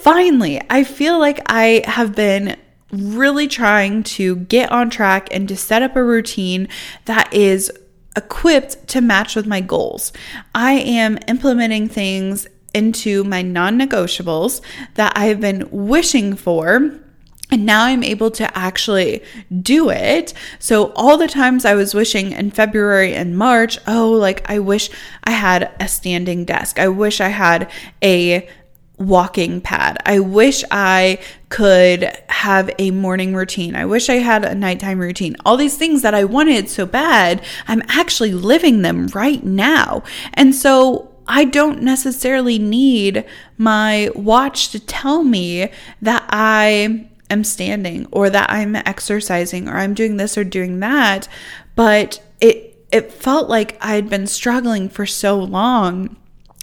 finally, 0.00 0.60
I 0.70 0.84
feel 0.84 1.18
like 1.18 1.40
I 1.46 1.82
have 1.86 2.14
been 2.14 2.56
really 2.92 3.46
trying 3.46 4.02
to 4.02 4.36
get 4.36 4.72
on 4.72 4.90
track 4.90 5.28
and 5.30 5.48
to 5.48 5.56
set 5.56 5.82
up 5.82 5.96
a 5.96 6.02
routine 6.02 6.68
that 7.04 7.32
is 7.32 7.70
equipped 8.16 8.88
to 8.88 9.00
match 9.00 9.36
with 9.36 9.46
my 9.46 9.60
goals. 9.60 10.12
I 10.54 10.72
am 10.72 11.18
implementing 11.28 11.88
things 11.88 12.48
into 12.74 13.24
my 13.24 13.42
non 13.42 13.78
negotiables 13.78 14.60
that 14.94 15.12
I've 15.16 15.40
been 15.40 15.68
wishing 15.70 16.34
for. 16.34 16.98
And 17.52 17.66
now 17.66 17.86
I'm 17.86 18.04
able 18.04 18.30
to 18.32 18.56
actually 18.56 19.24
do 19.60 19.90
it. 19.90 20.32
So, 20.60 20.92
all 20.92 21.16
the 21.16 21.26
times 21.26 21.64
I 21.64 21.74
was 21.74 21.94
wishing 21.94 22.30
in 22.30 22.52
February 22.52 23.12
and 23.12 23.36
March, 23.36 23.76
oh, 23.88 24.12
like 24.12 24.48
I 24.48 24.60
wish 24.60 24.88
I 25.24 25.32
had 25.32 25.72
a 25.80 25.88
standing 25.88 26.44
desk. 26.44 26.78
I 26.78 26.86
wish 26.86 27.20
I 27.20 27.28
had 27.28 27.68
a 28.04 28.48
walking 29.00 29.60
pad. 29.60 29.96
I 30.04 30.20
wish 30.20 30.62
I 30.70 31.18
could 31.48 32.16
have 32.28 32.70
a 32.78 32.90
morning 32.90 33.34
routine. 33.34 33.74
I 33.74 33.86
wish 33.86 34.08
I 34.08 34.16
had 34.16 34.44
a 34.44 34.54
nighttime 34.54 35.00
routine. 35.00 35.36
All 35.44 35.56
these 35.56 35.76
things 35.76 36.02
that 36.02 36.14
I 36.14 36.24
wanted 36.24 36.68
so 36.68 36.86
bad, 36.86 37.42
I'm 37.66 37.82
actually 37.88 38.32
living 38.32 38.82
them 38.82 39.08
right 39.08 39.42
now. 39.42 40.04
And 40.34 40.54
so 40.54 41.10
I 41.26 41.44
don't 41.44 41.82
necessarily 41.82 42.58
need 42.58 43.24
my 43.56 44.10
watch 44.14 44.68
to 44.70 44.80
tell 44.80 45.24
me 45.24 45.70
that 46.02 46.24
I 46.28 47.08
am 47.30 47.44
standing 47.44 48.06
or 48.10 48.28
that 48.28 48.50
I'm 48.50 48.76
exercising 48.76 49.68
or 49.68 49.76
I'm 49.76 49.94
doing 49.94 50.18
this 50.18 50.36
or 50.36 50.44
doing 50.44 50.80
that, 50.80 51.28
but 51.74 52.22
it 52.40 52.66
it 52.90 53.12
felt 53.12 53.48
like 53.48 53.78
I'd 53.80 54.10
been 54.10 54.26
struggling 54.26 54.88
for 54.88 55.06
so 55.06 55.38
long 55.38 56.16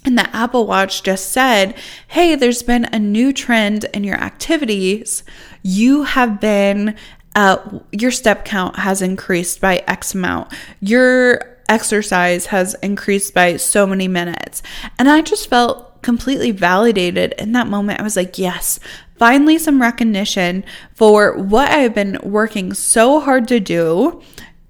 and 0.08 0.18
the 0.18 0.34
Apple 0.34 0.66
Watch 0.66 1.04
just 1.04 1.34
said, 1.34 1.76
Hey, 2.08 2.36
there's 2.36 2.64
been 2.64 2.86
a 2.86 2.98
new 2.98 3.34
trend 3.34 3.84
in 3.94 4.06
your 4.06 4.16
activities. 4.16 5.22
You 5.64 6.04
have 6.04 6.40
been, 6.40 6.96
uh, 7.36 7.80
your 7.92 8.12
step 8.12 8.46
count 8.46 8.78
has 8.78 9.02
increased 9.02 9.60
by 9.60 9.84
X 9.86 10.16
amount. 10.16 10.54
Your 10.80 11.58
exercise 11.68 12.46
has 12.48 12.74
increased 12.76 13.34
by 13.34 13.58
so 13.58 13.86
many 13.86 14.08
minutes. 14.08 14.64
And 14.98 15.10
I 15.10 15.22
just 15.22 15.50
felt 15.50 16.02
completely 16.02 16.52
validated 16.52 17.34
in 17.38 17.52
that 17.52 17.68
moment. 17.68 18.00
I 18.00 18.04
was 18.04 18.16
like, 18.16 18.38
Yes, 18.38 18.80
finally 19.18 19.58
some 19.58 19.82
recognition 19.82 20.64
for 20.94 21.38
what 21.38 21.70
I've 21.70 21.94
been 21.94 22.18
working 22.24 22.74
so 22.74 23.20
hard 23.20 23.50
to 23.50 23.60
do 23.60 24.22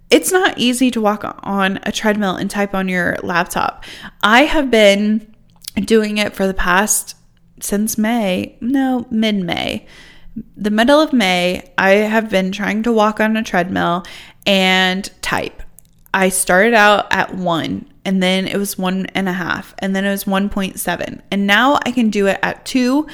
it's 0.10 0.32
not 0.32 0.58
easy 0.58 0.90
to 0.92 1.02
walk 1.02 1.24
on 1.44 1.80
a 1.84 1.92
treadmill 1.92 2.36
and 2.36 2.50
type 2.50 2.74
on 2.74 2.88
your 2.88 3.18
laptop. 3.24 3.84
I 4.22 4.44
have 4.44 4.72
been 4.72 5.36
doing 5.76 6.18
it 6.18 6.34
for 6.34 6.48
the 6.48 6.54
past 6.54 7.16
since 7.60 7.98
May, 7.98 8.58
no, 8.62 9.06
mid 9.10 9.36
May. 9.36 9.86
The 10.56 10.72
middle 10.72 11.02
of 11.02 11.14
May, 11.14 11.72
I 11.78 11.90
have 11.92 12.30
been 12.30 12.52
trying 12.52 12.84
to 12.84 12.92
walk 12.92 13.20
on 13.20 13.36
a 13.36 13.44
treadmill 13.44 14.06
and 14.46 15.10
type. 15.22 15.64
I 16.18 16.30
started 16.30 16.74
out 16.74 17.06
at 17.12 17.36
one 17.36 17.86
and 18.04 18.24
then 18.24 18.48
it 18.48 18.58
was 18.58 18.76
one 18.76 19.06
and 19.08 19.28
a 19.28 19.34
half, 19.34 19.76
and 19.80 19.94
then 19.94 20.06
it 20.06 20.10
was 20.10 20.24
1.7. 20.24 21.22
And 21.30 21.46
now 21.46 21.78
I 21.86 21.92
can 21.92 22.10
do 22.10 22.28
it 22.28 22.40
at 22.42 22.66
two. 22.66 23.06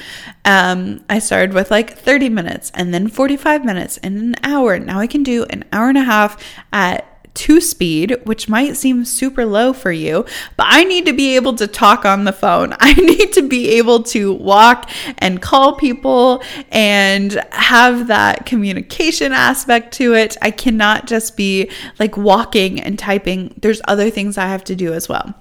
Um, 0.44 1.04
I 1.10 1.18
started 1.18 1.52
with 1.52 1.68
like 1.68 1.98
30 1.98 2.28
minutes 2.28 2.70
and 2.74 2.94
then 2.94 3.08
45 3.08 3.64
minutes 3.64 3.98
and 3.98 4.16
an 4.16 4.36
hour. 4.44 4.78
Now 4.78 5.00
I 5.00 5.08
can 5.08 5.24
do 5.24 5.46
an 5.50 5.64
hour 5.72 5.88
and 5.88 5.98
a 5.98 6.04
half 6.04 6.40
at 6.72 7.13
two 7.34 7.60
speed, 7.60 8.16
which 8.24 8.48
might 8.48 8.76
seem 8.76 9.04
super 9.04 9.44
low 9.44 9.72
for 9.72 9.92
you, 9.92 10.24
but 10.56 10.66
I 10.68 10.84
need 10.84 11.06
to 11.06 11.12
be 11.12 11.36
able 11.36 11.54
to 11.56 11.66
talk 11.66 12.04
on 12.04 12.24
the 12.24 12.32
phone. 12.32 12.74
I 12.80 12.94
need 12.94 13.32
to 13.34 13.42
be 13.42 13.70
able 13.72 14.02
to 14.04 14.32
walk 14.32 14.88
and 15.18 15.42
call 15.42 15.74
people 15.74 16.42
and 16.70 17.44
have 17.50 18.06
that 18.06 18.46
communication 18.46 19.32
aspect 19.32 19.92
to 19.94 20.14
it. 20.14 20.36
I 20.40 20.50
cannot 20.50 21.06
just 21.06 21.36
be 21.36 21.70
like 21.98 22.16
walking 22.16 22.80
and 22.80 22.98
typing. 22.98 23.54
There's 23.60 23.82
other 23.86 24.10
things 24.10 24.38
I 24.38 24.46
have 24.46 24.64
to 24.64 24.76
do 24.76 24.92
as 24.92 25.08
well. 25.08 25.34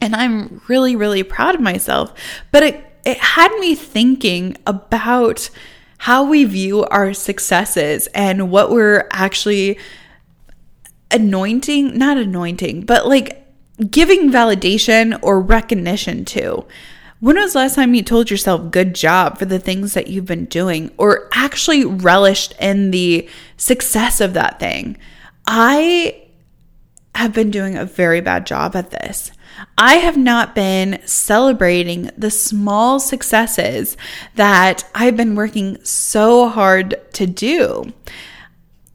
And 0.00 0.14
I'm 0.14 0.60
really, 0.68 0.96
really 0.96 1.22
proud 1.22 1.54
of 1.54 1.60
myself. 1.60 2.12
But 2.50 2.62
it, 2.62 2.84
it 3.04 3.18
had 3.18 3.56
me 3.58 3.74
thinking 3.74 4.56
about 4.66 5.50
how 5.98 6.24
we 6.24 6.44
view 6.44 6.84
our 6.84 7.14
successes 7.14 8.06
and 8.08 8.50
what 8.50 8.70
we're 8.70 9.08
actually 9.10 9.78
anointing, 11.10 11.96
not 11.96 12.16
anointing, 12.16 12.82
but 12.82 13.06
like 13.06 13.46
giving 13.90 14.30
validation 14.30 15.18
or 15.22 15.40
recognition 15.40 16.24
to. 16.24 16.64
When 17.20 17.36
was 17.36 17.54
the 17.54 17.60
last 17.60 17.76
time 17.76 17.94
you 17.94 18.02
told 18.02 18.30
yourself 18.30 18.70
good 18.70 18.94
job 18.94 19.38
for 19.38 19.46
the 19.46 19.58
things 19.58 19.94
that 19.94 20.08
you've 20.08 20.26
been 20.26 20.44
doing 20.46 20.92
or 20.98 21.28
actually 21.32 21.84
relished 21.84 22.54
in 22.60 22.90
the 22.90 23.28
success 23.56 24.20
of 24.20 24.34
that 24.34 24.60
thing? 24.60 24.98
I 25.46 26.22
have 27.14 27.32
been 27.32 27.50
doing 27.50 27.76
a 27.76 27.86
very 27.86 28.20
bad 28.20 28.46
job 28.46 28.76
at 28.76 28.90
this. 28.90 29.32
I 29.78 29.94
have 29.94 30.18
not 30.18 30.54
been 30.54 31.00
celebrating 31.06 32.10
the 32.18 32.30
small 32.30 33.00
successes 33.00 33.96
that 34.34 34.84
I've 34.94 35.16
been 35.16 35.34
working 35.34 35.82
so 35.82 36.50
hard 36.50 37.00
to 37.14 37.26
do. 37.26 37.94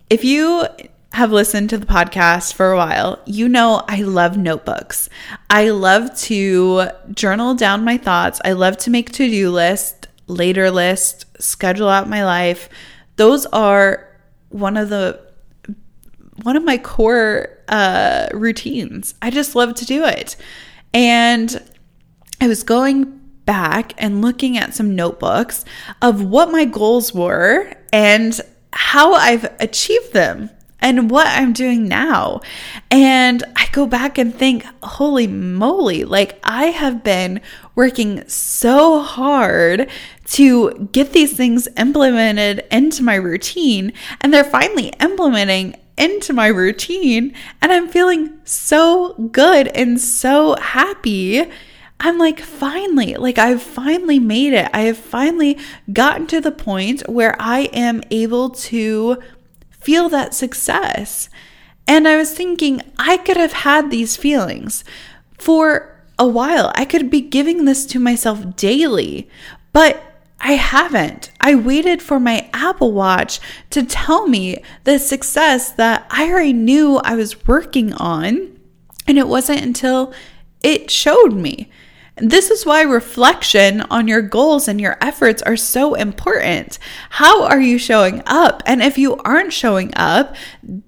If 0.10 0.24
you 0.24 0.68
have 1.14 1.32
listened 1.32 1.70
to 1.70 1.78
the 1.78 1.86
podcast 1.86 2.54
for 2.54 2.72
a 2.72 2.78
while, 2.78 3.20
you 3.26 3.50
know 3.50 3.84
I 3.88 4.02
love 4.02 4.38
notebooks. 4.38 5.10
I 5.50 5.70
love 5.70 6.16
to 6.22 6.88
journal 7.14 7.54
down 7.54 7.84
my 7.84 7.98
thoughts. 7.98 8.40
I 8.46 8.54
love 8.54 8.78
to 8.78 8.90
make 8.90 9.12
to-do 9.12 9.50
list, 9.50 10.08
later 10.28 10.72
list, 10.72 11.26
schedule 11.42 11.90
out 11.90 12.10
my 12.10 12.24
life. 12.24 12.70
Those 13.18 13.46
are 13.48 14.08
one 14.50 14.78
of 14.78 14.90
the 14.90 15.20
one 16.44 16.56
of 16.56 16.64
my 16.64 16.78
core 16.78 17.50
uh, 17.68 18.28
routines. 18.34 19.14
I 19.22 19.30
just 19.30 19.54
love 19.54 19.76
to 19.76 19.86
do 19.86 20.06
it. 20.06 20.36
And 20.94 21.62
I 22.40 22.48
was 22.48 22.64
going 22.64 23.20
back 23.46 23.94
and 23.98 24.22
looking 24.22 24.58
at 24.58 24.74
some 24.74 24.96
notebooks 24.96 25.66
of 26.02 26.24
what 26.24 26.52
my 26.52 26.66
goals 26.66 27.14
were 27.14 27.74
and 27.94 28.40
how 28.74 29.14
I've 29.14 29.44
achieved 29.60 30.14
them 30.14 30.50
and 30.82 31.10
what 31.10 31.28
I'm 31.28 31.54
doing 31.54 31.88
now. 31.88 32.42
And 32.90 33.44
I 33.56 33.68
go 33.72 33.86
back 33.86 34.18
and 34.18 34.34
think, 34.34 34.66
holy 34.84 35.28
moly, 35.28 36.04
like 36.04 36.40
I 36.44 36.66
have 36.66 37.04
been 37.04 37.42
working 37.76 38.28
so 38.28 39.02
hard 39.02 39.90
to 40.26 40.90
get 40.92 41.14
these 41.14 41.34
things 41.34 41.68
implemented 41.78 42.66
into 42.72 43.04
my 43.04 43.16
routine, 43.16 43.94
and 44.20 44.34
they're 44.34 44.44
finally 44.44 44.94
implementing 45.00 45.76
into 45.98 46.34
my 46.34 46.48
routine, 46.48 47.34
and 47.62 47.72
I'm 47.72 47.88
feeling 47.88 48.40
so 48.44 49.14
good 49.32 49.68
and 49.68 50.00
so 50.00 50.56
happy. 50.56 51.46
I'm 52.00 52.18
like, 52.18 52.40
finally, 52.40 53.16
like 53.16 53.38
I've 53.38 53.62
finally 53.62 54.18
made 54.18 54.54
it. 54.54 54.70
I 54.74 54.82
have 54.82 54.98
finally 54.98 55.60
gotten 55.94 56.26
to 56.28 56.42
the 56.42 56.52
point 56.52 57.08
where 57.08 57.36
I 57.40 57.70
am 57.74 58.02
able 58.10 58.50
to 58.50 59.22
feel 59.82 60.10
that 60.10 60.34
success. 60.34 61.30
And 61.88 62.08
I 62.08 62.16
was 62.16 62.34
thinking, 62.34 62.82
I 62.98 63.18
could 63.18 63.38
have 63.38 63.54
had 63.54 63.92
these 63.92 64.16
feelings 64.16 64.84
for 65.38 66.02
a 66.18 66.28
while. 66.28 66.72
I 66.76 66.86
could 66.86 67.10
be 67.10 67.22
giving 67.22 67.66
this 67.66 67.86
to 67.88 68.00
myself 68.00 68.56
daily, 68.56 69.28
but 69.74 70.04
I 70.40 70.54
haven't. 70.54 71.32
I 71.40 71.56
waited 71.56 72.02
for 72.02 72.20
my 72.20 72.50
Apple 72.54 72.92
Watch 72.94 73.40
to 73.72 73.84
tell 73.84 74.28
me 74.28 74.64
the 74.84 74.98
success 75.00 75.72
that 75.74 76.06
I 76.10 76.30
already 76.30 76.54
knew 76.54 76.98
I 76.98 77.16
was 77.16 77.48
working 77.48 77.94
on. 77.94 78.58
And 79.08 79.18
it 79.18 79.28
wasn't 79.28 79.62
until 79.62 80.14
it 80.64 80.90
showed 80.90 81.34
me. 81.34 81.70
This 82.18 82.52
is 82.52 82.66
why 82.66 82.82
reflection 82.82 83.82
on 83.82 84.08
your 84.08 84.22
goals 84.22 84.68
and 84.68 84.82
your 84.82 84.98
efforts 85.02 85.42
are 85.42 85.56
so 85.56 85.94
important. 85.96 86.78
How 87.10 87.46
are 87.46 87.60
you 87.60 87.78
showing 87.78 88.22
up? 88.26 88.62
And 88.66 88.82
if 88.82 88.98
you 88.98 89.16
aren't 89.18 89.54
showing 89.54 89.92
up, 89.96 90.36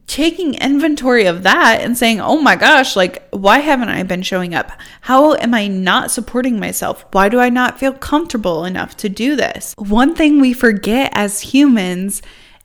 taking 0.06 0.56
inventory 0.56 1.26
of 1.26 1.44
that 1.44 1.80
and 1.82 1.98
saying, 1.98 2.20
oh 2.20 2.42
my 2.42 2.56
gosh, 2.56 2.96
like, 2.96 3.28
why 3.32 3.60
haven't 3.60 3.90
I 3.90 4.04
been 4.04 4.22
showing 4.22 4.54
up? 4.54 4.72
How 5.02 5.34
am 5.36 5.54
I 5.54 5.68
not 5.68 6.12
supporting 6.12 6.60
myself? 6.60 7.06
Why 7.14 7.30
do 7.30 7.40
I 7.40 7.50
not 7.50 7.80
feel 7.80 7.94
comfortable 7.94 8.66
enough 8.66 8.98
to 8.98 9.10
do 9.10 9.36
this? 9.36 9.74
One 9.78 10.14
thing 10.14 10.40
we 10.42 10.54
forget 10.54 11.12
as 11.16 11.40
humans 11.40 12.22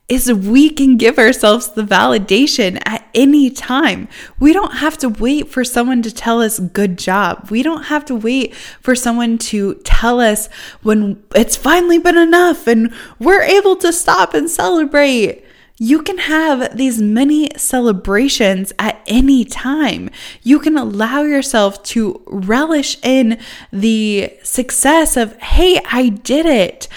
is 0.09 0.33
we 0.33 0.69
can 0.69 0.97
give 0.97 1.19
ourselves 1.19 1.69
the 1.69 1.83
validation 1.83 2.81
at 2.85 3.07
any 3.13 3.49
time. 3.49 4.07
We 4.39 4.53
don't 4.53 4.77
have 4.77 4.97
to 4.99 5.09
wait 5.09 5.49
for 5.49 5.63
someone 5.63 6.01
to 6.01 6.11
tell 6.11 6.41
us 6.41 6.59
good 6.59 6.97
job. 6.97 7.49
We 7.51 7.61
don't 7.61 7.83
have 7.83 8.05
to 8.05 8.15
wait 8.15 8.55
for 8.55 8.95
someone 8.95 9.37
to 9.37 9.75
tell 9.83 10.19
us 10.19 10.47
when 10.81 11.23
it's 11.35 11.55
finally 11.55 11.99
been 11.99 12.17
enough 12.17 12.67
and 12.67 12.93
we're 13.19 13.43
able 13.43 13.75
to 13.77 13.93
stop 13.93 14.33
and 14.33 14.49
celebrate. 14.49 15.45
You 15.81 16.01
can 16.01 16.17
have 16.17 16.75
these 16.75 17.01
many 17.01 17.49
celebrations 17.55 18.73
at 18.77 19.01
any 19.07 19.45
time. 19.45 20.09
You 20.43 20.59
can 20.59 20.77
allow 20.77 21.21
yourself 21.21 21.81
to 21.83 22.21
relish 22.25 22.97
in 23.01 23.39
the 23.71 24.33
success 24.43 25.15
of, 25.15 25.37
hey, 25.37 25.79
I 25.89 26.09
did 26.09 26.45
it. 26.45 26.89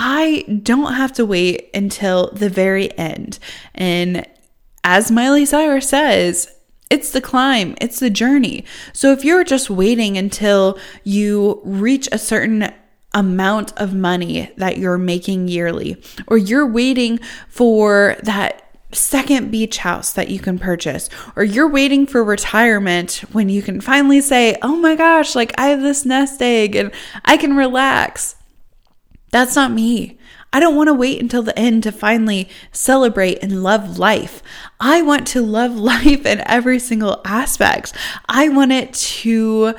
I 0.00 0.44
don't 0.62 0.94
have 0.94 1.12
to 1.14 1.26
wait 1.26 1.70
until 1.74 2.30
the 2.32 2.48
very 2.48 2.96
end. 2.96 3.40
And 3.74 4.24
as 4.84 5.10
Miley 5.10 5.44
Cyrus 5.44 5.88
says, 5.88 6.54
it's 6.88 7.10
the 7.10 7.20
climb, 7.20 7.74
it's 7.80 7.98
the 7.98 8.08
journey. 8.08 8.64
So 8.92 9.10
if 9.12 9.24
you're 9.24 9.42
just 9.42 9.68
waiting 9.68 10.16
until 10.16 10.78
you 11.02 11.60
reach 11.64 12.08
a 12.12 12.18
certain 12.18 12.72
amount 13.12 13.76
of 13.76 13.92
money 13.92 14.52
that 14.56 14.78
you're 14.78 14.98
making 14.98 15.48
yearly, 15.48 16.00
or 16.28 16.38
you're 16.38 16.66
waiting 16.66 17.18
for 17.48 18.16
that 18.22 18.64
second 18.92 19.50
beach 19.50 19.78
house 19.78 20.12
that 20.12 20.30
you 20.30 20.38
can 20.38 20.60
purchase, 20.60 21.10
or 21.34 21.42
you're 21.42 21.68
waiting 21.68 22.06
for 22.06 22.22
retirement 22.22 23.24
when 23.32 23.48
you 23.48 23.62
can 23.62 23.80
finally 23.80 24.20
say, 24.20 24.56
Oh 24.62 24.76
my 24.76 24.94
gosh, 24.94 25.34
like 25.34 25.52
I 25.58 25.68
have 25.68 25.80
this 25.80 26.04
nest 26.04 26.40
egg 26.40 26.76
and 26.76 26.92
I 27.24 27.36
can 27.36 27.56
relax. 27.56 28.36
That's 29.30 29.56
not 29.56 29.72
me. 29.72 30.18
I 30.52 30.60
don't 30.60 30.76
want 30.76 30.88
to 30.88 30.94
wait 30.94 31.20
until 31.20 31.42
the 31.42 31.58
end 31.58 31.82
to 31.82 31.92
finally 31.92 32.48
celebrate 32.72 33.42
and 33.42 33.62
love 33.62 33.98
life. 33.98 34.42
I 34.80 35.02
want 35.02 35.26
to 35.28 35.42
love 35.42 35.76
life 35.76 36.24
in 36.24 36.40
every 36.46 36.78
single 36.78 37.20
aspect. 37.24 37.92
I 38.28 38.48
want 38.48 38.72
it 38.72 38.94
to 38.94 39.74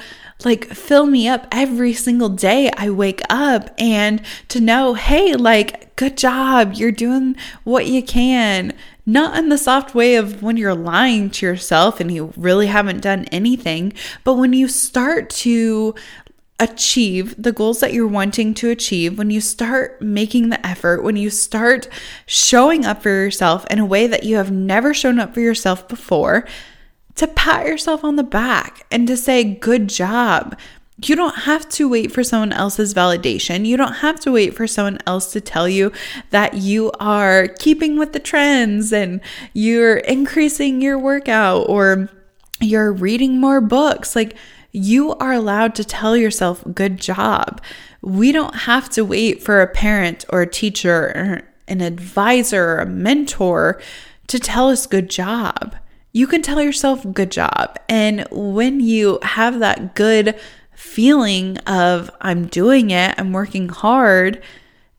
like 0.45 0.67
fill 0.67 1.05
me 1.05 1.27
up 1.27 1.47
every 1.51 1.93
single 1.93 2.29
day 2.29 2.71
I 2.77 2.89
wake 2.89 3.21
up 3.29 3.71
and 3.77 4.21
to 4.49 4.61
know, 4.61 4.93
hey, 4.93 5.35
like, 5.35 5.95
good 5.97 6.17
job. 6.17 6.73
You're 6.75 6.93
doing 6.93 7.35
what 7.65 7.87
you 7.87 8.01
can. 8.01 8.73
Not 9.05 9.37
in 9.37 9.49
the 9.49 9.57
soft 9.57 9.95
way 9.95 10.15
of 10.15 10.41
when 10.43 10.55
you're 10.55 10.75
lying 10.75 11.29
to 11.31 11.45
yourself 11.45 11.99
and 11.99 12.11
you 12.11 12.31
really 12.37 12.67
haven't 12.67 13.01
done 13.01 13.25
anything, 13.31 13.91
but 14.23 14.35
when 14.35 14.53
you 14.53 14.67
start 14.67 15.29
to 15.31 15.95
achieve 16.59 17.41
the 17.41 17.51
goals 17.51 17.79
that 17.79 17.93
you're 17.93 18.07
wanting 18.07 18.53
to 18.55 18.69
achieve, 18.69 19.17
when 19.17 19.29
you 19.29 19.41
start 19.41 20.01
making 20.01 20.49
the 20.49 20.65
effort, 20.65 21.03
when 21.03 21.15
you 21.15 21.29
start 21.29 21.87
showing 22.25 22.85
up 22.85 23.01
for 23.01 23.09
yourself 23.09 23.65
in 23.67 23.79
a 23.79 23.85
way 23.85 24.07
that 24.07 24.23
you 24.23 24.35
have 24.35 24.51
never 24.51 24.93
shown 24.93 25.19
up 25.19 25.33
for 25.33 25.39
yourself 25.39 25.87
before, 25.87 26.45
to 27.15 27.27
pat 27.27 27.65
yourself 27.65 28.03
on 28.03 28.15
the 28.15 28.23
back 28.23 28.85
and 28.91 29.07
to 29.07 29.17
say, 29.17 29.43
Good 29.43 29.89
job. 29.89 30.57
You 31.01 31.15
don't 31.15 31.35
have 31.35 31.67
to 31.69 31.87
wait 31.87 32.11
for 32.11 32.25
someone 32.25 32.51
else's 32.51 32.93
validation. 32.93 33.65
You 33.65 33.77
don't 33.77 33.93
have 33.93 34.19
to 34.21 34.33
wait 34.33 34.53
for 34.53 34.67
someone 34.67 34.99
else 35.07 35.31
to 35.31 35.39
tell 35.39 35.69
you 35.69 35.93
that 36.31 36.55
you 36.55 36.91
are 36.99 37.47
keeping 37.47 37.97
with 37.97 38.11
the 38.11 38.19
trends 38.19 38.91
and 38.91 39.21
you're 39.53 39.97
increasing 39.97 40.81
your 40.81 40.99
workout 40.99 41.69
or 41.69 42.09
you're 42.59 42.91
reading 42.91 43.39
more 43.39 43.61
books. 43.61 44.13
Like, 44.13 44.35
you 44.71 45.15
are 45.15 45.33
allowed 45.33 45.75
to 45.75 45.83
tell 45.83 46.15
yourself, 46.15 46.63
good 46.73 46.99
job. 46.99 47.61
We 48.01 48.31
don't 48.31 48.55
have 48.55 48.89
to 48.91 49.05
wait 49.05 49.41
for 49.41 49.61
a 49.61 49.67
parent 49.67 50.25
or 50.29 50.41
a 50.41 50.49
teacher 50.49 51.11
or 51.15 51.41
an 51.67 51.81
advisor 51.81 52.63
or 52.63 52.77
a 52.79 52.85
mentor 52.85 53.81
to 54.27 54.39
tell 54.39 54.69
us 54.69 54.85
good 54.85 55.09
job. 55.09 55.75
You 56.11 56.27
can 56.27 56.41
tell 56.41 56.61
yourself 56.61 57.05
good 57.13 57.31
job. 57.31 57.77
And 57.87 58.27
when 58.31 58.79
you 58.79 59.19
have 59.21 59.59
that 59.59 59.95
good 59.95 60.39
feeling 60.73 61.57
of, 61.59 62.09
I'm 62.21 62.47
doing 62.47 62.91
it, 62.91 63.15
I'm 63.17 63.31
working 63.31 63.69
hard, 63.69 64.41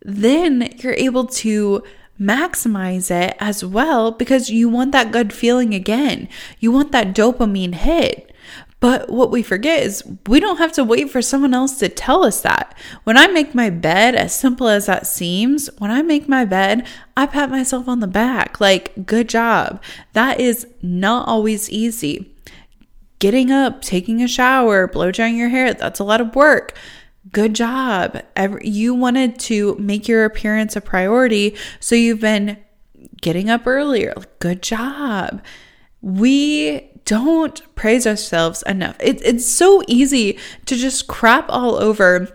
then 0.02 0.72
you're 0.78 0.94
able 0.94 1.26
to 1.26 1.82
maximize 2.20 3.10
it 3.10 3.34
as 3.40 3.64
well 3.64 4.10
because 4.10 4.50
you 4.50 4.68
want 4.68 4.92
that 4.92 5.10
good 5.10 5.32
feeling 5.32 5.74
again. 5.74 6.28
You 6.58 6.70
want 6.70 6.92
that 6.92 7.14
dopamine 7.14 7.74
hit. 7.74 8.29
But 8.80 9.10
what 9.10 9.30
we 9.30 9.42
forget 9.42 9.82
is 9.82 10.02
we 10.26 10.40
don't 10.40 10.56
have 10.56 10.72
to 10.72 10.84
wait 10.84 11.10
for 11.10 11.20
someone 11.20 11.52
else 11.52 11.78
to 11.78 11.88
tell 11.90 12.24
us 12.24 12.40
that. 12.40 12.74
When 13.04 13.18
I 13.18 13.26
make 13.26 13.54
my 13.54 13.68
bed, 13.68 14.14
as 14.14 14.34
simple 14.34 14.68
as 14.68 14.86
that 14.86 15.06
seems, 15.06 15.68
when 15.78 15.90
I 15.90 16.00
make 16.00 16.28
my 16.28 16.46
bed, 16.46 16.86
I 17.14 17.26
pat 17.26 17.50
myself 17.50 17.88
on 17.88 18.00
the 18.00 18.06
back 18.06 18.58
like, 18.58 19.04
good 19.04 19.28
job. 19.28 19.82
That 20.14 20.40
is 20.40 20.66
not 20.80 21.28
always 21.28 21.68
easy. 21.68 22.34
Getting 23.18 23.50
up, 23.50 23.82
taking 23.82 24.22
a 24.22 24.28
shower, 24.28 24.86
blow 24.86 25.12
drying 25.12 25.36
your 25.36 25.50
hair, 25.50 25.74
that's 25.74 26.00
a 26.00 26.04
lot 26.04 26.22
of 26.22 26.34
work. 26.34 26.74
Good 27.30 27.54
job. 27.54 28.22
You 28.62 28.94
wanted 28.94 29.38
to 29.40 29.76
make 29.78 30.08
your 30.08 30.24
appearance 30.24 30.74
a 30.74 30.80
priority, 30.80 31.54
so 31.80 31.94
you've 31.94 32.20
been 32.20 32.56
getting 33.20 33.50
up 33.50 33.66
earlier. 33.66 34.14
Good 34.38 34.62
job. 34.62 35.42
We 36.00 36.89
don't 37.04 37.62
praise 37.74 38.06
ourselves 38.06 38.62
enough. 38.66 38.96
It, 39.00 39.20
it's 39.24 39.46
so 39.46 39.82
easy 39.86 40.38
to 40.66 40.76
just 40.76 41.06
crap 41.06 41.46
all 41.48 41.76
over 41.76 42.28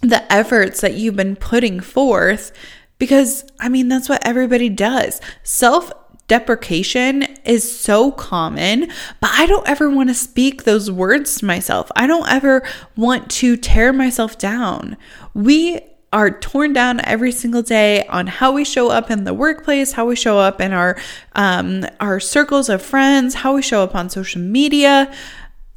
the 0.00 0.30
efforts 0.32 0.80
that 0.80 0.94
you've 0.94 1.16
been 1.16 1.36
putting 1.36 1.80
forth 1.80 2.52
because, 2.98 3.44
I 3.60 3.68
mean, 3.68 3.88
that's 3.88 4.08
what 4.08 4.26
everybody 4.26 4.68
does. 4.68 5.20
Self 5.42 5.92
deprecation 6.28 7.22
is 7.44 7.78
so 7.78 8.10
common, 8.10 8.88
but 9.20 9.30
I 9.32 9.46
don't 9.46 9.68
ever 9.68 9.90
want 9.90 10.08
to 10.08 10.14
speak 10.14 10.64
those 10.64 10.90
words 10.90 11.36
to 11.38 11.44
myself. 11.44 11.90
I 11.94 12.06
don't 12.06 12.28
ever 12.28 12.62
want 12.96 13.30
to 13.32 13.56
tear 13.56 13.92
myself 13.92 14.38
down. 14.38 14.96
We 15.34 15.80
are 16.12 16.30
torn 16.30 16.72
down 16.72 17.00
every 17.04 17.32
single 17.32 17.62
day 17.62 18.06
on 18.06 18.26
how 18.26 18.52
we 18.52 18.64
show 18.64 18.90
up 18.90 19.10
in 19.10 19.24
the 19.24 19.32
workplace, 19.32 19.92
how 19.92 20.06
we 20.06 20.14
show 20.14 20.38
up 20.38 20.60
in 20.60 20.72
our 20.72 20.98
um, 21.34 21.86
our 22.00 22.20
circles 22.20 22.68
of 22.68 22.82
friends, 22.82 23.34
how 23.36 23.54
we 23.54 23.62
show 23.62 23.82
up 23.82 23.94
on 23.94 24.10
social 24.10 24.40
media. 24.40 25.12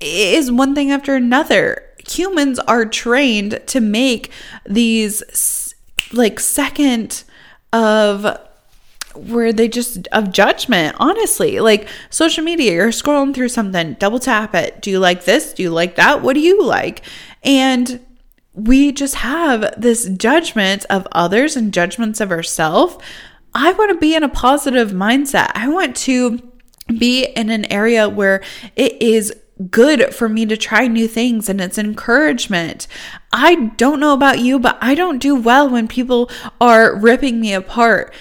Is 0.02 0.52
one 0.52 0.76
thing 0.76 0.92
after 0.92 1.16
another. 1.16 1.82
Humans 2.10 2.60
are 2.60 2.86
trained 2.86 3.62
to 3.68 3.80
make 3.80 4.30
these 4.66 5.74
like 6.12 6.40
second 6.40 7.24
of 7.72 8.38
where 9.16 9.54
they 9.54 9.70
just 9.70 10.08
of 10.12 10.32
judgment 10.34 10.98
honestly. 11.00 11.62
Like 11.62 11.88
social 12.10 12.44
media 12.44 12.74
you're 12.74 12.90
scrolling 12.90 13.34
through 13.34 13.50
something 13.50 13.94
double 13.94 14.20
tap 14.20 14.54
it. 14.54 14.82
Do 14.82 14.92
you 14.92 15.00
like 15.00 15.24
this? 15.24 15.54
Do 15.54 15.64
you 15.64 15.70
like 15.70 15.96
that? 15.96 16.22
What 16.22 16.34
do 16.34 16.42
you 16.42 16.62
like? 16.62 17.02
And 17.42 18.05
we 18.56 18.92
just 18.92 19.16
have 19.16 19.74
this 19.78 20.10
judgment 20.10 20.86
of 20.90 21.08
others 21.12 21.56
and 21.56 21.74
judgments 21.74 22.22
of 22.22 22.32
ourselves. 22.32 22.98
I 23.54 23.74
want 23.74 23.92
to 23.92 23.98
be 23.98 24.16
in 24.16 24.24
a 24.24 24.30
positive 24.30 24.92
mindset. 24.92 25.52
I 25.54 25.68
want 25.68 25.96
to 25.98 26.40
be 26.88 27.26
in 27.26 27.50
an 27.50 27.72
area 27.72 28.08
where 28.08 28.42
it 28.76 29.02
is 29.02 29.34
good 29.70 30.14
for 30.14 30.28
me 30.28 30.46
to 30.46 30.58
try 30.58 30.88
new 30.88 31.08
things 31.08 31.48
and 31.48 31.62
it's 31.62 31.78
encouragement. 31.78 32.88
I 33.32 33.72
don't 33.78 34.00
know 34.00 34.14
about 34.14 34.40
you, 34.40 34.60
but 34.60 34.78
I 34.82 34.96
don't 34.96 35.20
do 35.20 35.36
well 35.36 35.70
when 35.70 35.88
people 35.88 36.30
are 36.60 36.98
ripping 36.98 37.40
me 37.40 37.54
apart 37.54 38.14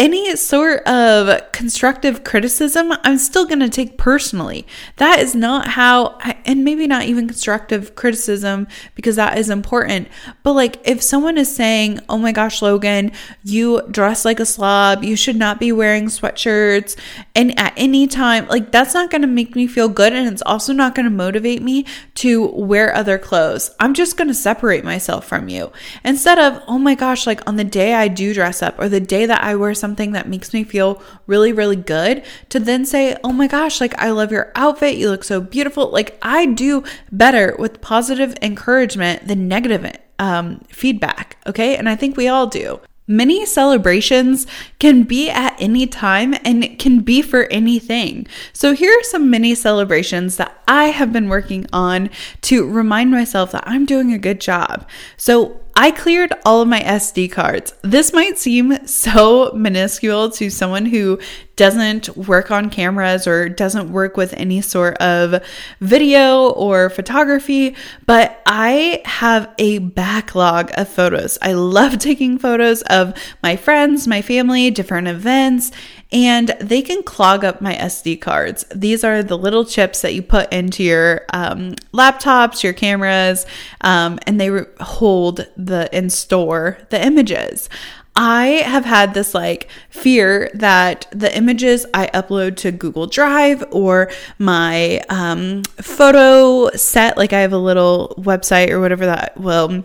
any 0.00 0.34
sort 0.34 0.82
of 0.88 1.52
constructive 1.52 2.24
criticism, 2.24 2.90
I'm 3.04 3.18
still 3.18 3.44
going 3.44 3.60
to 3.60 3.68
take 3.68 3.98
personally. 3.98 4.66
That 4.96 5.18
is 5.18 5.34
not 5.34 5.68
how, 5.68 6.16
I, 6.20 6.38
and 6.46 6.64
maybe 6.64 6.86
not 6.86 7.02
even 7.02 7.28
constructive 7.28 7.94
criticism 7.96 8.66
because 8.94 9.16
that 9.16 9.36
is 9.36 9.50
important. 9.50 10.08
But 10.42 10.54
like, 10.54 10.78
if 10.88 11.02
someone 11.02 11.36
is 11.36 11.54
saying, 11.54 12.00
oh 12.08 12.16
my 12.16 12.32
gosh, 12.32 12.62
Logan, 12.62 13.12
you 13.44 13.82
dress 13.90 14.24
like 14.24 14.40
a 14.40 14.46
slob, 14.46 15.04
you 15.04 15.16
should 15.16 15.36
not 15.36 15.60
be 15.60 15.70
wearing 15.70 16.06
sweatshirts, 16.06 16.96
and 17.34 17.56
at 17.58 17.74
any 17.76 18.06
time, 18.06 18.48
like 18.48 18.72
that's 18.72 18.94
not 18.94 19.10
going 19.10 19.20
to 19.20 19.28
make 19.28 19.54
me 19.54 19.66
feel 19.66 19.90
good. 19.90 20.14
And 20.14 20.26
it's 20.32 20.42
also 20.46 20.72
not 20.72 20.94
going 20.94 21.04
to 21.04 21.10
motivate 21.10 21.60
me 21.60 21.84
to 22.14 22.46
wear 22.46 22.94
other 22.96 23.18
clothes. 23.18 23.70
I'm 23.78 23.92
just 23.92 24.16
going 24.16 24.28
to 24.28 24.34
separate 24.34 24.82
myself 24.82 25.26
from 25.26 25.50
you 25.50 25.72
instead 26.06 26.38
of, 26.38 26.62
oh 26.66 26.78
my 26.78 26.94
gosh, 26.94 27.26
like 27.26 27.46
on 27.46 27.56
the 27.56 27.64
day 27.64 27.92
I 27.92 28.08
do 28.08 28.32
dress 28.32 28.62
up 28.62 28.78
or 28.78 28.88
the 28.88 28.98
day 29.00 29.26
that 29.26 29.42
I 29.42 29.56
wear 29.56 29.74
something 29.74 29.89
that 29.94 30.28
makes 30.28 30.52
me 30.52 30.64
feel 30.64 31.02
really, 31.26 31.52
really 31.52 31.76
good, 31.76 32.22
to 32.48 32.58
then 32.58 32.84
say, 32.84 33.16
oh 33.22 33.32
my 33.32 33.46
gosh, 33.46 33.80
like 33.80 33.98
I 33.98 34.10
love 34.10 34.32
your 34.32 34.52
outfit. 34.54 34.96
You 34.96 35.10
look 35.10 35.24
so 35.24 35.40
beautiful. 35.40 35.90
Like 35.90 36.18
I 36.22 36.46
do 36.46 36.84
better 37.12 37.54
with 37.58 37.80
positive 37.80 38.34
encouragement 38.42 39.28
than 39.28 39.48
negative 39.48 39.96
um, 40.18 40.60
feedback. 40.68 41.38
Okay. 41.46 41.76
And 41.76 41.88
I 41.88 41.96
think 41.96 42.16
we 42.16 42.28
all 42.28 42.46
do. 42.46 42.80
Many 43.10 43.44
celebrations 43.44 44.46
can 44.78 45.02
be 45.02 45.28
at 45.28 45.56
any 45.58 45.84
time 45.84 46.32
and 46.44 46.62
it 46.62 46.78
can 46.78 47.00
be 47.00 47.22
for 47.22 47.46
anything. 47.46 48.28
So, 48.52 48.72
here 48.72 48.96
are 48.96 49.02
some 49.02 49.28
mini 49.28 49.56
celebrations 49.56 50.36
that 50.36 50.56
I 50.68 50.90
have 50.90 51.12
been 51.12 51.28
working 51.28 51.66
on 51.72 52.10
to 52.42 52.70
remind 52.70 53.10
myself 53.10 53.50
that 53.50 53.64
I'm 53.66 53.84
doing 53.84 54.12
a 54.12 54.18
good 54.18 54.40
job. 54.40 54.88
So, 55.16 55.60
I 55.80 55.92
cleared 55.92 56.34
all 56.44 56.60
of 56.60 56.68
my 56.68 56.80
SD 56.80 57.32
cards. 57.32 57.72
This 57.80 58.12
might 58.12 58.36
seem 58.36 58.86
so 58.86 59.50
minuscule 59.54 60.28
to 60.32 60.50
someone 60.50 60.84
who 60.84 61.18
doesn't 61.56 62.14
work 62.18 62.50
on 62.50 62.68
cameras 62.68 63.26
or 63.26 63.48
doesn't 63.48 63.90
work 63.90 64.14
with 64.14 64.34
any 64.34 64.60
sort 64.60 64.98
of 64.98 65.42
video 65.80 66.50
or 66.50 66.90
photography, 66.90 67.76
but 68.04 68.42
I 68.44 69.00
have 69.06 69.54
a 69.56 69.78
backlog 69.78 70.70
of 70.74 70.86
photos. 70.86 71.38
I 71.40 71.54
love 71.54 71.98
taking 71.98 72.38
photos 72.38 72.82
of 72.82 73.14
my 73.42 73.56
friends, 73.56 74.06
my 74.06 74.20
family, 74.20 74.70
different 74.70 75.08
events, 75.08 75.72
and 76.12 76.48
they 76.60 76.82
can 76.82 77.02
clog 77.02 77.44
up 77.44 77.60
my 77.60 77.74
SD 77.74 78.20
cards. 78.20 78.64
These 78.74 79.04
are 79.04 79.22
the 79.22 79.38
little 79.38 79.64
chips 79.64 80.02
that 80.02 80.14
you 80.14 80.22
put 80.22 80.52
into 80.52 80.82
your 80.82 81.24
um, 81.32 81.76
laptops, 81.92 82.62
your 82.62 82.72
cameras, 82.72 83.46
um, 83.82 84.18
and 84.26 84.40
they 84.40 84.64
hold 84.80 85.46
the 85.56 85.88
and 85.92 86.12
store 86.12 86.78
the 86.90 87.04
images. 87.04 87.68
I 88.16 88.62
have 88.66 88.84
had 88.84 89.14
this 89.14 89.34
like 89.34 89.68
fear 89.88 90.50
that 90.54 91.06
the 91.12 91.34
images 91.34 91.86
I 91.94 92.08
upload 92.08 92.56
to 92.56 92.72
Google 92.72 93.06
Drive 93.06 93.64
or 93.70 94.10
my 94.38 95.00
um, 95.08 95.62
photo 95.80 96.70
set, 96.76 97.16
like 97.16 97.32
I 97.32 97.40
have 97.40 97.52
a 97.52 97.58
little 97.58 98.14
website 98.18 98.70
or 98.70 98.80
whatever 98.80 99.06
that 99.06 99.38
will 99.38 99.84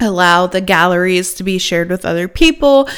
allow 0.00 0.46
the 0.46 0.60
galleries 0.60 1.34
to 1.34 1.44
be 1.44 1.58
shared 1.58 1.90
with 1.90 2.04
other 2.04 2.26
people. 2.26 2.88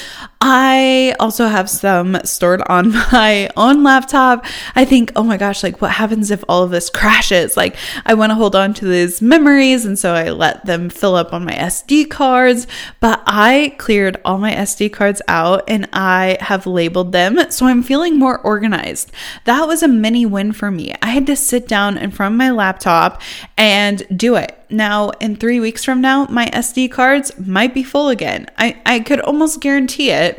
I 0.45 1.15
also 1.21 1.47
have 1.47 1.71
some 1.71 2.19
stored 2.25 2.63
on 2.67 2.91
my 3.13 3.49
own 3.57 3.85
laptop. 3.85 4.45
I 4.75 4.85
think, 4.85 5.13
oh 5.15 5.23
my 5.23 5.37
gosh, 5.37 5.63
like 5.63 5.81
what 5.81 5.93
happens 5.93 6.33
if 6.33 6.43
all 6.49 6.65
of 6.65 6.73
this 6.73 6.91
crashes? 6.91 7.57
Like 7.57 7.77
I 8.05 8.15
want 8.15 8.31
to 8.31 8.35
hold 8.35 8.57
on 8.57 8.75
to 8.75 8.85
these 8.85 9.23
memories 9.23 9.85
and 9.85 9.97
so 9.97 10.15
I 10.15 10.31
let 10.31 10.67
them 10.67 10.91
fill 10.91 11.15
up 11.15 11.33
on 11.33 11.45
my 11.45 11.53
SD 11.53 12.11
cards, 12.11 12.67
but 12.99 13.23
I 13.25 13.77
cleared 13.79 14.21
all 14.25 14.39
my 14.39 14.53
SD 14.53 14.93
cards 14.93 15.23
out 15.29 15.63
and 15.69 15.89
I 15.93 16.39
have 16.41 16.67
labeled 16.67 17.13
them. 17.13 17.39
So 17.51 17.67
I'm 17.67 17.85
feeling 17.85 18.19
more 18.19 18.41
organized. 18.41 19.13
That 19.45 19.69
was 19.69 19.85
a 19.85 19.89
mini 19.89 20.27
win 20.27 20.51
for 20.51 20.73
me. 20.73 20.93
I 21.01 21.11
had 21.11 21.27
to 21.27 21.37
sit 21.37 21.69
down 21.69 21.97
in 21.97 22.11
front 22.11 22.35
of 22.35 22.39
my 22.39 22.51
laptop 22.51 23.23
and 23.57 24.03
do 24.19 24.35
it. 24.35 24.59
Now, 24.73 25.11
in 25.21 25.37
three 25.37 25.61
weeks 25.61 25.85
from 25.85 26.01
now, 26.01 26.27
my 26.31 26.47
SD 26.47 26.91
cards 26.91 27.39
might 27.39 27.75
be 27.75 27.83
full 27.83 28.09
again. 28.09 28.47
I, 28.57 28.81
I 28.87 29.01
could 29.01 29.21
almost 29.21 29.61
guarantee 29.61 30.11
it 30.11 30.32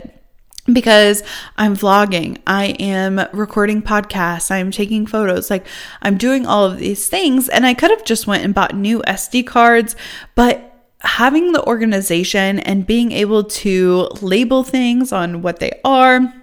because 0.71 1.23
I'm 1.57 1.75
vlogging, 1.75 2.37
I 2.47 2.67
am 2.79 3.19
recording 3.33 3.81
podcasts, 3.81 4.49
I'm 4.49 4.71
taking 4.71 5.05
photos, 5.05 5.49
like 5.49 5.65
I'm 6.01 6.17
doing 6.17 6.45
all 6.45 6.65
of 6.65 6.77
these 6.77 7.09
things 7.09 7.49
and 7.49 7.65
I 7.65 7.73
could 7.73 7.91
have 7.91 8.05
just 8.05 8.27
went 8.27 8.45
and 8.45 8.53
bought 8.53 8.75
new 8.75 9.01
SD 9.01 9.45
cards, 9.45 9.95
but 10.35 10.69
having 10.99 11.51
the 11.51 11.65
organization 11.65 12.59
and 12.59 12.87
being 12.87 13.11
able 13.11 13.43
to 13.43 14.07
label 14.21 14.63
things 14.63 15.11
on 15.11 15.41
what 15.41 15.59
they 15.59 15.79
are, 15.83 16.33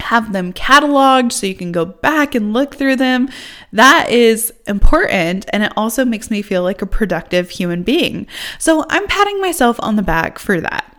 have 0.00 0.32
them 0.32 0.52
cataloged 0.52 1.32
so 1.32 1.46
you 1.46 1.54
can 1.54 1.72
go 1.72 1.84
back 1.84 2.34
and 2.34 2.52
look 2.52 2.76
through 2.76 2.96
them. 2.96 3.28
That 3.72 4.10
is 4.10 4.52
important. 4.66 5.46
And 5.52 5.64
it 5.64 5.72
also 5.76 6.04
makes 6.04 6.30
me 6.30 6.42
feel 6.42 6.62
like 6.62 6.82
a 6.82 6.86
productive 6.86 7.50
human 7.50 7.82
being. 7.82 8.26
So 8.58 8.84
I'm 8.90 9.06
patting 9.06 9.40
myself 9.40 9.76
on 9.80 9.96
the 9.96 10.02
back 10.02 10.38
for 10.38 10.60
that. 10.60 10.95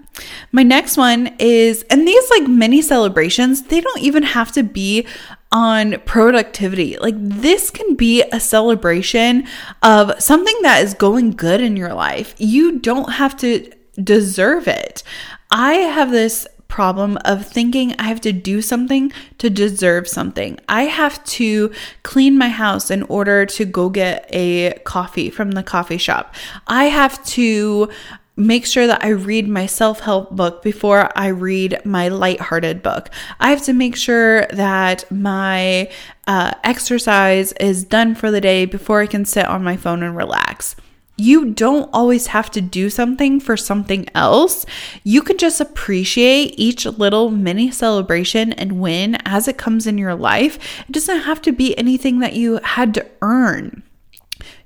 My 0.51 0.63
next 0.63 0.97
one 0.97 1.35
is, 1.39 1.83
and 1.89 2.07
these 2.07 2.29
like 2.29 2.47
mini 2.47 2.81
celebrations, 2.81 3.63
they 3.63 3.81
don't 3.81 4.01
even 4.01 4.23
have 4.23 4.51
to 4.53 4.63
be 4.63 5.05
on 5.51 5.99
productivity. 6.05 6.97
Like 6.97 7.15
this 7.17 7.69
can 7.69 7.95
be 7.95 8.23
a 8.31 8.39
celebration 8.39 9.47
of 9.83 10.21
something 10.21 10.57
that 10.61 10.83
is 10.83 10.93
going 10.93 11.31
good 11.31 11.61
in 11.61 11.77
your 11.77 11.93
life. 11.93 12.35
You 12.37 12.79
don't 12.79 13.13
have 13.13 13.37
to 13.37 13.71
deserve 14.01 14.67
it. 14.67 15.03
I 15.49 15.73
have 15.73 16.11
this 16.11 16.47
problem 16.67 17.17
of 17.23 17.45
thinking 17.45 17.95
I 17.97 18.03
have 18.03 18.21
to 18.21 18.33
do 18.33 18.61
something 18.61 19.11
to 19.37 19.49
deserve 19.49 20.07
something. 20.07 20.59
I 20.67 20.83
have 20.83 21.23
to 21.23 21.71
clean 22.03 22.37
my 22.37 22.49
house 22.49 22.91
in 22.91 23.03
order 23.03 23.45
to 23.45 23.65
go 23.65 23.89
get 23.89 24.27
a 24.29 24.73
coffee 24.83 25.29
from 25.29 25.51
the 25.51 25.63
coffee 25.63 25.97
shop. 25.97 26.35
I 26.67 26.85
have 26.85 27.23
to 27.27 27.89
make 28.37 28.65
sure 28.65 28.87
that 28.87 29.03
I 29.03 29.09
read 29.09 29.49
my 29.49 29.65
self 29.65 29.99
help 29.99 30.31
book 30.35 30.61
before 30.61 31.11
I 31.17 31.27
read 31.27 31.81
my 31.83 32.07
lighthearted 32.07 32.83
book. 32.83 33.09
I 33.39 33.49
have 33.49 33.63
to 33.63 33.73
make 33.73 33.95
sure 33.95 34.45
that 34.47 35.09
my 35.11 35.91
uh, 36.27 36.53
exercise 36.63 37.51
is 37.53 37.83
done 37.83 38.15
for 38.15 38.31
the 38.31 38.39
day 38.39 38.65
before 38.65 39.01
I 39.01 39.07
can 39.07 39.25
sit 39.25 39.45
on 39.45 39.63
my 39.63 39.75
phone 39.75 40.03
and 40.03 40.15
relax. 40.15 40.75
You 41.19 41.51
don't 41.51 41.89
always 41.93 42.27
have 42.27 42.51
to 42.51 42.61
do 42.61 42.91
something 42.91 43.39
for 43.39 43.57
something 43.57 44.07
else. 44.13 44.67
You 45.03 45.23
can 45.23 45.39
just 45.39 45.59
appreciate 45.59 46.53
each 46.57 46.85
little 46.85 47.31
mini 47.31 47.71
celebration 47.71 48.53
and 48.53 48.79
win 48.79 49.17
as 49.25 49.47
it 49.47 49.57
comes 49.57 49.87
in 49.87 49.97
your 49.97 50.13
life. 50.13 50.59
It 50.87 50.91
doesn't 50.91 51.21
have 51.21 51.41
to 51.41 51.51
be 51.51 51.75
anything 51.75 52.19
that 52.19 52.33
you 52.33 52.59
had 52.61 52.93
to 52.93 53.05
earn. 53.23 53.81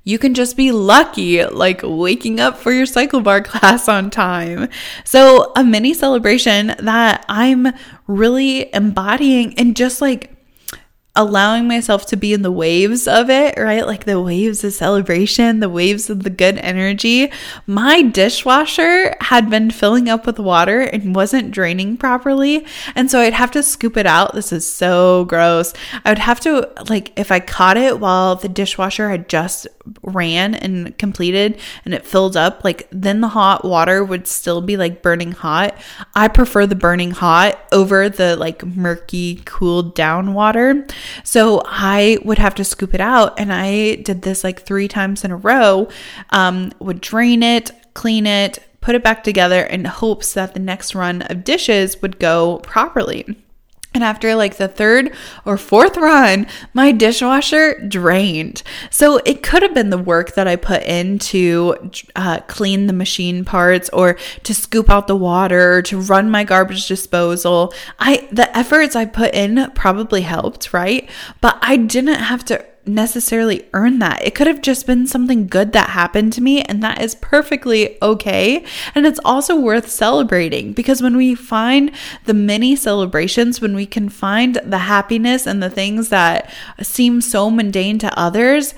You 0.04 0.18
can 0.18 0.34
just 0.34 0.58
be 0.58 0.72
lucky, 0.72 1.44
like 1.46 1.82
waking 1.84 2.40
up 2.40 2.58
for 2.58 2.72
your 2.72 2.86
CycleBar 2.86 3.46
class 3.46 3.88
on 3.88 4.10
time. 4.10 4.68
So, 5.04 5.52
a 5.56 5.64
mini 5.64 5.94
celebration 5.94 6.76
that 6.80 7.26
I'm 7.30 7.68
really 8.08 8.74
embodying 8.74 9.58
and 9.60 9.76
just 9.76 10.02
like 10.02 10.41
allowing 11.14 11.68
myself 11.68 12.06
to 12.06 12.16
be 12.16 12.32
in 12.32 12.42
the 12.42 12.52
waves 12.52 13.06
of 13.06 13.30
it, 13.30 13.58
right? 13.58 13.86
Like 13.86 14.06
the 14.06 14.22
waves 14.22 14.64
of 14.64 14.72
celebration, 14.72 15.60
the 15.60 15.70
waves 15.70 16.10
of 16.10 16.24
the 16.24 16.30
good 16.30 16.58
energy. 16.60 17.30
My 17.68 18.02
dishwasher 18.02 19.16
had 19.20 19.50
been 19.50 19.72
filling 19.72 20.08
up 20.08 20.26
with 20.26 20.40
water 20.40 20.80
and 20.80 21.14
wasn't 21.14 21.52
draining 21.52 21.98
properly. 21.98 22.66
And 22.96 23.12
so 23.12 23.20
I'd 23.20 23.34
have 23.34 23.52
to 23.52 23.64
scoop 23.64 23.98
it 23.98 24.06
out. 24.06 24.34
This 24.34 24.54
is 24.54 24.66
so 24.66 25.26
gross. 25.26 25.74
I 26.06 26.12
would 26.12 26.20
have 26.20 26.40
to, 26.42 26.70
like, 26.88 27.12
if 27.20 27.30
I 27.30 27.42
caught 27.42 27.76
it 27.76 28.00
while 28.00 28.38
the 28.38 28.48
dishwasher 28.48 29.10
had 29.10 29.28
just 29.28 29.68
ran 30.04 30.56
and 30.56 30.98
completed 30.98 31.60
and 31.84 31.94
it 31.94 32.06
filled 32.06 32.38
up, 32.38 32.64
like, 32.64 32.88
then 32.92 33.20
the 33.20 33.28
hot 33.30 33.66
water 33.66 34.04
would 34.04 34.28
still 34.28 34.62
be 34.62 34.78
like 34.78 35.02
burning 35.02 35.34
hot. 35.34 35.78
I 36.16 36.30
prefer 36.30 36.66
the 36.68 36.76
burning 36.76 37.12
hot 37.12 37.60
over 37.74 38.08
the 38.08 38.38
like 38.38 38.66
murky, 38.66 39.42
cooled 39.44 39.94
down 39.96 40.34
water. 40.34 40.86
So 41.24 41.62
I 41.66 42.18
would 42.24 42.38
have 42.38 42.56
to 42.56 42.64
scoop 42.64 42.94
it 42.94 43.02
out. 43.02 43.40
And 43.40 43.52
I 43.54 43.96
did 43.96 44.22
this 44.22 44.44
like 44.44 44.62
three 44.62 44.88
times 44.88 45.24
in 45.24 45.32
a 45.32 45.38
row, 45.38 45.90
um, 46.30 46.72
would 46.80 47.02
drain 47.02 47.44
it, 47.44 47.72
clean 47.94 48.26
it, 48.26 48.60
put 48.82 48.96
it 48.96 49.04
back 49.04 49.24
together 49.24 49.64
in 49.64 49.86
hopes 49.86 50.34
that 50.34 50.54
the 50.54 50.60
next 50.60 50.96
run 50.96 51.22
of 51.24 51.44
dishes 51.44 52.02
would 52.02 52.20
go 52.20 52.58
properly. 52.60 53.38
And 53.94 54.06
after 54.06 54.36
like 54.36 54.56
the 54.56 54.70
third 54.70 55.14
or 55.44 55.58
fourth 55.58 55.98
run, 55.98 56.48
my 56.74 56.94
dishwasher 56.94 57.78
drained. 57.88 58.64
So 58.90 59.18
it 59.26 59.44
could 59.44 59.64
have 59.64 59.74
been 59.74 59.90
the 59.90 59.98
work 59.98 60.36
that 60.36 60.48
I 60.48 60.56
put 60.56 60.84
in 60.84 61.20
to 61.20 61.92
uh, 62.16 62.40
clean 62.48 62.88
the 62.88 62.94
machine 62.94 63.44
parts 63.44 63.90
or 63.90 64.18
to 64.44 64.54
scoop 64.54 64.90
out 64.90 65.08
the 65.08 65.16
water, 65.16 65.82
to 65.84 66.00
run 66.00 66.32
my 66.32 66.46
garbage 66.46 66.88
disposal. 66.88 67.74
I 68.00 68.30
the 68.32 68.56
efforts 68.58 68.96
I 68.96 69.06
put 69.06 69.34
in 69.34 69.70
probably 69.76 70.22
helped, 70.22 70.72
right? 70.72 71.10
But 71.42 71.58
I 71.62 71.76
didn't 71.76 72.16
have 72.22 72.46
to 72.46 72.66
necessarily 72.86 73.68
earn 73.74 74.00
that. 74.00 74.26
It 74.26 74.36
could 74.36 74.48
have 74.48 74.62
just 74.62 74.88
been 74.88 75.08
something 75.08 75.48
good 75.48 75.74
that 75.74 75.92
happened 75.92 76.34
to 76.34 76.42
me, 76.42 76.62
and 76.62 76.82
that 76.82 77.02
is 77.02 77.16
perfectly 77.16 78.02
okay. 78.02 78.64
And 78.96 79.06
it's 79.06 79.20
also 79.24 79.56
worth 79.56 79.90
celebrating 79.90 80.74
because 80.74 81.02
when 81.02 81.16
we 81.16 81.36
find 81.36 81.92
the 82.26 82.34
many 82.34 82.76
celebrations, 82.76 83.62
when 83.62 83.76
we 83.76 83.86
can 83.86 84.10
find 84.10 84.56
the 84.56 84.80
happiness 84.80 85.46
and 85.46 85.62
the 85.62 85.70
things 85.70 86.10
that 86.10 86.52
seem 86.82 87.22
so 87.22 87.50
mundane 87.50 88.00
to 88.00 88.20
others, 88.20 88.74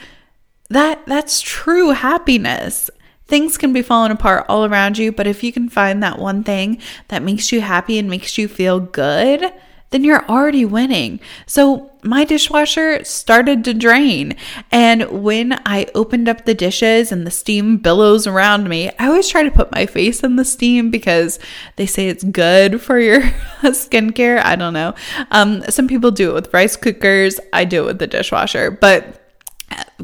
that 0.69 1.05
that's 1.05 1.41
true 1.41 1.91
happiness. 1.91 2.89
Things 3.25 3.57
can 3.57 3.71
be 3.71 3.81
falling 3.81 4.11
apart 4.11 4.45
all 4.49 4.65
around 4.65 4.97
you, 4.97 5.11
but 5.11 5.27
if 5.27 5.43
you 5.43 5.53
can 5.53 5.69
find 5.69 6.03
that 6.03 6.19
one 6.19 6.43
thing 6.43 6.79
that 7.07 7.23
makes 7.23 7.51
you 7.51 7.61
happy 7.61 7.97
and 7.97 8.09
makes 8.09 8.37
you 8.37 8.47
feel 8.47 8.79
good, 8.79 9.53
then 9.91 10.03
you're 10.03 10.27
already 10.27 10.65
winning. 10.65 11.19
So 11.45 11.92
my 12.03 12.23
dishwasher 12.25 13.03
started 13.03 13.63
to 13.65 13.73
drain. 13.73 14.35
And 14.71 15.23
when 15.23 15.61
I 15.65 15.87
opened 15.95 16.29
up 16.29 16.45
the 16.45 16.53
dishes 16.53 17.11
and 17.11 17.25
the 17.25 17.31
steam 17.31 17.77
billows 17.77 18.27
around 18.27 18.69
me, 18.69 18.91
I 18.99 19.07
always 19.07 19.29
try 19.29 19.43
to 19.43 19.51
put 19.51 19.71
my 19.71 19.85
face 19.85 20.23
in 20.23 20.35
the 20.35 20.45
steam 20.45 20.91
because 20.91 21.39
they 21.75 21.85
say 21.85 22.09
it's 22.09 22.23
good 22.23 22.81
for 22.81 22.99
your 22.99 23.21
skincare. 23.61 24.43
I 24.43 24.55
don't 24.55 24.73
know. 24.73 24.93
Um, 25.31 25.63
some 25.69 25.87
people 25.87 26.11
do 26.11 26.31
it 26.31 26.33
with 26.33 26.53
rice 26.53 26.75
cookers. 26.75 27.39
I 27.51 27.65
do 27.65 27.83
it 27.83 27.87
with 27.87 27.99
the 27.99 28.07
dishwasher, 28.07 28.71
but 28.71 29.19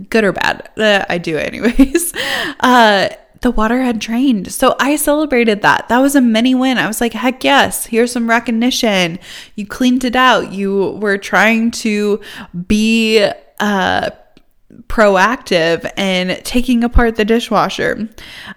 good 0.10 0.24
or 0.24 0.32
bad, 0.32 0.70
uh, 0.78 1.06
I 1.10 1.18
do 1.18 1.38
it 1.38 1.48
anyways. 1.48 2.14
Uh, 2.62 3.10
the 3.42 3.52
water 3.52 3.82
had 3.82 4.00
drained. 4.00 4.52
So 4.52 4.76
I 4.80 4.96
celebrated 4.96 5.62
that. 5.62 5.88
That 5.88 6.00
was 6.00 6.16
a 6.16 6.22
mini 6.22 6.56
win. 6.56 6.78
I 6.78 6.88
was 6.88 7.02
like, 7.02 7.14
heck 7.14 7.44
yes, 7.44 7.86
here's 7.86 8.12
some 8.12 8.30
recognition. 8.30 9.20
You 9.56 9.66
cleaned 9.66 10.04
it 10.04 10.16
out. 10.16 10.52
You 10.52 10.98
were 11.02 11.18
trying 11.18 11.72
to 11.72 12.20
be 12.68 13.30
uh, 13.60 14.10
proactive 14.88 15.90
and 15.98 16.44
taking 16.44 16.84
apart 16.84 17.16
the 17.16 17.26
dishwasher. 17.26 18.10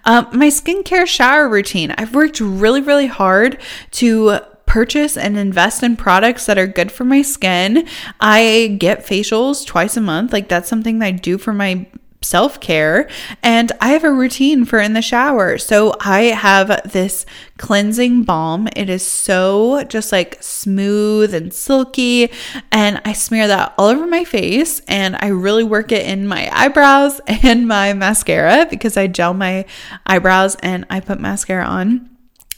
Um, 0.05 0.27
my 0.33 0.47
skincare 0.47 1.07
shower 1.07 1.47
routine. 1.47 1.91
I've 1.97 2.13
worked 2.13 2.39
really, 2.39 2.81
really 2.81 3.07
hard 3.07 3.59
to 3.91 4.39
purchase 4.65 5.17
and 5.17 5.37
invest 5.37 5.83
in 5.83 5.95
products 5.95 6.45
that 6.45 6.57
are 6.57 6.67
good 6.67 6.91
for 6.91 7.03
my 7.03 7.21
skin. 7.21 7.87
I 8.19 8.77
get 8.79 9.05
facials 9.05 9.65
twice 9.65 9.97
a 9.97 10.01
month. 10.01 10.33
Like 10.33 10.49
that's 10.49 10.69
something 10.69 10.99
that 10.99 11.05
I 11.05 11.11
do 11.11 11.37
for 11.37 11.53
my 11.53 11.85
self 12.23 12.59
care. 12.59 13.09
And 13.41 13.71
I 13.81 13.89
have 13.89 14.03
a 14.03 14.11
routine 14.11 14.65
for 14.65 14.79
in 14.79 14.93
the 14.93 15.01
shower. 15.01 15.57
So 15.57 15.93
I 15.99 16.23
have 16.23 16.91
this 16.91 17.25
cleansing 17.57 18.23
balm. 18.23 18.67
It 18.75 18.89
is 18.89 19.05
so 19.05 19.83
just 19.83 20.11
like 20.11 20.41
smooth 20.41 21.33
and 21.33 21.53
silky. 21.53 22.31
And 22.71 23.01
I 23.05 23.13
smear 23.13 23.47
that 23.47 23.73
all 23.77 23.87
over 23.87 24.07
my 24.07 24.23
face. 24.23 24.79
And 24.87 25.15
I 25.19 25.27
really 25.27 25.63
work 25.63 25.91
it 25.91 26.05
in 26.05 26.27
my 26.27 26.49
eyebrows 26.51 27.21
and 27.27 27.67
my 27.67 27.93
mascara 27.93 28.67
because 28.69 28.97
I 28.97 29.07
gel 29.07 29.33
my 29.33 29.65
eyebrows 30.05 30.55
and 30.61 30.85
I 30.89 30.99
put 30.99 31.19
mascara 31.19 31.65
on. 31.65 32.09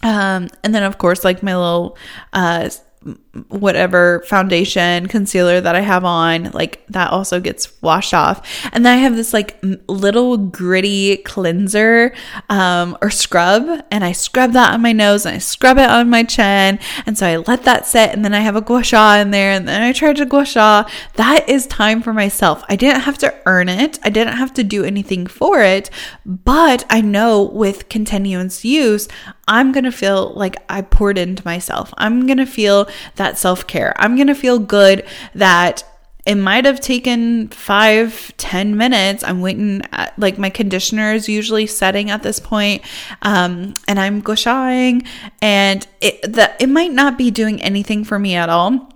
Um, 0.03 0.49
and 0.63 0.75
then 0.75 0.83
of 0.83 0.97
course, 0.97 1.23
like 1.23 1.41
my 1.41 1.55
little 1.55 1.97
uh, 2.31 2.69
whatever 3.49 4.23
foundation 4.27 5.07
concealer 5.07 5.59
that 5.59 5.75
I 5.75 5.81
have 5.81 6.05
on, 6.05 6.51
like 6.51 6.85
that 6.87 7.11
also 7.11 7.39
gets 7.39 7.81
washed 7.81 8.13
off. 8.13 8.41
And 8.71 8.85
then 8.85 8.97
I 8.97 9.01
have 9.01 9.15
this 9.15 9.33
like 9.33 9.57
little 9.87 10.37
gritty 10.37 11.17
cleanser 11.17 12.13
um, 12.49 12.97
or 13.01 13.09
scrub, 13.09 13.83
and 13.91 14.03
I 14.03 14.11
scrub 14.11 14.53
that 14.53 14.73
on 14.73 14.81
my 14.81 14.93
nose 14.93 15.25
and 15.25 15.35
I 15.35 15.39
scrub 15.39 15.77
it 15.77 15.89
on 15.89 16.09
my 16.09 16.23
chin. 16.23 16.79
And 17.05 17.17
so 17.17 17.27
I 17.27 17.37
let 17.37 17.63
that 17.63 17.85
sit, 17.85 18.11
and 18.11 18.23
then 18.23 18.33
I 18.33 18.39
have 18.39 18.55
a 18.55 18.61
gua 18.61 18.83
sha 18.83 19.15
in 19.15 19.31
there, 19.31 19.51
and 19.51 19.67
then 19.67 19.81
I 19.81 19.91
try 19.91 20.13
to 20.13 20.25
gua 20.25 20.45
sha. 20.45 20.87
That 21.15 21.49
is 21.49 21.67
time 21.67 22.01
for 22.01 22.13
myself. 22.13 22.63
I 22.69 22.75
didn't 22.75 23.01
have 23.01 23.17
to 23.19 23.33
earn 23.45 23.69
it, 23.69 23.99
I 24.03 24.09
didn't 24.09 24.37
have 24.37 24.53
to 24.53 24.63
do 24.63 24.83
anything 24.83 25.27
for 25.27 25.61
it, 25.61 25.89
but 26.25 26.85
I 26.89 27.01
know 27.01 27.43
with 27.43 27.89
continuous 27.89 28.63
use, 28.63 29.07
I'm 29.47 29.71
gonna 29.71 29.91
feel 29.91 30.33
like 30.35 30.57
I 30.69 30.81
poured 30.81 31.17
into 31.17 31.43
myself. 31.45 31.93
I'm 31.97 32.25
gonna 32.25 32.45
feel 32.45 32.87
that 33.15 33.24
self 33.33 33.67
care. 33.67 33.93
I'm 33.97 34.15
going 34.15 34.27
to 34.27 34.35
feel 34.35 34.59
good 34.59 35.05
that 35.33 35.83
it 36.25 36.35
might 36.35 36.65
have 36.65 36.79
taken 36.79 37.49
five, 37.49 38.35
ten 38.37 38.77
minutes. 38.77 39.23
I'm 39.23 39.41
waiting, 39.41 39.81
at, 39.91 40.17
like 40.17 40.39
my 40.39 40.49
conditioner 40.49 41.13
is 41.13 41.29
usually 41.29 41.67
setting 41.67 42.09
at 42.09 42.23
this 42.23 42.39
point, 42.39 42.81
um, 43.21 43.75
and 43.87 43.99
I'm 43.99 44.21
gushing, 44.21 45.03
and 45.41 45.87
it 46.01 46.33
that 46.33 46.59
it 46.59 46.69
might 46.69 46.91
not 46.91 47.17
be 47.17 47.29
doing 47.29 47.61
anything 47.61 48.03
for 48.03 48.17
me 48.17 48.35
at 48.35 48.49
all 48.49 48.91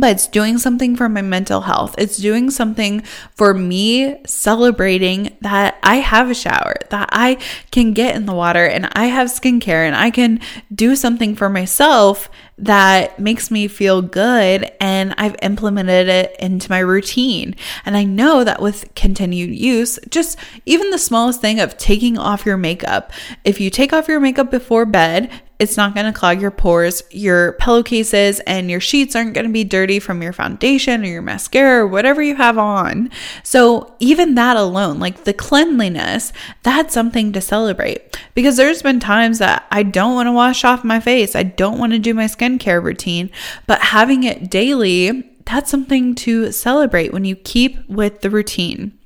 but 0.00 0.10
it's 0.10 0.26
doing 0.26 0.58
something 0.58 0.96
for 0.96 1.08
my 1.08 1.22
mental 1.22 1.62
health. 1.62 1.94
It's 1.98 2.16
doing 2.16 2.50
something 2.50 3.02
for 3.36 3.54
me 3.54 4.16
celebrating 4.26 5.36
that 5.40 5.78
I 5.82 5.96
have 5.96 6.30
a 6.30 6.34
shower, 6.34 6.74
that 6.90 7.08
I 7.12 7.38
can 7.70 7.92
get 7.92 8.16
in 8.16 8.26
the 8.26 8.34
water 8.34 8.66
and 8.66 8.88
I 8.92 9.06
have 9.06 9.28
skincare 9.28 9.86
and 9.86 9.94
I 9.94 10.10
can 10.10 10.40
do 10.74 10.96
something 10.96 11.36
for 11.36 11.48
myself 11.48 12.28
that 12.58 13.18
makes 13.18 13.50
me 13.50 13.66
feel 13.66 14.00
good 14.00 14.70
and 14.80 15.14
I've 15.18 15.36
implemented 15.42 16.08
it 16.08 16.36
into 16.38 16.70
my 16.70 16.78
routine. 16.78 17.56
And 17.84 17.96
I 17.96 18.04
know 18.04 18.44
that 18.44 18.62
with 18.62 18.94
continued 18.94 19.54
use, 19.54 19.98
just 20.08 20.38
even 20.64 20.90
the 20.90 20.98
smallest 20.98 21.40
thing 21.40 21.58
of 21.58 21.76
taking 21.76 22.16
off 22.16 22.46
your 22.46 22.56
makeup, 22.56 23.12
if 23.44 23.60
you 23.60 23.70
take 23.70 23.92
off 23.92 24.08
your 24.08 24.20
makeup 24.20 24.50
before 24.50 24.86
bed, 24.86 25.30
it's 25.64 25.76
not 25.76 25.94
going 25.94 26.06
to 26.06 26.16
clog 26.16 26.40
your 26.40 26.50
pores. 26.50 27.02
Your 27.10 27.52
pillowcases 27.54 28.38
and 28.40 28.70
your 28.70 28.80
sheets 28.80 29.16
aren't 29.16 29.32
going 29.34 29.46
to 29.46 29.52
be 29.52 29.64
dirty 29.64 29.98
from 29.98 30.22
your 30.22 30.32
foundation 30.32 31.02
or 31.02 31.08
your 31.08 31.22
mascara 31.22 31.80
or 31.82 31.86
whatever 31.88 32.22
you 32.22 32.36
have 32.36 32.58
on. 32.58 33.10
So, 33.42 33.96
even 33.98 34.34
that 34.36 34.56
alone, 34.56 35.00
like 35.00 35.24
the 35.24 35.32
cleanliness, 35.32 36.32
that's 36.62 36.94
something 36.94 37.32
to 37.32 37.40
celebrate 37.40 38.16
because 38.34 38.56
there's 38.56 38.82
been 38.82 39.00
times 39.00 39.38
that 39.38 39.66
I 39.70 39.82
don't 39.82 40.14
want 40.14 40.26
to 40.28 40.32
wash 40.32 40.64
off 40.64 40.84
my 40.84 41.00
face. 41.00 41.34
I 41.34 41.42
don't 41.42 41.78
want 41.78 41.92
to 41.94 41.98
do 41.98 42.14
my 42.14 42.26
skincare 42.26 42.82
routine, 42.82 43.30
but 43.66 43.80
having 43.80 44.22
it 44.22 44.50
daily, 44.50 45.30
that's 45.46 45.70
something 45.70 46.14
to 46.16 46.52
celebrate 46.52 47.12
when 47.12 47.24
you 47.24 47.36
keep 47.36 47.88
with 47.88 48.20
the 48.20 48.30
routine. 48.30 48.98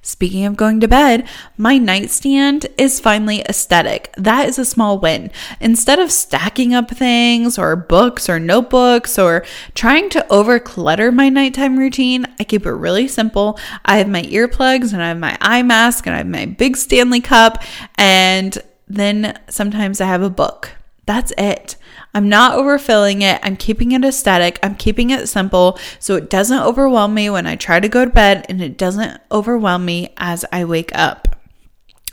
Speaking 0.00 0.44
of 0.44 0.56
going 0.56 0.80
to 0.80 0.88
bed, 0.88 1.28
my 1.56 1.78
nightstand 1.78 2.66
is 2.76 3.00
finally 3.00 3.40
aesthetic. 3.42 4.12
That 4.16 4.48
is 4.48 4.58
a 4.58 4.64
small 4.64 4.98
win. 4.98 5.30
Instead 5.60 5.98
of 5.98 6.10
stacking 6.10 6.74
up 6.74 6.90
things 6.90 7.58
or 7.58 7.76
books 7.76 8.28
or 8.28 8.40
notebooks 8.40 9.18
or 9.18 9.44
trying 9.74 10.10
to 10.10 10.26
over 10.32 10.58
clutter 10.58 11.12
my 11.12 11.28
nighttime 11.28 11.78
routine, 11.78 12.26
I 12.38 12.44
keep 12.44 12.66
it 12.66 12.72
really 12.72 13.08
simple. 13.08 13.58
I 13.84 13.98
have 13.98 14.08
my 14.08 14.22
earplugs 14.22 14.92
and 14.92 15.02
I 15.02 15.08
have 15.08 15.18
my 15.18 15.38
eye 15.40 15.62
mask 15.62 16.06
and 16.06 16.14
I 16.14 16.18
have 16.18 16.26
my 16.26 16.46
big 16.46 16.76
Stanley 16.76 17.20
cup, 17.20 17.62
and 17.96 18.58
then 18.88 19.38
sometimes 19.48 20.00
I 20.00 20.06
have 20.06 20.22
a 20.22 20.30
book. 20.30 20.70
That's 21.06 21.32
it. 21.38 21.76
I'm 22.14 22.28
not 22.28 22.58
overfilling 22.58 23.22
it. 23.22 23.40
I'm 23.42 23.56
keeping 23.56 23.92
it 23.92 24.04
aesthetic. 24.04 24.58
I'm 24.62 24.74
keeping 24.74 25.10
it 25.10 25.28
simple 25.28 25.78
so 25.98 26.16
it 26.16 26.28
doesn't 26.28 26.62
overwhelm 26.62 27.14
me 27.14 27.30
when 27.30 27.46
I 27.46 27.56
try 27.56 27.80
to 27.80 27.88
go 27.88 28.04
to 28.04 28.10
bed 28.10 28.44
and 28.48 28.60
it 28.60 28.76
doesn't 28.76 29.20
overwhelm 29.30 29.84
me 29.84 30.12
as 30.16 30.44
I 30.52 30.64
wake 30.64 30.90
up. 30.94 31.36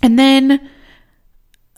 And 0.02 0.18
then 0.18 0.70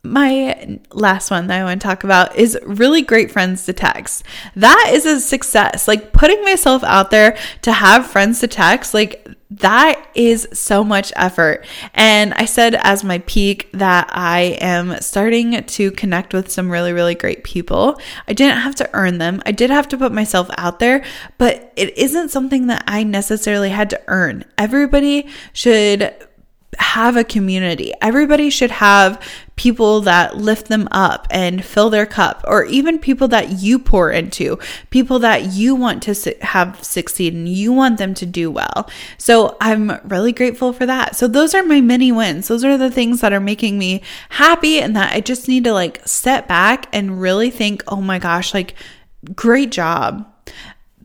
my 0.04 0.80
last 0.92 1.30
one 1.30 1.48
that 1.48 1.60
I 1.60 1.64
want 1.64 1.80
to 1.80 1.88
talk 1.88 2.04
about 2.04 2.36
is 2.36 2.58
really 2.64 3.04
great 3.04 3.30
friends 3.30 3.66
to 3.66 3.74
text. 3.74 4.24
That 4.56 4.90
is 4.92 5.06
a 5.06 5.20
success. 5.20 5.88
Like 5.88 6.12
putting 6.12 6.44
myself 6.44 6.84
out 6.84 7.12
there 7.12 7.38
to 7.62 7.72
have 7.72 8.08
friends 8.08 8.40
to 8.40 8.48
text, 8.48 8.96
like 8.96 9.28
that 9.52 10.10
is 10.16 10.48
so 10.54 10.84
much 10.84 11.14
effort. 11.16 11.68
And 11.94 12.34
I 12.34 12.46
said 12.46 12.76
as 12.76 13.04
my 13.04 13.20
peak 13.20 13.70
that 13.74 14.10
I 14.12 14.58
am 14.60 15.00
starting 15.02 15.64
to 15.64 15.92
connect 15.92 16.34
with 16.34 16.50
some 16.50 16.72
really, 16.72 16.94
really 16.94 17.16
great 17.16 17.44
people. 17.44 18.00
I 18.28 18.34
didn't 18.34 18.62
have 18.62 18.76
to 18.76 18.90
earn 18.94 19.20
them, 19.20 19.42
I 19.46 19.52
did 19.52 19.70
have 19.70 19.88
to 19.90 19.98
put 19.98 20.12
myself 20.12 20.50
out 20.58 20.80
there, 20.80 21.04
but 21.38 21.72
it 21.76 21.96
isn't 21.96 22.30
something 22.30 22.68
that 22.68 22.84
I 22.88 23.04
necessarily 23.04 23.70
had 23.70 23.90
to 23.92 24.02
earn. 24.08 24.46
Everybody 24.58 25.28
should 25.54 26.16
have 26.80 27.18
a 27.18 27.24
community. 27.24 27.94
Everybody 28.02 28.50
should 28.50 28.72
have 28.72 29.22
people 29.62 30.02
that 30.02 30.38
lift 30.38 30.70
them 30.70 30.88
up 30.90 31.28
and 31.30 31.64
fill 31.64 31.92
their 31.92 32.08
cup, 32.08 32.44
or 32.48 32.66
even 32.66 32.98
people 32.98 33.28
that 33.28 33.62
you 33.62 33.78
pour 33.78 34.10
into, 34.10 34.58
people 34.90 35.20
that 35.20 35.54
you 35.54 35.76
want 35.76 36.02
to 36.02 36.36
have 36.42 36.84
succeed 36.84 37.32
and 37.32 37.48
you 37.48 37.72
want 37.72 38.00
them 38.00 38.16
to 38.16 38.26
do 38.26 38.50
well. 38.50 38.90
So 39.20 39.58
I'm 39.62 40.00
really 40.04 40.32
grateful 40.32 40.74
for 40.74 40.88
that. 40.88 41.16
So 41.16 41.28
those 41.28 41.54
are 41.54 41.62
my 41.62 41.80
mini 41.80 42.12
wins. 42.12 42.48
Those 42.48 42.66
are 42.66 42.76
the 42.76 42.90
things 42.90 43.22
that 43.22 43.34
are 43.34 43.40
making 43.40 43.78
me 43.78 44.02
happy 44.30 44.80
and 44.80 44.96
that 44.96 45.14
I 45.14 45.20
just 45.22 45.48
need 45.48 45.66
to 45.66 45.74
like 45.74 46.02
step 46.08 46.48
back 46.48 46.88
and 46.92 47.22
really 47.22 47.52
think, 47.52 47.84
oh 47.88 48.02
my 48.02 48.18
gosh, 48.18 48.56
like, 48.56 48.74
great 49.36 49.72
job. 49.72 50.28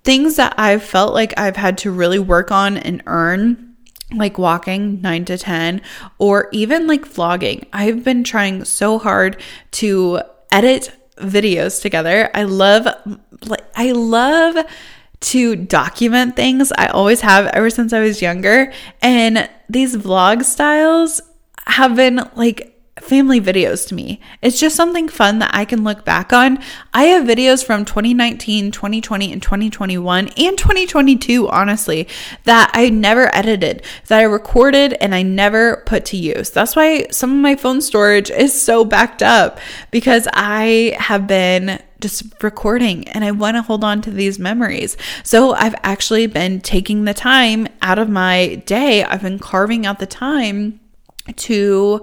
Things 0.02 0.36
that 0.36 0.54
I've 0.56 0.82
felt 0.82 1.12
like 1.12 1.38
I've 1.38 1.56
had 1.56 1.76
to 1.78 1.90
really 1.90 2.18
work 2.18 2.50
on 2.50 2.78
and 2.78 3.02
earn 3.06 3.65
like 4.14 4.38
walking 4.38 5.00
9 5.00 5.24
to 5.26 5.38
10 5.38 5.82
or 6.18 6.48
even 6.52 6.86
like 6.86 7.02
vlogging. 7.02 7.66
I've 7.72 8.04
been 8.04 8.24
trying 8.24 8.64
so 8.64 8.98
hard 8.98 9.40
to 9.72 10.20
edit 10.52 10.92
videos 11.18 11.82
together. 11.82 12.30
I 12.34 12.44
love 12.44 12.86
like 13.46 13.64
I 13.74 13.92
love 13.92 14.64
to 15.18 15.56
document 15.56 16.36
things. 16.36 16.72
I 16.76 16.86
always 16.86 17.22
have 17.22 17.46
ever 17.46 17.70
since 17.70 17.92
I 17.92 18.00
was 18.00 18.22
younger 18.22 18.72
and 19.02 19.48
these 19.68 19.96
vlog 19.96 20.44
styles 20.44 21.20
have 21.66 21.96
been 21.96 22.20
like 22.36 22.75
family 23.00 23.40
videos 23.40 23.86
to 23.88 23.94
me. 23.94 24.20
It's 24.40 24.58
just 24.58 24.74
something 24.74 25.08
fun 25.08 25.38
that 25.40 25.50
I 25.52 25.64
can 25.64 25.84
look 25.84 26.04
back 26.04 26.32
on. 26.32 26.58
I 26.94 27.04
have 27.04 27.26
videos 27.26 27.64
from 27.64 27.84
2019, 27.84 28.70
2020, 28.70 29.32
and 29.32 29.42
2021 29.42 30.28
and 30.28 30.58
2022, 30.58 31.48
honestly, 31.48 32.08
that 32.44 32.70
I 32.72 32.88
never 32.88 33.34
edited, 33.34 33.82
that 34.06 34.20
I 34.20 34.22
recorded 34.22 34.94
and 34.94 35.14
I 35.14 35.22
never 35.22 35.82
put 35.86 36.06
to 36.06 36.16
use. 36.16 36.50
That's 36.50 36.74
why 36.74 37.06
some 37.10 37.30
of 37.30 37.36
my 37.36 37.54
phone 37.54 37.80
storage 37.80 38.30
is 38.30 38.58
so 38.60 38.84
backed 38.84 39.22
up 39.22 39.58
because 39.90 40.26
I 40.32 40.96
have 40.98 41.26
been 41.26 41.82
just 42.00 42.42
recording 42.42 43.08
and 43.08 43.24
I 43.24 43.30
want 43.30 43.56
to 43.56 43.62
hold 43.62 43.84
on 43.84 44.00
to 44.02 44.10
these 44.10 44.38
memories. 44.38 44.96
So 45.22 45.52
I've 45.52 45.74
actually 45.82 46.26
been 46.26 46.60
taking 46.60 47.04
the 47.04 47.14
time 47.14 47.68
out 47.82 47.98
of 47.98 48.08
my 48.08 48.62
day, 48.66 49.04
I've 49.04 49.22
been 49.22 49.38
carving 49.38 49.86
out 49.86 49.98
the 49.98 50.06
time 50.06 50.80
to 51.36 52.02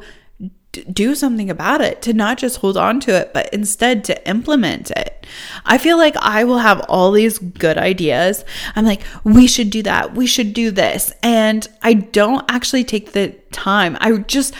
do 0.81 1.15
something 1.15 1.49
about 1.49 1.81
it, 1.81 2.01
to 2.01 2.13
not 2.13 2.37
just 2.37 2.57
hold 2.57 2.77
on 2.77 2.99
to 3.01 3.15
it, 3.15 3.33
but 3.33 3.53
instead 3.53 4.03
to 4.05 4.29
implement 4.29 4.91
it. 4.91 5.25
I 5.65 5.77
feel 5.77 5.97
like 5.97 6.15
I 6.17 6.43
will 6.43 6.59
have 6.59 6.81
all 6.89 7.11
these 7.11 7.37
good 7.37 7.77
ideas. 7.77 8.43
I'm 8.75 8.85
like, 8.85 9.03
we 9.23 9.47
should 9.47 9.69
do 9.69 9.83
that. 9.83 10.15
We 10.15 10.27
should 10.27 10.53
do 10.53 10.71
this. 10.71 11.13
And 11.23 11.67
I 11.81 11.93
don't 11.93 12.43
actually 12.49 12.83
take 12.83 13.11
the 13.11 13.29
time. 13.51 13.97
I 14.01 14.17
just 14.17 14.53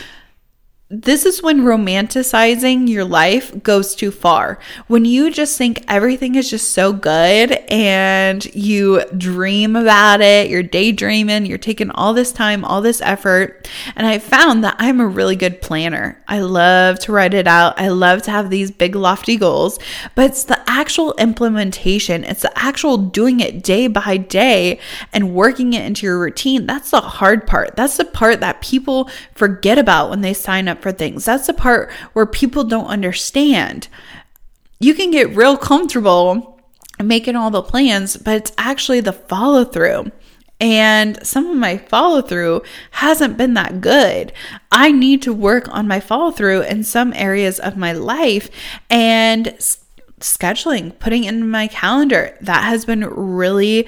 this 1.02 1.26
is 1.26 1.42
when 1.42 1.62
romanticizing 1.62 2.88
your 2.88 3.04
life 3.04 3.62
goes 3.64 3.96
too 3.96 4.12
far. 4.12 4.60
When 4.86 5.04
you 5.04 5.32
just 5.32 5.58
think 5.58 5.84
everything 5.88 6.36
is 6.36 6.48
just 6.48 6.70
so 6.70 6.92
good 6.92 7.52
and 7.68 8.44
you 8.54 9.04
dream 9.16 9.74
about 9.74 10.20
it, 10.20 10.48
you're 10.48 10.62
daydreaming, 10.62 11.46
you're 11.46 11.58
taking 11.58 11.90
all 11.90 12.14
this 12.14 12.30
time, 12.30 12.64
all 12.64 12.80
this 12.80 13.00
effort. 13.00 13.68
And 13.96 14.06
I 14.06 14.20
found 14.20 14.62
that 14.62 14.76
I'm 14.78 15.00
a 15.00 15.06
really 15.06 15.34
good 15.34 15.60
planner. 15.60 16.22
I 16.28 16.40
love 16.40 17.00
to 17.00 17.12
write 17.12 17.34
it 17.34 17.48
out. 17.48 17.80
I 17.80 17.88
love 17.88 18.22
to 18.22 18.30
have 18.30 18.50
these 18.50 18.70
big, 18.70 18.94
lofty 18.94 19.36
goals, 19.36 19.80
but 20.14 20.26
it's 20.26 20.44
the 20.44 20.62
actual 20.70 21.14
implementation, 21.14 22.22
it's 22.22 22.42
the 22.42 22.56
actual 22.56 22.98
doing 22.98 23.40
it 23.40 23.64
day 23.64 23.88
by 23.88 24.16
day 24.16 24.78
and 25.12 25.34
working 25.34 25.72
it 25.72 25.84
into 25.84 26.06
your 26.06 26.20
routine. 26.20 26.66
That's 26.66 26.90
the 26.92 27.00
hard 27.00 27.48
part. 27.48 27.74
That's 27.74 27.96
the 27.96 28.04
part 28.04 28.40
that 28.40 28.60
people 28.60 29.10
forget 29.34 29.76
about 29.78 30.10
when 30.10 30.20
they 30.20 30.34
sign 30.34 30.68
up 30.68 30.83
things. 30.92 31.24
That's 31.24 31.46
the 31.46 31.54
part 31.54 31.90
where 32.12 32.26
people 32.26 32.64
don't 32.64 32.86
understand. 32.86 33.88
You 34.80 34.94
can 34.94 35.10
get 35.10 35.36
real 35.36 35.56
comfortable 35.56 36.60
making 37.02 37.36
all 37.36 37.50
the 37.50 37.62
plans, 37.62 38.16
but 38.16 38.36
it's 38.36 38.52
actually 38.58 39.00
the 39.00 39.12
follow 39.12 39.64
through. 39.64 40.10
And 40.60 41.24
some 41.26 41.46
of 41.46 41.56
my 41.56 41.78
follow 41.78 42.22
through 42.22 42.62
hasn't 42.92 43.36
been 43.36 43.54
that 43.54 43.80
good. 43.80 44.32
I 44.70 44.92
need 44.92 45.22
to 45.22 45.32
work 45.32 45.68
on 45.68 45.88
my 45.88 46.00
follow 46.00 46.30
through 46.30 46.62
in 46.62 46.84
some 46.84 47.12
areas 47.14 47.58
of 47.58 47.76
my 47.76 47.92
life 47.92 48.50
and 48.88 49.46
scheduling, 50.20 50.98
putting 50.98 51.24
in 51.24 51.50
my 51.50 51.66
calendar. 51.66 52.36
That 52.40 52.64
has 52.64 52.84
been 52.84 53.04
really 53.04 53.86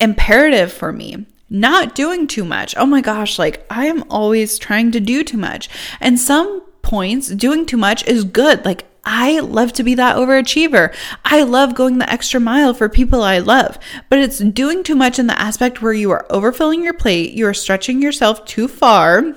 imperative 0.00 0.72
for 0.72 0.92
me 0.92 1.26
not 1.54 1.94
doing 1.94 2.26
too 2.26 2.44
much. 2.44 2.74
Oh 2.76 2.84
my 2.84 3.00
gosh, 3.00 3.38
like 3.38 3.64
I 3.70 3.86
am 3.86 4.04
always 4.10 4.58
trying 4.58 4.90
to 4.90 5.00
do 5.00 5.22
too 5.22 5.38
much. 5.38 5.68
And 6.00 6.18
some 6.18 6.62
points, 6.82 7.28
doing 7.28 7.64
too 7.64 7.76
much 7.76 8.06
is 8.06 8.24
good. 8.24 8.64
Like 8.64 8.84
I 9.04 9.38
love 9.38 9.72
to 9.74 9.84
be 9.84 9.94
that 9.94 10.16
overachiever. 10.16 10.94
I 11.24 11.42
love 11.42 11.74
going 11.74 11.98
the 11.98 12.10
extra 12.10 12.40
mile 12.40 12.74
for 12.74 12.88
people 12.88 13.22
I 13.22 13.38
love, 13.38 13.78
but 14.08 14.18
it's 14.18 14.38
doing 14.38 14.82
too 14.82 14.96
much 14.96 15.18
in 15.18 15.28
the 15.28 15.40
aspect 15.40 15.80
where 15.80 15.92
you 15.92 16.10
are 16.10 16.26
overfilling 16.28 16.82
your 16.82 16.94
plate, 16.94 17.34
you 17.34 17.46
are 17.46 17.54
stretching 17.54 18.02
yourself 18.02 18.44
too 18.44 18.66
far 18.66 19.36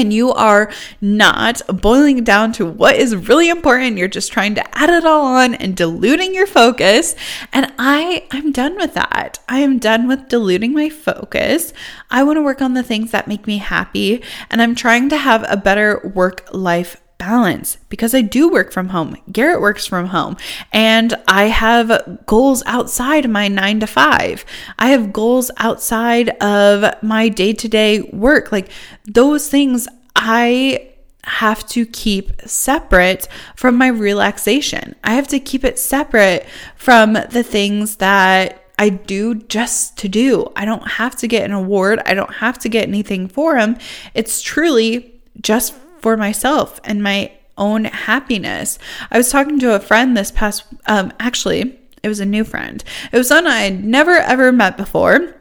and 0.00 0.12
you 0.12 0.32
are 0.32 0.72
not 1.00 1.62
boiling 1.68 2.24
down 2.24 2.52
to 2.52 2.66
what 2.66 2.96
is 2.96 3.14
really 3.14 3.48
important. 3.48 3.98
You're 3.98 4.08
just 4.08 4.32
trying 4.32 4.54
to 4.56 4.78
add 4.78 4.90
it 4.90 5.04
all 5.04 5.26
on 5.26 5.54
and 5.54 5.76
diluting 5.76 6.34
your 6.34 6.46
focus. 6.46 7.14
And 7.52 7.72
i 7.78 8.26
i'm 8.30 8.52
done 8.52 8.76
with 8.76 8.94
that. 8.94 9.38
I 9.48 9.60
am 9.60 9.78
done 9.78 10.08
with 10.08 10.28
diluting 10.28 10.72
my 10.72 10.88
focus. 10.88 11.72
I 12.10 12.22
want 12.22 12.36
to 12.36 12.42
work 12.42 12.60
on 12.60 12.74
the 12.74 12.82
things 12.82 13.10
that 13.12 13.28
make 13.28 13.46
me 13.46 13.58
happy 13.58 14.22
and 14.50 14.60
i'm 14.60 14.74
trying 14.74 15.08
to 15.08 15.16
have 15.16 15.44
a 15.48 15.56
better 15.56 16.10
work 16.14 16.48
life 16.52 16.96
balance 17.20 17.76
because 17.90 18.14
I 18.14 18.22
do 18.22 18.48
work 18.48 18.72
from 18.72 18.88
home. 18.88 19.16
Garrett 19.30 19.60
works 19.60 19.86
from 19.86 20.06
home 20.06 20.38
and 20.72 21.14
I 21.28 21.44
have 21.44 22.24
goals 22.26 22.62
outside 22.64 23.28
my 23.28 23.46
nine 23.46 23.78
to 23.80 23.86
five. 23.86 24.44
I 24.78 24.88
have 24.88 25.12
goals 25.12 25.50
outside 25.58 26.30
of 26.42 27.00
my 27.02 27.28
day 27.28 27.52
to 27.52 27.68
day 27.68 28.00
work. 28.00 28.50
Like 28.50 28.70
those 29.04 29.48
things 29.48 29.86
I 30.16 30.88
have 31.24 31.66
to 31.68 31.84
keep 31.84 32.40
separate 32.46 33.28
from 33.54 33.76
my 33.76 33.88
relaxation. 33.88 34.94
I 35.04 35.12
have 35.12 35.28
to 35.28 35.38
keep 35.38 35.62
it 35.62 35.78
separate 35.78 36.46
from 36.74 37.12
the 37.12 37.42
things 37.42 37.96
that 37.96 38.64
I 38.78 38.88
do 38.88 39.34
just 39.34 39.98
to 39.98 40.08
do. 40.08 40.50
I 40.56 40.64
don't 40.64 40.88
have 40.92 41.14
to 41.16 41.28
get 41.28 41.44
an 41.44 41.52
award. 41.52 42.00
I 42.06 42.14
don't 42.14 42.36
have 42.36 42.58
to 42.60 42.70
get 42.70 42.88
anything 42.88 43.28
for 43.28 43.56
them. 43.56 43.76
It's 44.14 44.40
truly 44.40 45.20
just 45.42 45.74
for 46.00 46.16
myself 46.16 46.80
and 46.84 47.02
my 47.02 47.32
own 47.56 47.84
happiness. 47.84 48.78
I 49.10 49.18
was 49.18 49.30
talking 49.30 49.58
to 49.60 49.74
a 49.74 49.80
friend 49.80 50.16
this 50.16 50.30
past, 50.30 50.64
um, 50.86 51.12
actually, 51.20 51.78
it 52.02 52.08
was 52.08 52.20
a 52.20 52.26
new 52.26 52.44
friend. 52.44 52.82
It 53.12 53.18
was 53.18 53.28
someone 53.28 53.52
I 53.52 53.60
had 53.62 53.84
never 53.84 54.16
ever 54.16 54.52
met 54.52 54.76
before. 54.76 55.34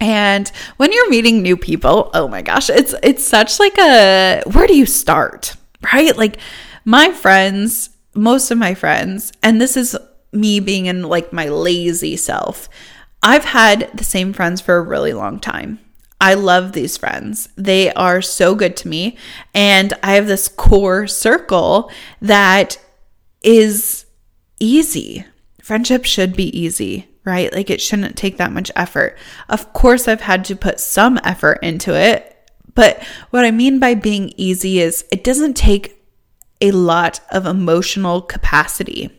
And 0.00 0.48
when 0.76 0.92
you're 0.92 1.10
meeting 1.10 1.42
new 1.42 1.56
people, 1.56 2.10
oh 2.14 2.28
my 2.28 2.42
gosh, 2.42 2.68
it's 2.70 2.94
it's 3.02 3.24
such 3.24 3.60
like 3.60 3.76
a 3.78 4.42
where 4.52 4.66
do 4.66 4.76
you 4.76 4.86
start? 4.86 5.56
Right? 5.92 6.16
Like 6.16 6.38
my 6.84 7.12
friends, 7.12 7.90
most 8.14 8.50
of 8.50 8.58
my 8.58 8.74
friends, 8.74 9.32
and 9.42 9.60
this 9.60 9.76
is 9.76 9.96
me 10.32 10.60
being 10.60 10.86
in 10.86 11.02
like 11.02 11.32
my 11.32 11.48
lazy 11.48 12.16
self. 12.16 12.68
I've 13.22 13.44
had 13.44 13.90
the 13.94 14.04
same 14.04 14.32
friends 14.32 14.60
for 14.60 14.76
a 14.76 14.82
really 14.82 15.12
long 15.12 15.40
time. 15.40 15.78
I 16.24 16.32
love 16.32 16.72
these 16.72 16.96
friends. 16.96 17.50
They 17.54 17.92
are 17.92 18.22
so 18.22 18.54
good 18.54 18.78
to 18.78 18.88
me. 18.88 19.18
And 19.52 19.92
I 20.02 20.14
have 20.14 20.26
this 20.26 20.48
core 20.48 21.06
circle 21.06 21.90
that 22.22 22.78
is 23.42 24.06
easy. 24.58 25.26
Friendship 25.60 26.06
should 26.06 26.34
be 26.34 26.44
easy, 26.58 27.08
right? 27.24 27.52
Like 27.52 27.68
it 27.68 27.82
shouldn't 27.82 28.16
take 28.16 28.38
that 28.38 28.52
much 28.52 28.70
effort. 28.74 29.18
Of 29.50 29.74
course, 29.74 30.08
I've 30.08 30.22
had 30.22 30.46
to 30.46 30.56
put 30.56 30.80
some 30.80 31.20
effort 31.24 31.58
into 31.62 31.94
it. 31.94 32.34
But 32.74 33.02
what 33.28 33.44
I 33.44 33.50
mean 33.50 33.78
by 33.78 33.92
being 33.92 34.32
easy 34.38 34.80
is 34.80 35.04
it 35.12 35.24
doesn't 35.24 35.58
take 35.58 36.02
a 36.62 36.70
lot 36.70 37.20
of 37.32 37.44
emotional 37.44 38.22
capacity. 38.22 39.10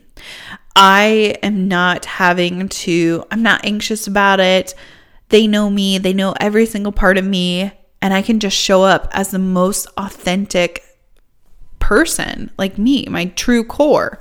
I 0.76 1.36
am 1.44 1.68
not 1.68 2.06
having 2.06 2.68
to, 2.68 3.26
I'm 3.30 3.44
not 3.44 3.64
anxious 3.64 4.08
about 4.08 4.40
it. 4.40 4.74
They 5.30 5.48
know 5.48 5.70
me, 5.70 5.98
they 5.98 6.14
know 6.14 6.34
every 6.40 6.66
single 6.66 6.92
part 6.92 7.18
of 7.18 7.26
me, 7.26 7.72
and 8.02 8.14
I 8.14 8.22
can 8.22 8.40
just 8.40 8.58
show 8.58 8.84
up 8.84 9.08
as 9.12 9.32
the 9.32 9.40
most 9.40 9.88
authentic 9.98 10.84
person, 11.80 12.52
like 12.58 12.78
me, 12.78 13.06
my 13.10 13.26
true 13.26 13.64
core. 13.64 14.20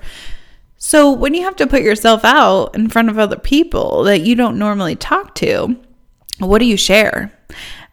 So 0.77 1.11
when 1.13 1.35
you 1.35 1.43
have 1.45 1.57
to 1.57 1.67
put 1.67 1.83
yourself 1.83 2.25
out 2.25 2.75
in 2.75 2.89
front 2.89 3.09
of 3.09 3.19
other 3.19 3.37
people 3.37 4.03
that 4.05 4.21
you 4.21 4.35
don't 4.35 4.59
normally 4.59 4.97
talk 4.97 5.35
to, 5.37 5.77
what 6.39 6.59
do 6.59 6.67
you 6.67 6.77
share? 6.77 7.33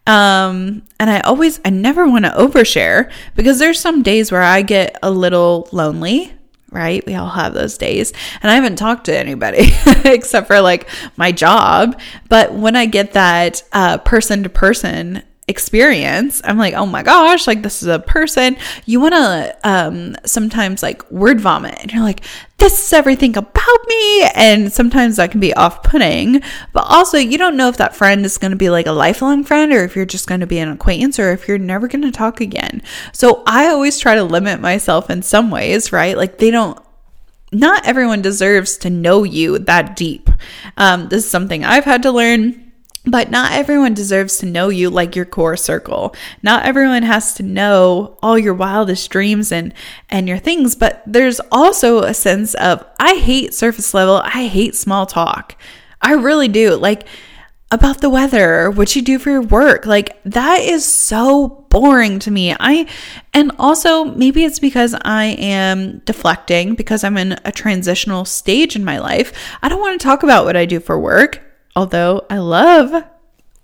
Um, 0.07 0.83
and 0.99 1.09
I 1.09 1.19
always, 1.21 1.61
I 1.63 1.69
never 1.69 2.07
want 2.07 2.25
to 2.25 2.31
overshare 2.31 3.11
because 3.35 3.59
there's 3.59 3.79
some 3.79 4.01
days 4.03 4.31
where 4.31 4.41
I 4.41 4.61
get 4.61 4.97
a 5.03 5.11
little 5.11 5.69
lonely 5.71 6.33
right? 6.71 7.05
We 7.05 7.15
all 7.15 7.29
have 7.29 7.53
those 7.53 7.77
days. 7.77 8.13
And 8.41 8.49
I 8.49 8.55
haven't 8.55 8.77
talked 8.77 9.05
to 9.05 9.17
anybody 9.17 9.71
except 10.05 10.47
for 10.47 10.61
like 10.61 10.89
my 11.17 11.31
job. 11.31 11.99
But 12.29 12.53
when 12.53 12.75
I 12.75 12.85
get 12.85 13.13
that 13.13 13.63
uh, 13.73 13.97
person 13.99 14.43
to 14.43 14.49
person 14.49 15.23
experience, 15.51 16.41
I'm 16.43 16.57
like, 16.57 16.73
oh 16.73 16.87
my 16.87 17.03
gosh, 17.03 17.45
like 17.45 17.61
this 17.61 17.83
is 17.83 17.87
a 17.87 17.99
person. 17.99 18.57
You 18.85 18.99
want 18.99 19.13
to 19.13 19.57
um, 19.63 20.15
sometimes 20.25 20.81
like 20.81 21.09
word 21.11 21.39
vomit, 21.39 21.77
and 21.79 21.93
you're 21.93 22.01
like, 22.01 22.23
this 22.57 22.87
is 22.87 22.93
everything 22.93 23.37
about 23.37 23.87
me. 23.87 24.23
And 24.33 24.73
sometimes 24.73 25.17
that 25.17 25.29
can 25.31 25.39
be 25.39 25.53
off 25.53 25.83
putting, 25.83 26.41
but 26.73 26.85
also 26.87 27.17
you 27.17 27.37
don't 27.37 27.57
know 27.57 27.69
if 27.69 27.77
that 27.77 27.95
friend 27.95 28.25
is 28.25 28.37
going 28.37 28.51
to 28.51 28.57
be 28.57 28.69
like 28.69 28.87
a 28.87 28.91
lifelong 28.91 29.43
friend 29.43 29.71
or 29.73 29.83
if 29.83 29.95
you're 29.95 30.05
just 30.05 30.27
going 30.27 30.41
to 30.41 30.47
be 30.47 30.59
an 30.59 30.69
acquaintance 30.69 31.19
or 31.19 31.31
if 31.31 31.47
you're 31.47 31.57
never 31.57 31.87
going 31.87 32.03
to 32.03 32.11
talk 32.11 32.41
again. 32.41 32.81
So 33.13 33.43
I 33.45 33.67
always 33.67 33.99
try 33.99 34.15
to 34.15 34.23
limit 34.23 34.59
myself 34.59 35.09
in 35.09 35.21
some 35.21 35.51
ways, 35.51 35.91
right? 35.91 36.17
Like 36.17 36.37
they 36.37 36.49
don't 36.49 36.79
not 37.51 37.85
everyone 37.85 38.21
deserves 38.21 38.77
to 38.77 38.89
know 38.89 39.23
you 39.23 39.59
that 39.59 39.95
deep. 39.95 40.29
Um, 40.77 41.09
this 41.09 41.25
is 41.25 41.29
something 41.29 41.65
I've 41.65 41.83
had 41.83 42.03
to 42.03 42.11
learn 42.11 42.70
but 43.05 43.31
not 43.31 43.53
everyone 43.53 43.93
deserves 43.93 44.37
to 44.37 44.45
know 44.45 44.69
you 44.69 44.89
like 44.89 45.15
your 45.15 45.25
core 45.25 45.57
circle. 45.57 46.15
Not 46.43 46.65
everyone 46.65 47.03
has 47.03 47.33
to 47.35 47.43
know 47.43 48.17
all 48.21 48.37
your 48.37 48.53
wildest 48.53 49.09
dreams 49.09 49.51
and 49.51 49.73
and 50.09 50.27
your 50.27 50.37
things, 50.37 50.75
but 50.75 51.01
there's 51.07 51.39
also 51.51 52.03
a 52.03 52.13
sense 52.13 52.53
of 52.55 52.85
I 52.99 53.15
hate 53.15 53.53
surface 53.53 53.93
level, 53.93 54.21
I 54.23 54.45
hate 54.45 54.75
small 54.75 55.05
talk. 55.05 55.55
I 56.01 56.13
really 56.13 56.47
do. 56.47 56.75
Like 56.75 57.07
about 57.71 58.01
the 58.01 58.09
weather, 58.09 58.69
what 58.69 58.95
you 58.95 59.01
do 59.01 59.17
for 59.17 59.31
your 59.31 59.41
work. 59.41 59.85
Like 59.85 60.21
that 60.25 60.61
is 60.61 60.85
so 60.85 61.65
boring 61.69 62.19
to 62.19 62.29
me. 62.29 62.53
I 62.59 62.85
and 63.33 63.51
also 63.57 64.03
maybe 64.03 64.43
it's 64.43 64.59
because 64.59 64.93
I 65.01 65.25
am 65.39 65.99
deflecting 65.99 66.75
because 66.75 67.03
I'm 67.03 67.17
in 67.17 67.39
a 67.45 67.51
transitional 67.51 68.25
stage 68.25 68.75
in 68.75 68.85
my 68.85 68.99
life. 68.99 69.33
I 69.63 69.69
don't 69.69 69.79
want 69.79 69.99
to 69.99 70.05
talk 70.05 70.21
about 70.21 70.45
what 70.45 70.57
I 70.57 70.65
do 70.65 70.79
for 70.79 70.99
work 70.99 71.41
although 71.75 72.25
I 72.29 72.37
love 72.37 73.03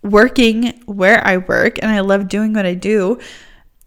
working 0.03 0.82
where 0.86 1.26
I 1.26 1.38
work 1.38 1.80
and 1.82 1.91
I 1.91 1.99
love 2.01 2.28
doing 2.28 2.53
what 2.53 2.66
I 2.66 2.74
do, 2.74 3.20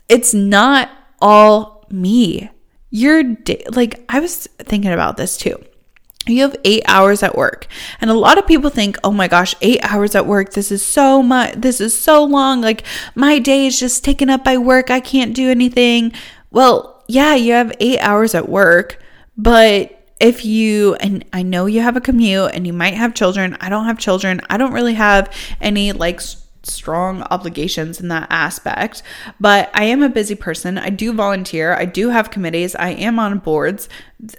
it's 0.08 0.34
not 0.34 0.90
all 1.20 1.86
me. 1.90 2.50
You're 2.90 3.36
like, 3.70 4.04
I 4.08 4.20
was 4.20 4.46
thinking 4.58 4.92
about 4.92 5.16
this 5.16 5.36
too. 5.36 5.62
you 6.26 6.42
have 6.42 6.56
eight 6.64 6.82
hours 6.86 7.22
at 7.22 7.36
work. 7.36 7.66
And 8.00 8.10
a 8.10 8.14
lot 8.14 8.38
of 8.38 8.46
people 8.46 8.70
think, 8.70 8.96
oh 9.02 9.10
my 9.12 9.28
gosh, 9.28 9.54
eight 9.62 9.80
hours 9.82 10.14
at 10.14 10.26
work, 10.26 10.52
this 10.52 10.70
is 10.70 10.84
so 10.84 11.22
much, 11.22 11.54
this 11.54 11.80
is 11.80 11.98
so 11.98 12.24
long. 12.24 12.60
Like 12.60 12.84
my 13.14 13.38
day 13.38 13.66
is 13.66 13.78
just 13.80 14.04
taken 14.04 14.28
up 14.30 14.44
by 14.44 14.58
work. 14.58 14.90
I 14.90 15.00
can't 15.00 15.34
do 15.34 15.50
anything. 15.50 16.12
Well, 16.50 17.02
yeah, 17.08 17.34
you 17.34 17.52
have 17.54 17.72
eight 17.80 18.00
hours 18.00 18.34
at 18.34 18.48
work, 18.48 19.02
but 19.36 19.99
if 20.20 20.44
you, 20.44 20.94
and 20.96 21.24
I 21.32 21.42
know 21.42 21.66
you 21.66 21.80
have 21.80 21.96
a 21.96 22.00
commute 22.00 22.52
and 22.54 22.66
you 22.66 22.72
might 22.72 22.94
have 22.94 23.14
children, 23.14 23.56
I 23.60 23.68
don't 23.70 23.86
have 23.86 23.98
children, 23.98 24.40
I 24.50 24.58
don't 24.58 24.72
really 24.72 24.94
have 24.94 25.34
any 25.60 25.92
like 25.92 26.20
strong 26.62 27.22
obligations 27.30 28.00
in 28.00 28.08
that 28.08 28.26
aspect. 28.30 29.02
But 29.40 29.70
I 29.72 29.84
am 29.84 30.02
a 30.02 30.10
busy 30.10 30.34
person. 30.34 30.78
I 30.78 30.90
do 30.90 31.12
volunteer. 31.12 31.74
I 31.74 31.86
do 31.86 32.10
have 32.10 32.30
committees. 32.30 32.74
I 32.74 32.90
am 32.90 33.18
on 33.18 33.38
boards. 33.38 33.88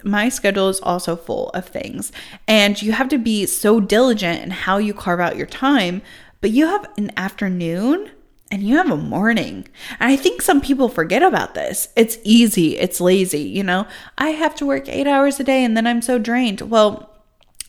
My 0.04 0.30
schedule 0.30 0.70
is 0.70 0.80
also 0.82 1.16
full 1.16 1.50
of 1.50 1.68
things. 1.68 2.12
And 2.48 2.80
you 2.82 2.92
have 2.92 3.10
to 3.10 3.18
be 3.18 3.48
so 3.48 3.80
diligent 3.80 4.44
in 4.44 4.52
how 4.52 4.78
you 4.78 4.94
carve 4.94 5.20
out 5.20 5.36
your 5.36 5.48
time. 5.48 6.04
But 6.42 6.52
you 6.52 6.68
have 6.68 6.88
an 6.98 7.12
afternoon 7.18 8.12
and 8.52 8.62
you 8.62 8.76
have 8.76 8.92
a 8.92 8.98
morning. 8.98 9.68
And 10.00 10.12
I 10.12 10.16
think 10.18 10.42
some 10.42 10.62
people 10.62 10.90
forget 10.90 11.24
about 11.24 11.56
this. 11.56 11.88
It's 11.96 12.18
easy, 12.24 12.78
it's 12.78 13.00
lazy. 13.00 13.42
You 13.42 13.64
know, 13.64 13.88
I 14.18 14.30
have 14.30 14.54
to 14.56 14.66
work 14.66 14.90
eight 14.90 15.08
hours 15.08 15.40
a 15.40 15.44
day 15.44 15.64
and 15.64 15.76
then 15.76 15.88
I'm 15.88 16.02
so 16.02 16.20
drained. 16.20 16.62
Well, 16.62 17.10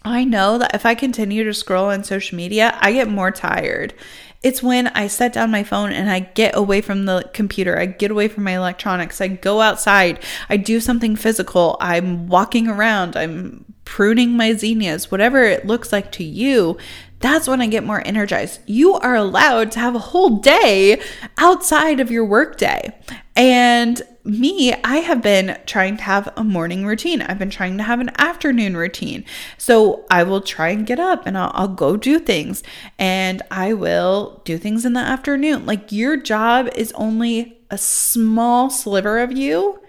I 0.04 0.24
know 0.24 0.58
that 0.58 0.74
if 0.74 0.84
I 0.84 0.96
continue 0.96 1.44
to 1.44 1.54
scroll 1.54 1.86
on 1.86 2.02
social 2.02 2.36
media, 2.36 2.76
I 2.80 2.92
get 2.92 3.08
more 3.08 3.30
tired. 3.30 3.94
It's 4.42 4.60
when 4.60 4.88
I 4.88 5.06
set 5.06 5.34
down 5.34 5.52
my 5.52 5.62
phone 5.62 5.92
and 5.92 6.10
I 6.10 6.18
get 6.18 6.56
away 6.56 6.80
from 6.80 7.04
the 7.04 7.30
computer, 7.32 7.78
I 7.78 7.86
get 7.86 8.10
away 8.10 8.26
from 8.26 8.42
my 8.42 8.56
electronics, 8.56 9.20
I 9.20 9.28
go 9.28 9.60
outside, 9.60 10.18
I 10.48 10.56
do 10.56 10.80
something 10.80 11.14
physical, 11.14 11.76
I'm 11.80 12.26
walking 12.26 12.66
around, 12.66 13.16
I'm 13.16 13.64
pruning 13.84 14.36
my 14.36 14.54
zinnias, 14.54 15.12
whatever 15.12 15.44
it 15.44 15.64
looks 15.64 15.92
like 15.92 16.10
to 16.12 16.24
you. 16.24 16.76
That's 17.22 17.46
when 17.46 17.60
I 17.60 17.68
get 17.68 17.84
more 17.84 18.02
energized. 18.04 18.60
You 18.66 18.94
are 18.94 19.14
allowed 19.14 19.70
to 19.72 19.80
have 19.80 19.94
a 19.94 20.00
whole 20.00 20.38
day 20.38 21.00
outside 21.38 22.00
of 22.00 22.10
your 22.10 22.24
workday. 22.24 22.92
And 23.36 24.02
me, 24.24 24.74
I 24.84 24.96
have 24.96 25.22
been 25.22 25.56
trying 25.64 25.96
to 25.98 26.02
have 26.02 26.32
a 26.36 26.42
morning 26.42 26.84
routine. 26.84 27.22
I've 27.22 27.38
been 27.38 27.48
trying 27.48 27.78
to 27.78 27.84
have 27.84 28.00
an 28.00 28.10
afternoon 28.18 28.76
routine. 28.76 29.24
So 29.56 30.04
I 30.10 30.24
will 30.24 30.40
try 30.40 30.70
and 30.70 30.84
get 30.84 30.98
up 30.98 31.24
and 31.24 31.38
I'll, 31.38 31.52
I'll, 31.54 31.68
go 31.68 31.96
do 31.96 32.18
things 32.18 32.62
and 32.98 33.40
I 33.50 33.72
will 33.72 34.42
do 34.44 34.58
things 34.58 34.84
in 34.84 34.92
the 34.92 35.00
afternoon. 35.00 35.64
Like 35.64 35.92
your 35.92 36.16
job 36.16 36.68
is 36.74 36.92
only 36.92 37.56
a 37.70 37.78
small 37.78 38.68
sliver 38.68 39.20
of 39.20 39.32
you. 39.32 39.80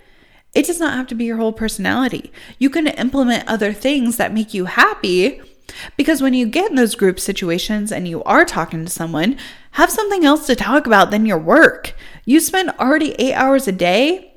It 0.53 0.67
does 0.67 0.79
not 0.79 0.93
have 0.93 1.07
to 1.07 1.15
be 1.15 1.25
your 1.25 1.37
whole 1.37 1.51
personality. 1.51 2.31
You 2.59 2.69
can 2.69 2.87
implement 2.87 3.47
other 3.47 3.73
things 3.73 4.17
that 4.17 4.33
make 4.33 4.53
you 4.53 4.65
happy 4.65 5.41
because 5.97 6.21
when 6.21 6.33
you 6.33 6.45
get 6.45 6.69
in 6.69 6.75
those 6.75 6.95
group 6.95 7.19
situations 7.19 7.91
and 7.91 8.07
you 8.07 8.23
are 8.23 8.45
talking 8.45 8.85
to 8.85 8.91
someone, 8.91 9.37
have 9.71 9.89
something 9.89 10.25
else 10.25 10.45
to 10.47 10.55
talk 10.55 10.85
about 10.85 11.11
than 11.11 11.25
your 11.25 11.37
work. 11.37 11.95
You 12.25 12.39
spend 12.39 12.71
already 12.71 13.13
eight 13.13 13.33
hours 13.33 13.67
a 13.67 13.71
day. 13.71 14.35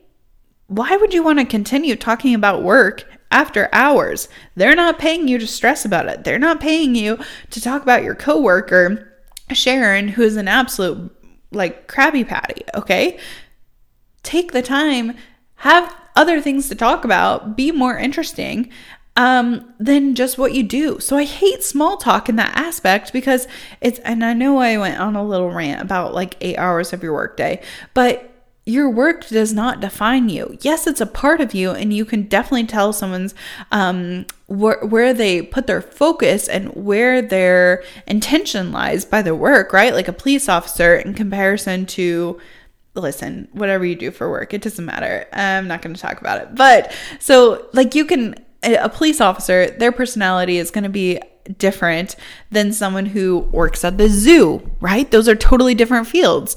Why 0.66 0.96
would 0.96 1.14
you 1.14 1.22
want 1.22 1.38
to 1.38 1.44
continue 1.44 1.96
talking 1.96 2.34
about 2.34 2.62
work 2.62 3.04
after 3.30 3.68
hours? 3.72 4.28
They're 4.54 4.74
not 4.74 4.98
paying 4.98 5.28
you 5.28 5.38
to 5.38 5.46
stress 5.46 5.84
about 5.84 6.08
it. 6.08 6.24
They're 6.24 6.38
not 6.38 6.60
paying 6.60 6.94
you 6.94 7.18
to 7.50 7.60
talk 7.60 7.82
about 7.82 8.02
your 8.02 8.14
coworker, 8.14 9.12
Sharon, 9.52 10.08
who 10.08 10.22
is 10.22 10.36
an 10.36 10.48
absolute 10.48 11.12
like 11.52 11.86
Krabby 11.88 12.26
Patty, 12.26 12.62
okay? 12.74 13.18
Take 14.22 14.52
the 14.52 14.62
time, 14.62 15.16
have 15.56 15.94
other 16.16 16.40
things 16.40 16.68
to 16.68 16.74
talk 16.74 17.04
about, 17.04 17.56
be 17.56 17.70
more 17.70 17.96
interesting 17.96 18.70
um, 19.16 19.72
than 19.78 20.14
just 20.14 20.38
what 20.38 20.52
you 20.52 20.62
do. 20.62 21.00
So 21.00 21.16
I 21.16 21.24
hate 21.24 21.62
small 21.62 21.96
talk 21.96 22.28
in 22.28 22.36
that 22.36 22.56
aspect 22.56 23.12
because 23.12 23.48
it's, 23.80 23.98
and 24.00 24.24
I 24.24 24.34
know 24.34 24.58
I 24.58 24.76
went 24.78 25.00
on 25.00 25.16
a 25.16 25.24
little 25.24 25.50
rant 25.50 25.82
about 25.82 26.14
like 26.14 26.36
eight 26.40 26.58
hours 26.58 26.92
of 26.92 27.02
your 27.02 27.14
workday, 27.14 27.62
but 27.94 28.32
your 28.68 28.90
work 28.90 29.28
does 29.28 29.52
not 29.52 29.80
define 29.80 30.28
you. 30.28 30.58
Yes, 30.60 30.88
it's 30.88 31.00
a 31.00 31.06
part 31.06 31.40
of 31.40 31.54
you, 31.54 31.70
and 31.70 31.94
you 31.94 32.04
can 32.04 32.24
definitely 32.24 32.66
tell 32.66 32.92
someone's 32.92 33.32
um, 33.70 34.26
wh- 34.48 34.82
where 34.82 35.14
they 35.14 35.40
put 35.40 35.68
their 35.68 35.80
focus 35.80 36.48
and 36.48 36.70
where 36.70 37.22
their 37.22 37.84
intention 38.08 38.72
lies 38.72 39.04
by 39.04 39.22
their 39.22 39.36
work, 39.36 39.72
right? 39.72 39.94
Like 39.94 40.08
a 40.08 40.12
police 40.12 40.48
officer 40.48 40.96
in 40.96 41.14
comparison 41.14 41.86
to 41.86 42.40
listen, 42.94 43.46
whatever 43.52 43.84
you 43.84 43.94
do 43.94 44.10
for 44.10 44.28
work, 44.28 44.52
it 44.52 44.62
doesn't 44.62 44.84
matter. 44.84 45.28
I'm 45.32 45.68
not 45.68 45.82
going 45.82 45.94
to 45.94 46.00
talk 46.00 46.20
about 46.20 46.40
it. 46.40 46.54
But 46.54 46.92
so, 47.20 47.68
like, 47.72 47.94
you 47.94 48.04
can 48.04 48.34
a 48.74 48.88
police 48.88 49.20
officer, 49.20 49.70
their 49.70 49.92
personality 49.92 50.58
is 50.58 50.70
going 50.70 50.84
to 50.84 50.90
be 50.90 51.20
different 51.58 52.16
than 52.50 52.72
someone 52.72 53.06
who 53.06 53.38
works 53.38 53.84
at 53.84 53.98
the 53.98 54.08
zoo, 54.08 54.70
right? 54.80 55.10
Those 55.10 55.28
are 55.28 55.36
totally 55.36 55.74
different 55.74 56.06
fields. 56.06 56.56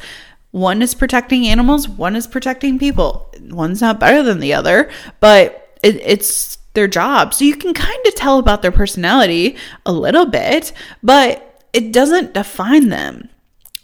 One 0.52 0.82
is 0.82 0.96
protecting 0.96 1.46
animals, 1.46 1.88
one 1.88 2.16
is 2.16 2.26
protecting 2.26 2.80
people. 2.80 3.32
One's 3.50 3.82
not 3.82 4.00
better 4.00 4.24
than 4.24 4.40
the 4.40 4.54
other, 4.54 4.90
but 5.20 5.78
it, 5.84 5.98
it's 5.98 6.58
their 6.74 6.88
job. 6.88 7.34
So 7.34 7.46
you 7.46 7.56
can 7.56 7.74
kind 7.74 8.08
of 8.08 8.16
tell 8.16 8.40
about 8.40 8.62
their 8.62 8.72
personality 8.72 9.58
a 9.86 9.92
little 9.92 10.26
bit, 10.26 10.74
but 11.04 11.64
it 11.74 11.94
doesn't 11.94 12.34
define 12.34 12.90
them. 12.90 13.30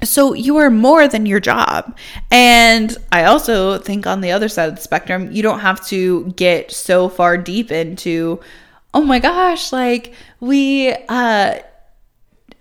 So 0.04 0.34
you 0.34 0.58
are 0.58 0.70
more 0.70 1.08
than 1.08 1.26
your 1.26 1.40
job. 1.40 1.98
And 2.30 2.96
I 3.12 3.26
also 3.26 3.78
think 3.78 4.06
on 4.06 4.22
the 4.22 4.32
other 4.32 4.50
side 4.50 4.70
of 4.70 4.76
the 4.76 4.82
spectrum, 4.82 5.32
you 5.32 5.42
don't 5.42 5.60
have 5.60 5.86
to 5.88 6.34
get 6.36 6.72
so 6.72 7.10
far 7.10 7.38
deep 7.38 7.72
into, 7.72 8.40
oh 8.94 9.04
my 9.04 9.20
gosh, 9.20 9.72
like 9.72 10.14
we, 10.40 10.94
uh, 11.10 11.60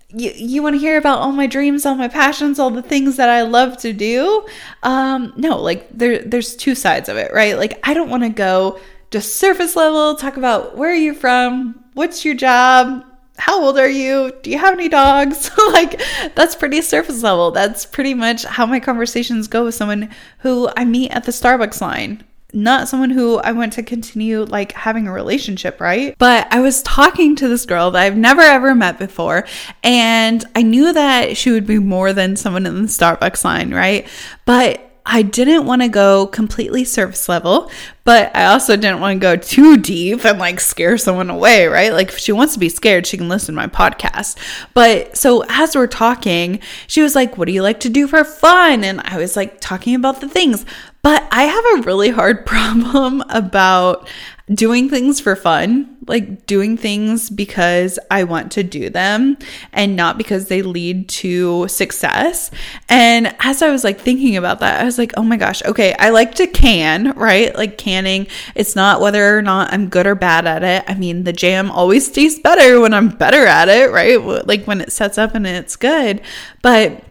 you, 0.09 0.31
you 0.37 0.63
want 0.63 0.75
to 0.75 0.79
hear 0.79 0.97
about 0.97 1.19
all 1.19 1.33
my 1.33 1.47
dreams, 1.47 1.85
all 1.85 1.97
my 1.97 2.09
passions, 2.09 2.59
all 2.59 2.71
the 2.71 2.83
things 2.83 3.17
that 3.17 3.29
I 3.29 3.43
love 3.43 3.77
to 3.79 3.93
do? 3.93 4.47
Um, 4.85 5.33
no, 5.37 5.61
like 5.61 5.89
there, 5.91 6.21
there's 6.21 6.55
two 6.55 6.75
sides 6.75 7.09
of 7.09 7.17
it, 7.17 7.33
right? 7.33 7.59
Like 7.59 7.81
I 7.83 7.95
don't 7.95 8.11
want 8.11 8.23
to 8.23 8.29
go 8.29 8.79
just 9.11 9.37
surface 9.37 9.77
level, 9.77 10.15
talk 10.15 10.37
about 10.37 10.77
where 10.77 10.91
are 10.91 10.95
you 10.95 11.15
from, 11.15 11.85
what's 11.95 12.25
your 12.25 12.35
job, 12.35 13.05
how 13.37 13.63
old 13.63 13.79
are 13.79 13.89
you? 13.89 14.33
Do 14.43 14.51
you 14.51 14.59
have 14.59 14.75
any 14.75 14.89
dogs? 14.89 15.51
like, 15.73 16.01
that's 16.35 16.55
pretty 16.55 16.81
surface 16.83 17.23
level. 17.23 17.51
That's 17.51 17.85
pretty 17.85 18.15
much 18.15 18.45
how 18.45 18.67
my 18.67 18.81
conversations 18.81 19.49
go 19.49 19.65
with 19.65 19.75
someone 19.75 20.11
who 20.39 20.69
I 20.77 20.85
meet 20.85 21.11
at 21.11 21.25
the 21.25 21.33
Starbucks 21.33 21.81
line. 21.81 22.23
Not 22.53 22.89
someone 22.89 23.11
who 23.11 23.39
I 23.39 23.51
want 23.51 23.73
to 23.73 23.83
continue 23.83 24.45
like 24.45 24.71
having 24.73 25.09
a 25.09 25.13
relationship, 25.13 25.81
right? 25.81 26.15
But 26.19 26.47
I 26.53 26.61
was 26.61 26.83
talking 26.83 27.35
to 27.37 27.49
this 27.49 27.67
girl 27.67 27.91
that 27.91 28.03
I've 28.03 28.17
never 28.17 28.43
ever 28.43 28.77
met 28.77 28.97
before, 28.97 29.45
and 29.83 30.45
I 30.55 30.63
knew 30.63 30.93
that 30.93 31.37
she 31.37 31.51
would 31.51 31.67
be 31.67 31.81
more 31.81 32.13
than 32.13 32.37
someone 32.37 32.65
in 32.65 32.83
the 32.83 32.89
Starbucks 32.89 33.45
line, 33.45 33.75
right? 33.75 34.07
But 34.45 34.89
I 35.07 35.23
didn't 35.23 35.67
want 35.67 35.83
to 35.83 35.89
go 35.89 36.27
completely 36.29 36.85
surface 36.85 37.29
level, 37.29 37.71
but 38.05 38.35
I 38.37 38.47
also 38.47 38.77
didn't 38.77 39.01
want 39.01 39.17
to 39.17 39.21
go 39.21 39.37
too 39.37 39.79
deep 39.79 40.25
and 40.25 40.39
like 40.39 40.61
scare 40.61 40.99
someone 40.99 41.31
away, 41.31 41.67
right? 41.67 41.93
Like 41.93 42.11
if 42.11 42.19
she 42.19 42.33
wants 42.33 42.53
to 42.55 42.61
be 42.61 42.69
scared, 42.69 43.07
she 43.07 43.17
can 43.17 43.29
listen 43.29 43.55
to 43.55 43.61
my 43.61 43.67
podcast. 43.67 44.37
But 44.75 45.17
so 45.17 45.45
as 45.49 45.75
we're 45.75 45.87
talking, 45.87 46.61
she 46.87 47.03
was 47.03 47.15
like, 47.15 47.39
What 47.39 47.47
do 47.47 47.53
you 47.53 47.63
like 47.63 47.81
to 47.81 47.89
do 47.89 48.07
for 48.07 48.23
fun? 48.23 48.85
And 48.85 49.01
I 49.01 49.17
was 49.17 49.37
like 49.37 49.61
talking 49.61 49.95
about 49.95 50.21
the 50.21 50.29
things. 50.29 50.67
But 51.03 51.27
I 51.31 51.45
have 51.45 51.65
a 51.79 51.87
really 51.87 52.11
hard 52.11 52.47
problem 52.47 53.23
about 53.29 54.09
doing 54.53 54.91
things 54.91 55.21
for 55.21 55.35
fun, 55.35 55.97
like 56.07 56.45
doing 56.45 56.77
things 56.77 57.31
because 57.31 57.99
I 58.11 58.25
want 58.25 58.53
to 58.53 58.63
do 58.63 58.91
them 58.91 59.39
and 59.73 59.97
not 59.97 60.19
because 60.19 60.49
they 60.49 60.61
lead 60.61 61.09
to 61.11 61.67
success. 61.69 62.51
And 62.89 63.35
as 63.41 63.63
I 63.63 63.71
was 63.71 63.85
like 63.85 64.01
thinking 64.01 64.37
about 64.37 64.61
that, 64.61 64.83
I 64.83 64.85
was 64.85 64.99
like, 64.99 65.13
oh 65.17 65.23
my 65.23 65.39
gosh, 65.39 65.63
okay, 65.65 65.95
I 65.99 66.11
like 66.11 66.35
to 66.37 66.47
can, 66.47 67.13
right? 67.13 67.57
Like 67.57 67.79
canning, 67.95 68.27
it's 68.55 68.75
not 68.75 69.01
whether 69.01 69.39
or 69.39 69.43
not 69.43 69.73
I'm 69.73 69.89
good 69.89 70.07
or 70.07 70.15
bad 70.15 70.47
at 70.47 70.63
it. 70.63 70.85
I 70.89 70.95
mean, 70.95 71.25
the 71.25 71.33
jam 71.33 71.71
always 71.71 72.11
tastes 72.11 72.41
better 72.41 72.81
when 72.81 72.93
I'm 72.93 73.09
better 73.09 73.47
at 73.47 73.69
it, 73.69 73.91
right? 73.93 74.21
Like 74.47 74.65
when 74.65 74.81
it 74.81 74.93
sets 74.93 75.19
up 75.19 75.35
and 75.35 75.47
it's 75.47 75.77
good. 75.77 76.21
But 76.63 77.05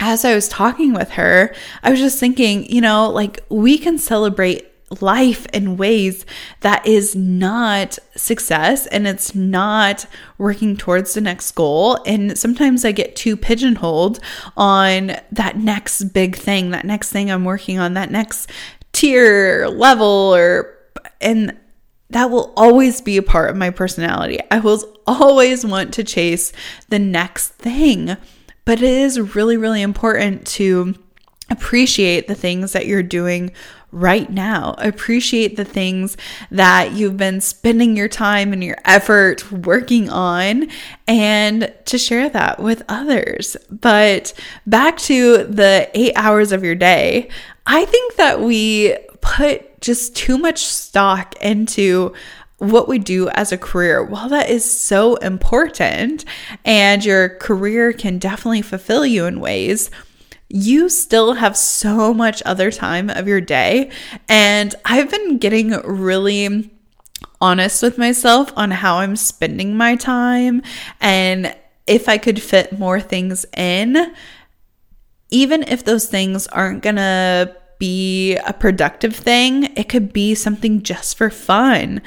as 0.00 0.24
I 0.24 0.34
was 0.34 0.48
talking 0.48 0.94
with 0.94 1.10
her, 1.12 1.54
I 1.82 1.90
was 1.90 2.00
just 2.00 2.18
thinking, 2.18 2.66
you 2.66 2.80
know, 2.80 3.10
like 3.10 3.44
we 3.48 3.78
can 3.78 3.98
celebrate 3.98 4.68
life 5.00 5.46
in 5.54 5.76
ways 5.76 6.26
that 6.60 6.86
is 6.86 7.16
not 7.16 7.98
success 8.16 8.86
and 8.88 9.06
it's 9.06 9.34
not 9.34 10.06
working 10.38 10.76
towards 10.76 11.14
the 11.14 11.20
next 11.20 11.52
goal. 11.52 11.98
And 12.04 12.36
sometimes 12.36 12.84
I 12.84 12.92
get 12.92 13.16
too 13.16 13.36
pigeonholed 13.36 14.20
on 14.56 15.16
that 15.30 15.56
next 15.56 16.04
big 16.12 16.36
thing, 16.36 16.70
that 16.70 16.84
next 16.84 17.10
thing 17.10 17.30
I'm 17.30 17.44
working 17.44 17.78
on, 17.78 17.94
that 17.94 18.10
next 18.10 18.50
tier 18.92 19.68
level 19.68 20.34
or 20.34 20.76
and 21.20 21.56
that 22.10 22.30
will 22.30 22.52
always 22.56 23.00
be 23.00 23.16
a 23.16 23.22
part 23.22 23.50
of 23.50 23.56
my 23.56 23.70
personality. 23.70 24.38
I 24.50 24.58
will 24.60 24.82
always 25.06 25.64
want 25.64 25.94
to 25.94 26.04
chase 26.04 26.52
the 26.88 26.98
next 26.98 27.48
thing. 27.54 28.16
But 28.64 28.80
it 28.80 28.90
is 28.90 29.34
really, 29.34 29.56
really 29.56 29.82
important 29.82 30.46
to 30.48 30.94
appreciate 31.50 32.28
the 32.28 32.34
things 32.34 32.72
that 32.72 32.86
you're 32.86 33.02
doing 33.02 33.50
right 33.90 34.30
now. 34.30 34.74
Appreciate 34.78 35.56
the 35.56 35.64
things 35.64 36.16
that 36.50 36.92
you've 36.92 37.18
been 37.18 37.40
spending 37.40 37.96
your 37.96 38.08
time 38.08 38.52
and 38.52 38.64
your 38.64 38.78
effort 38.84 39.50
working 39.52 40.08
on 40.08 40.68
and 41.06 41.72
to 41.84 41.98
share 41.98 42.30
that 42.30 42.58
with 42.58 42.82
others. 42.88 43.56
But 43.70 44.32
back 44.66 44.96
to 44.98 45.44
the 45.44 45.90
eight 45.94 46.14
hours 46.16 46.52
of 46.52 46.64
your 46.64 46.74
day, 46.74 47.28
I 47.66 47.84
think 47.84 48.16
that 48.16 48.40
we 48.40 48.96
put 49.20 49.80
just 49.80 50.16
too 50.16 50.38
much 50.38 50.64
stock 50.64 51.34
into 51.40 52.12
what 52.58 52.86
we 52.88 52.98
do 52.98 53.28
as 53.30 53.50
a 53.50 53.58
career, 53.58 54.04
while 54.04 54.28
that 54.28 54.48
is 54.48 54.64
so 54.64 55.16
important 55.16 56.24
and 56.64 57.04
your 57.04 57.30
career 57.30 57.92
can 57.92 58.18
definitely 58.18 58.62
fulfill 58.62 59.04
you 59.04 59.26
in 59.26 59.40
ways, 59.40 59.90
you 60.48 60.88
still 60.88 61.34
have 61.34 61.56
so 61.56 62.14
much 62.14 62.42
other 62.46 62.70
time 62.70 63.10
of 63.10 63.26
your 63.26 63.40
day. 63.40 63.90
And 64.28 64.74
I've 64.84 65.10
been 65.10 65.38
getting 65.38 65.70
really 65.80 66.70
honest 67.40 67.82
with 67.82 67.98
myself 67.98 68.52
on 68.54 68.70
how 68.70 68.98
I'm 68.98 69.16
spending 69.16 69.76
my 69.76 69.96
time 69.96 70.62
and 71.00 71.56
if 71.88 72.08
I 72.08 72.16
could 72.16 72.40
fit 72.40 72.78
more 72.78 73.00
things 73.00 73.44
in, 73.56 74.14
even 75.32 75.64
if 75.64 75.84
those 75.84 76.06
things 76.06 76.46
aren't 76.48 76.82
gonna 76.82 77.56
be 77.78 78.36
a 78.36 78.52
productive 78.52 79.16
thing, 79.16 79.64
it 79.76 79.88
could 79.88 80.12
be 80.12 80.36
something 80.36 80.82
just 80.82 81.18
for 81.18 81.30
fun. 81.30 82.00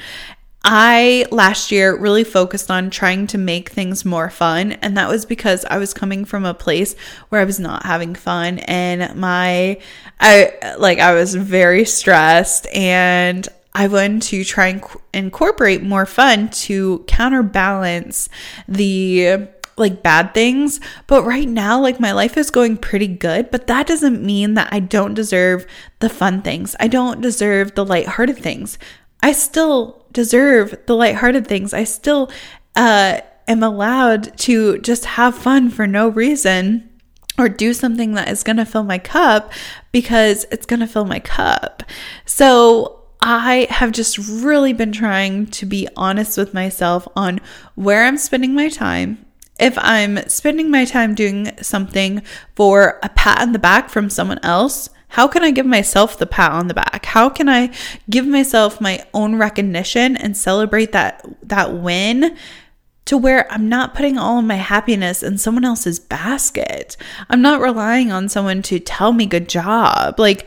I 0.64 1.26
last 1.30 1.70
year 1.70 1.96
really 1.96 2.24
focused 2.24 2.70
on 2.70 2.90
trying 2.90 3.26
to 3.28 3.38
make 3.38 3.68
things 3.68 4.04
more 4.04 4.30
fun. 4.30 4.72
And 4.72 4.96
that 4.96 5.08
was 5.08 5.24
because 5.24 5.64
I 5.66 5.76
was 5.78 5.94
coming 5.94 6.24
from 6.24 6.44
a 6.44 6.54
place 6.54 6.96
where 7.28 7.40
I 7.40 7.44
was 7.44 7.60
not 7.60 7.84
having 7.84 8.14
fun 8.14 8.58
and 8.60 9.14
my, 9.14 9.78
I 10.18 10.74
like, 10.78 10.98
I 10.98 11.14
was 11.14 11.34
very 11.34 11.84
stressed 11.84 12.66
and 12.74 13.46
I 13.74 13.88
wanted 13.88 14.22
to 14.22 14.42
try 14.42 14.68
and 14.68 14.82
incorporate 15.12 15.82
more 15.82 16.06
fun 16.06 16.48
to 16.48 17.04
counterbalance 17.06 18.30
the 18.66 19.48
like 19.76 20.02
bad 20.02 20.34
things. 20.34 20.80
But 21.06 21.24
right 21.24 21.48
now, 21.48 21.80
like 21.80 22.00
my 22.00 22.12
life 22.12 22.36
is 22.36 22.50
going 22.50 22.76
pretty 22.78 23.08
good, 23.08 23.50
but 23.50 23.66
that 23.66 23.86
doesn't 23.86 24.24
mean 24.24 24.54
that 24.54 24.68
I 24.72 24.80
don't 24.80 25.14
deserve 25.14 25.66
the 26.00 26.08
fun 26.08 26.42
things. 26.42 26.74
I 26.80 26.88
don't 26.88 27.20
deserve 27.20 27.74
the 27.74 27.84
lighthearted 27.84 28.38
things. 28.38 28.78
I 29.22 29.32
still 29.32 30.04
deserve 30.12 30.78
the 30.86 30.96
lighthearted 30.96 31.46
things. 31.46 31.74
I 31.74 31.84
still 31.84 32.30
uh, 32.74 33.20
am 33.48 33.62
allowed 33.62 34.36
to 34.38 34.78
just 34.78 35.04
have 35.04 35.36
fun 35.36 35.70
for 35.70 35.86
no 35.86 36.08
reason 36.08 36.88
or 37.38 37.48
do 37.48 37.74
something 37.74 38.14
that 38.14 38.28
is 38.28 38.42
going 38.42 38.56
to 38.56 38.64
fill 38.64 38.84
my 38.84 38.98
cup 38.98 39.52
because 39.92 40.46
it's 40.50 40.66
going 40.66 40.80
to 40.80 40.86
fill 40.86 41.04
my 41.04 41.20
cup. 41.20 41.82
So 42.24 43.02
I 43.20 43.66
have 43.70 43.92
just 43.92 44.18
really 44.18 44.72
been 44.72 44.92
trying 44.92 45.46
to 45.48 45.66
be 45.66 45.88
honest 45.96 46.38
with 46.38 46.54
myself 46.54 47.06
on 47.16 47.40
where 47.74 48.04
I'm 48.04 48.18
spending 48.18 48.54
my 48.54 48.68
time. 48.68 49.25
If 49.58 49.78
I'm 49.78 50.28
spending 50.28 50.70
my 50.70 50.84
time 50.84 51.14
doing 51.14 51.50
something 51.62 52.22
for 52.54 52.98
a 53.02 53.08
pat 53.08 53.40
on 53.40 53.52
the 53.52 53.58
back 53.58 53.88
from 53.88 54.10
someone 54.10 54.40
else, 54.42 54.90
how 55.08 55.28
can 55.28 55.42
I 55.42 55.50
give 55.50 55.66
myself 55.66 56.18
the 56.18 56.26
pat 56.26 56.52
on 56.52 56.68
the 56.68 56.74
back? 56.74 57.06
How 57.06 57.28
can 57.30 57.48
I 57.48 57.72
give 58.10 58.26
myself 58.26 58.80
my 58.80 59.04
own 59.14 59.36
recognition 59.36 60.16
and 60.16 60.36
celebrate 60.36 60.92
that 60.92 61.24
that 61.42 61.72
win 61.72 62.36
to 63.06 63.16
where 63.16 63.50
I'm 63.52 63.68
not 63.68 63.94
putting 63.94 64.18
all 64.18 64.38
of 64.38 64.44
my 64.44 64.56
happiness 64.56 65.22
in 65.22 65.38
someone 65.38 65.64
else's 65.64 66.00
basket. 66.00 66.96
I'm 67.30 67.40
not 67.40 67.60
relying 67.60 68.10
on 68.10 68.28
someone 68.28 68.62
to 68.62 68.80
tell 68.80 69.12
me 69.12 69.26
good 69.26 69.48
job. 69.48 70.18
Like 70.18 70.46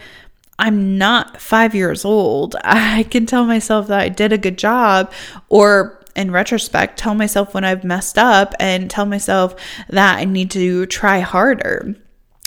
I'm 0.60 0.98
not 0.98 1.42
5 1.42 1.74
years 1.74 2.04
old. 2.04 2.56
I 2.64 3.04
can 3.04 3.26
tell 3.26 3.46
myself 3.46 3.88
that 3.88 4.02
I 4.02 4.10
did 4.10 4.34
a 4.34 4.38
good 4.38 4.58
job 4.58 5.12
or 5.48 5.99
in 6.16 6.32
retrospect 6.32 6.98
tell 6.98 7.16
myself 7.16 7.54
when 7.54 7.64
I've 7.64 7.84
messed 7.84 8.18
up 8.18 8.54
and 8.60 8.90
tell 8.90 9.06
myself 9.06 9.56
that 9.90 10.18
I 10.18 10.26
need 10.26 10.52
to 10.52 10.86
try 10.86 11.20
harder 11.20 11.96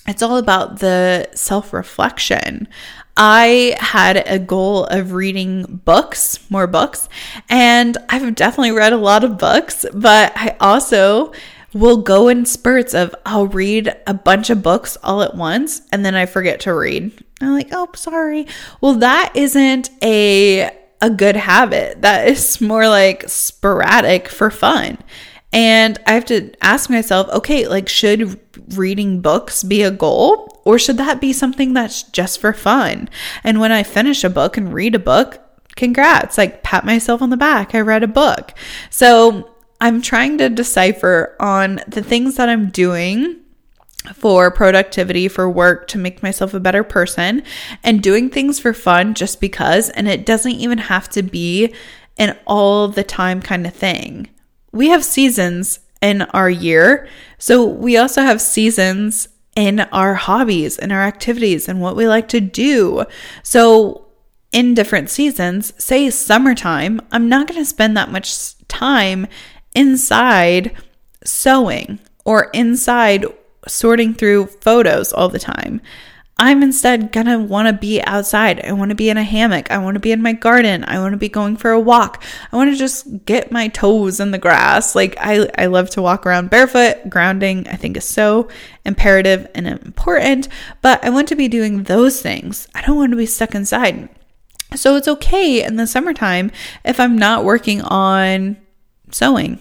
it's 0.07 0.23
all 0.23 0.37
about 0.37 0.81
the 0.81 1.29
self 1.35 1.73
reflection. 1.73 2.67
I 3.17 3.77
had 3.79 4.27
a 4.27 4.39
goal 4.39 4.85
of 4.87 5.13
reading 5.13 5.81
books, 5.85 6.51
more 6.51 6.67
books, 6.67 7.09
and 7.49 7.97
I've 8.09 8.35
definitely 8.35 8.73
read 8.73 8.93
a 8.93 8.99
lot 8.99 9.23
of 9.23 9.39
books, 9.39 9.85
but 9.93 10.33
I 10.35 10.57
also 10.61 11.33
will 11.75 11.99
go 11.99 12.29
in 12.29 12.45
spurts 12.47 12.95
of 12.95 13.15
I'll 13.25 13.47
read 13.47 13.95
a 14.07 14.13
bunch 14.13 14.51
of 14.51 14.63
books 14.63 14.99
all 15.03 15.23
at 15.23 15.35
once 15.35 15.83
and 15.91 16.05
then 16.05 16.15
I 16.15 16.27
forget 16.27 16.61
to 16.61 16.75
read. 16.75 17.13
I'm 17.41 17.55
like, 17.55 17.69
"Oh, 17.73 17.89
sorry." 17.95 18.47
Well, 18.81 18.95
that 18.95 19.33
isn't 19.35 19.91
a 20.03 20.71
a 21.03 21.11
good 21.11 21.37
habit. 21.37 22.01
That 22.01 22.29
is 22.29 22.61
more 22.61 22.89
like 22.89 23.29
sporadic 23.29 24.29
for 24.29 24.51
fun. 24.51 24.97
And 25.53 25.99
I 26.07 26.13
have 26.13 26.25
to 26.27 26.53
ask 26.63 26.89
myself, 26.89 27.29
okay, 27.29 27.69
like, 27.69 27.87
should 27.87 28.41
reading 28.75 29.21
books 29.21 29.63
be 29.63 29.83
a 29.83 29.91
goal 29.91 30.63
or 30.65 30.79
should 30.79 30.97
that 30.97 31.21
be 31.21 31.35
something 31.35 31.75
that's 31.75 32.05
just 32.05 32.41
for 32.41 32.55
fun? 32.55 33.11
And 33.45 33.61
when 33.61 33.71
I 33.71 33.83
finish 33.83 34.25
a 34.25 34.31
book 34.31 34.57
and 34.57 34.73
read 34.73 34.95
a 34.95 34.99
book, 34.99 35.41
congrats, 35.77 36.39
like, 36.39 36.63
pat 36.63 36.87
myself 36.87 37.21
on 37.21 37.29
the 37.29 37.37
back. 37.37 37.75
I 37.75 37.81
read 37.81 38.03
a 38.03 38.09
book. 38.09 38.55
So 38.89 39.51
I'm 39.79 40.01
trying 40.01 40.39
to 40.39 40.49
decipher 40.49 41.37
on 41.39 41.81
the 41.87 42.03
things 42.03 42.37
that 42.37 42.49
I'm 42.49 42.71
doing 42.71 43.42
for 44.15 44.51
productivity, 44.51 45.29
for 45.29 45.49
work, 45.49 45.87
to 45.89 45.99
make 45.99 46.23
myself 46.23 46.55
a 46.55 46.61
better 46.61 46.83
person, 46.83 47.43
and 47.83 48.03
doing 48.03 48.29
things 48.29 48.59
for 48.59 48.73
fun 48.73 49.15
just 49.15 49.41
because. 49.41 49.91
And 49.91 50.09
it 50.09 50.27
doesn't 50.27 50.53
even 50.53 50.79
have 50.79 51.09
to 51.11 51.23
be 51.23 51.75
an 52.19 52.37
all 52.47 52.89
the 52.89 53.05
time 53.05 53.41
kind 53.41 53.67
of 53.67 53.75
thing 53.75 54.29
we 54.73 54.89
have 54.89 55.05
seasons 55.05 55.81
in 56.01 56.23
our 56.23 56.51
year. 56.51 57.07
So 57.39 57.65
we 57.65 57.97
also 57.97 58.23
have 58.23 58.41
seasons 58.41 59.29
in 59.55 59.81
our 59.81 60.15
hobbies 60.15 60.79
and 60.79 60.91
our 60.93 61.03
activities 61.03 61.69
and 61.69 61.81
what 61.81 61.95
we 61.95 62.09
like 62.09 62.29
to 62.29 62.41
do. 62.41 63.05
So 63.43 64.07
in 64.51 64.75
different 64.75 65.11
seasons, 65.11 65.73
say 65.83 66.09
summertime, 66.11 67.01
I'm 67.13 67.29
not 67.29 67.47
going 67.47 67.61
to 67.61 67.67
spend 67.67 67.97
that 67.97 68.11
much 68.11 68.57
time 68.69 69.27
inside 69.75 70.75
sewing 71.25 71.99
or 72.25 72.51
inside 72.55 73.27
sorting 73.69 74.15
through 74.15 74.47
photos 74.47 75.13
all 75.13 75.29
the 75.29 75.39
time. 75.39 75.81
I'm 76.39 76.63
instead 76.63 77.13
gonna 77.13 77.39
wanna 77.39 77.73
be 77.73 78.01
outside. 78.03 78.65
I 78.65 78.73
wanna 78.73 78.95
be 78.95 79.11
in 79.11 79.17
a 79.17 79.23
hammock. 79.23 79.71
I 79.71 79.79
wanna 79.79 80.01
be 80.01 80.13
in 80.13 80.23
my 80.23 80.33
garden. 80.33 80.85
I 80.89 80.99
wanna 80.99 81.17
be 81.17 81.29
going 81.29 81.57
for 81.57 81.71
a 81.71 81.79
walk. 81.79 82.25
I 82.51 82.57
wanna 82.57 82.75
just 82.75 83.25
get 83.27 83.53
my 83.53 83.69
toes 83.69 84.19
in 84.19 84.31
the 84.33 84.39
grass. 84.39 84.97
Like, 84.97 85.17
I, 85.21 85.49
I 85.57 85.67
love 85.67 85.91
to 85.91 86.03
walk 86.03 86.27
around 86.27 86.51
barefoot. 86.51 87.09
Grounding, 87.09 87.69
I 87.69 87.77
think, 87.77 87.97
is 87.97 88.05
so 88.05 88.49
imperative 88.85 89.47
and 89.55 89.69
important, 89.69 90.49
but 90.81 91.05
I 91.05 91.11
want 91.11 91.29
to 91.29 91.37
be 91.37 91.49
doing 91.49 91.85
those 91.85 92.21
things. 92.21 92.67
I 92.75 92.83
don't 92.83 92.97
want 92.97 93.13
to 93.13 93.17
be 93.17 93.27
stuck 93.27 93.55
inside. 93.55 94.09
So 94.75 94.97
it's 94.97 95.07
okay 95.09 95.63
in 95.63 95.77
the 95.77 95.87
summertime 95.87 96.51
if 96.85 96.99
I'm 96.99 97.17
not 97.17 97.45
working 97.45 97.83
on 97.83 98.57
sewing 99.11 99.61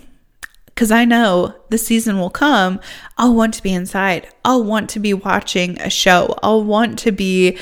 because 0.73 0.91
I 0.91 1.05
know 1.05 1.55
the 1.69 1.77
season 1.77 2.17
will 2.19 2.29
come. 2.29 2.79
I'll 3.17 3.35
want 3.35 3.53
to 3.55 3.63
be 3.63 3.73
inside. 3.73 4.27
I'll 4.43 4.63
want 4.63 4.89
to 4.91 4.99
be 4.99 5.13
watching 5.13 5.79
a 5.79 5.89
show. 5.89 6.35
I'll 6.41 6.63
want 6.63 6.97
to 6.99 7.11
be 7.11 7.57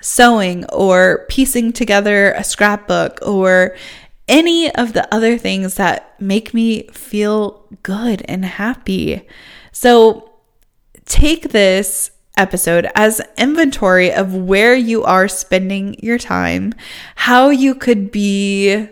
sewing 0.00 0.64
or 0.66 1.26
piecing 1.28 1.72
together 1.72 2.32
a 2.32 2.44
scrapbook 2.44 3.18
or 3.22 3.76
any 4.28 4.72
of 4.74 4.92
the 4.92 5.12
other 5.12 5.36
things 5.36 5.74
that 5.74 6.20
make 6.20 6.54
me 6.54 6.84
feel 6.88 7.66
good 7.82 8.22
and 8.26 8.44
happy. 8.44 9.26
So 9.72 10.30
take 11.04 11.50
this 11.50 12.12
episode 12.36 12.88
as 12.94 13.20
inventory 13.36 14.12
of 14.12 14.34
where 14.34 14.74
you 14.74 15.02
are 15.02 15.28
spending 15.28 15.94
your 16.02 16.18
time, 16.18 16.72
how 17.16 17.50
you 17.50 17.74
could 17.74 18.10
be 18.12 18.88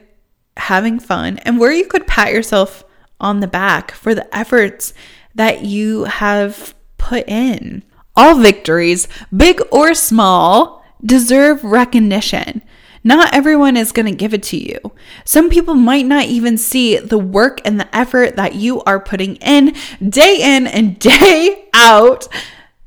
having 0.56 0.98
fun, 0.98 1.38
and 1.38 1.60
where 1.60 1.72
you 1.72 1.86
could 1.86 2.06
pat 2.06 2.32
yourself 2.32 2.84
on 3.20 3.40
the 3.40 3.46
back 3.46 3.90
for 3.92 4.14
the 4.14 4.34
efforts 4.36 4.92
that 5.34 5.64
you 5.64 6.04
have 6.04 6.74
put 6.96 7.28
in. 7.28 7.82
All 8.16 8.38
victories, 8.38 9.08
big 9.34 9.60
or 9.70 9.94
small, 9.94 10.82
deserve 11.04 11.62
recognition. 11.62 12.62
Not 13.04 13.32
everyone 13.32 13.76
is 13.76 13.92
going 13.92 14.06
to 14.06 14.12
give 14.12 14.34
it 14.34 14.42
to 14.44 14.56
you. 14.56 14.78
Some 15.24 15.48
people 15.48 15.74
might 15.74 16.06
not 16.06 16.24
even 16.24 16.58
see 16.58 16.98
the 16.98 17.18
work 17.18 17.60
and 17.64 17.78
the 17.78 17.96
effort 17.96 18.36
that 18.36 18.56
you 18.56 18.82
are 18.82 19.00
putting 19.00 19.36
in 19.36 19.74
day 20.06 20.38
in 20.40 20.66
and 20.66 20.98
day 20.98 21.68
out. 21.72 22.26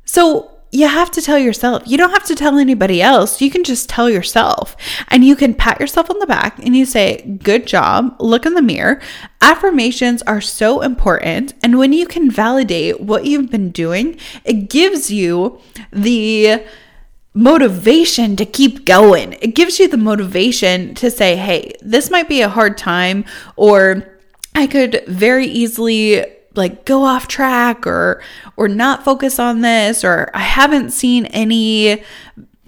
So 0.04 0.51
you 0.72 0.88
have 0.88 1.10
to 1.10 1.20
tell 1.20 1.38
yourself. 1.38 1.82
You 1.86 1.98
don't 1.98 2.10
have 2.10 2.24
to 2.24 2.34
tell 2.34 2.56
anybody 2.56 3.02
else. 3.02 3.42
You 3.42 3.50
can 3.50 3.62
just 3.62 3.90
tell 3.90 4.08
yourself. 4.08 4.74
And 5.08 5.22
you 5.22 5.36
can 5.36 5.52
pat 5.52 5.78
yourself 5.78 6.10
on 6.10 6.18
the 6.18 6.26
back 6.26 6.58
and 6.58 6.74
you 6.74 6.86
say, 6.86 7.38
Good 7.42 7.66
job. 7.66 8.16
Look 8.18 8.46
in 8.46 8.54
the 8.54 8.62
mirror. 8.62 9.00
Affirmations 9.42 10.22
are 10.22 10.40
so 10.40 10.80
important. 10.80 11.52
And 11.62 11.78
when 11.78 11.92
you 11.92 12.06
can 12.06 12.30
validate 12.30 13.00
what 13.00 13.26
you've 13.26 13.50
been 13.50 13.70
doing, 13.70 14.18
it 14.44 14.70
gives 14.70 15.10
you 15.10 15.60
the 15.92 16.64
motivation 17.34 18.36
to 18.36 18.46
keep 18.46 18.86
going. 18.86 19.34
It 19.40 19.54
gives 19.54 19.78
you 19.78 19.88
the 19.88 19.98
motivation 19.98 20.94
to 20.96 21.10
say, 21.10 21.36
hey, 21.36 21.72
this 21.82 22.10
might 22.10 22.28
be 22.28 22.40
a 22.40 22.48
hard 22.48 22.78
time, 22.78 23.24
or 23.56 24.18
I 24.54 24.66
could 24.66 25.04
very 25.06 25.46
easily 25.46 26.24
like 26.54 26.84
go 26.84 27.04
off 27.04 27.28
track 27.28 27.86
or 27.86 28.22
or 28.56 28.68
not 28.68 29.04
focus 29.04 29.38
on 29.38 29.60
this 29.60 30.04
or 30.04 30.30
I 30.34 30.40
haven't 30.40 30.90
seen 30.90 31.26
any 31.26 32.02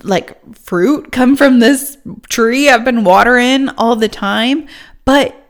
like 0.02 0.38
fruit 0.56 1.12
come 1.12 1.36
from 1.36 1.58
this 1.58 1.96
tree 2.28 2.68
I've 2.68 2.84
been 2.84 3.04
watering 3.04 3.68
all 3.70 3.96
the 3.96 4.08
time. 4.08 4.68
But 5.04 5.40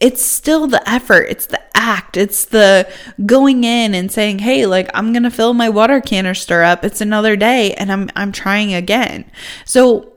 it's 0.00 0.24
still 0.24 0.66
the 0.66 0.88
effort. 0.88 1.26
It's 1.28 1.46
the 1.46 1.60
act. 1.74 2.16
It's 2.16 2.46
the 2.46 2.90
going 3.24 3.64
in 3.64 3.94
and 3.94 4.10
saying 4.10 4.40
hey 4.40 4.66
like 4.66 4.90
i'm 4.92 5.12
gonna 5.12 5.30
fill 5.30 5.54
my 5.54 5.68
water 5.68 6.00
canister 6.00 6.62
up. 6.62 6.84
It's 6.84 7.00
another 7.00 7.36
day 7.36 7.74
and 7.74 7.92
i'm 7.92 8.10
i'm 8.16 8.32
trying 8.32 8.74
again. 8.74 9.30
So 9.64 10.12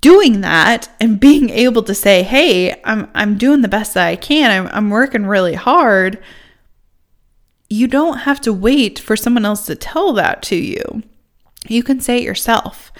doing 0.00 0.40
that 0.40 0.90
and 1.00 1.18
being 1.28 1.50
able 1.50 1.82
to 1.84 1.94
say 1.94 2.22
hey 2.22 2.80
i'm 2.84 3.08
i'm 3.14 3.38
doing 3.38 3.62
the 3.62 3.68
best 3.68 3.94
that 3.94 4.06
i 4.06 4.16
can. 4.16 4.50
I'm, 4.50 4.72
I'm 4.74 4.90
working 4.90 5.26
really 5.26 5.54
hard 5.54 6.22
you 7.72 7.86
don't 7.86 8.18
have 8.18 8.40
to 8.40 8.52
wait 8.52 8.98
for 8.98 9.16
someone 9.16 9.44
else 9.44 9.66
to 9.66 9.74
tell 9.74 10.12
that 10.12 10.42
to 10.42 10.56
you 10.56 11.02
you 11.68 11.82
can 11.82 12.00
say 12.00 12.18
it 12.18 12.24
yourself 12.24 12.92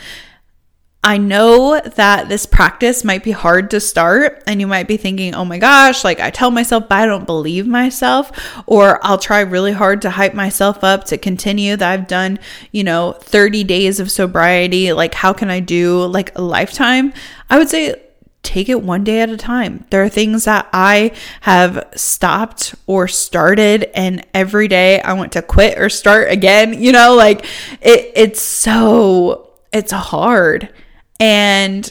I 1.05 1.19
know 1.19 1.81
that 1.81 2.29
this 2.29 2.47
practice 2.47 3.03
might 3.03 3.25
be 3.25 3.33
hard 3.33 3.73
to 3.73 3.81
start, 3.81 4.41
and 4.47 4.61
you 4.61 4.69
might 4.69 4.87
be 4.87 4.97
thinking, 4.97 5.35
oh 5.35 5.45
my 5.45 5.59
gosh, 5.59 6.05
like 6.05 6.21
I 6.21 6.31
tell 6.31 6.53
myself, 6.53 6.89
but 6.89 6.95
I 6.99 7.07
don't 7.07 7.27
believe 7.27 7.67
myself, 7.67 8.31
or 8.67 9.05
I'll 9.05 9.19
try 9.19 9.41
really 9.41 9.73
hard 9.73 10.01
to 10.03 10.11
hype 10.11 10.33
myself 10.33 10.85
up 10.85 11.03
to 11.07 11.19
continue 11.19 11.75
that 11.75 11.91
I've 11.91 12.07
done, 12.07 12.39
you 12.71 12.85
know, 12.85 13.17
30 13.21 13.65
days 13.65 13.99
of 13.99 14.13
sobriety. 14.13 14.93
Like, 14.93 15.15
how 15.15 15.33
can 15.33 15.51
I 15.51 15.59
do 15.59 16.07
like 16.07 16.39
a 16.39 16.43
lifetime? 16.43 17.13
I 17.51 17.59
would 17.59 17.69
say, 17.69 18.01
take 18.43 18.69
it 18.69 18.83
one 18.83 19.05
day 19.05 19.21
at 19.21 19.31
a 19.31 19.37
time. 19.37 19.85
There 19.91 20.03
are 20.03 20.09
things 20.09 20.45
that 20.45 20.69
I 20.73 21.13
have 21.43 21.89
stopped 21.95 22.75
or 22.87 23.07
started 23.09 23.91
and 23.95 24.27
every 24.35 24.69
day 24.69 25.01
I 25.01 25.13
want 25.13 25.33
to 25.33 25.43
quit 25.43 25.79
or 25.79 25.89
start 25.89 26.31
again, 26.31 26.81
you 26.83 26.93
know, 26.93 27.15
like 27.15 27.45
it 27.81 28.13
it's 28.15 28.43
so 28.43 29.53
it's 29.73 29.93
hard. 29.93 30.73
And 31.21 31.91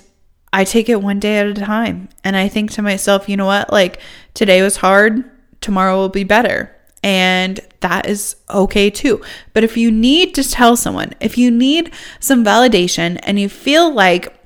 I 0.53 0.65
take 0.65 0.89
it 0.89 1.01
one 1.01 1.19
day 1.19 1.39
at 1.39 1.47
a 1.47 1.53
time. 1.53 2.09
And 2.23 2.35
I 2.35 2.49
think 2.49 2.71
to 2.71 2.81
myself, 2.81 3.29
you 3.29 3.37
know 3.37 3.45
what? 3.45 3.71
Like 3.71 3.99
today 4.33 4.61
was 4.61 4.77
hard, 4.77 5.23
tomorrow 5.61 5.95
will 5.95 6.09
be 6.09 6.25
better. 6.25 6.75
And 7.03 7.59
that 7.79 8.07
is 8.07 8.35
okay 8.49 8.89
too. 8.89 9.21
But 9.53 9.63
if 9.63 9.77
you 9.77 9.89
need 9.89 10.35
to 10.35 10.47
tell 10.47 10.75
someone, 10.75 11.13
if 11.19 11.37
you 11.37 11.49
need 11.49 11.93
some 12.19 12.43
validation 12.43 13.19
and 13.23 13.39
you 13.39 13.49
feel 13.49 13.91
like 13.91 14.37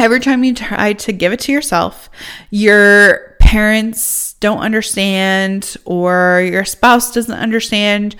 every 0.00 0.20
time 0.20 0.42
you 0.42 0.54
try 0.54 0.94
to 0.94 1.12
give 1.12 1.32
it 1.32 1.40
to 1.40 1.52
yourself, 1.52 2.10
your 2.50 3.36
parents 3.38 4.34
don't 4.34 4.60
understand 4.60 5.76
or 5.84 6.40
your 6.40 6.64
spouse 6.64 7.12
doesn't 7.12 7.38
understand, 7.38 8.16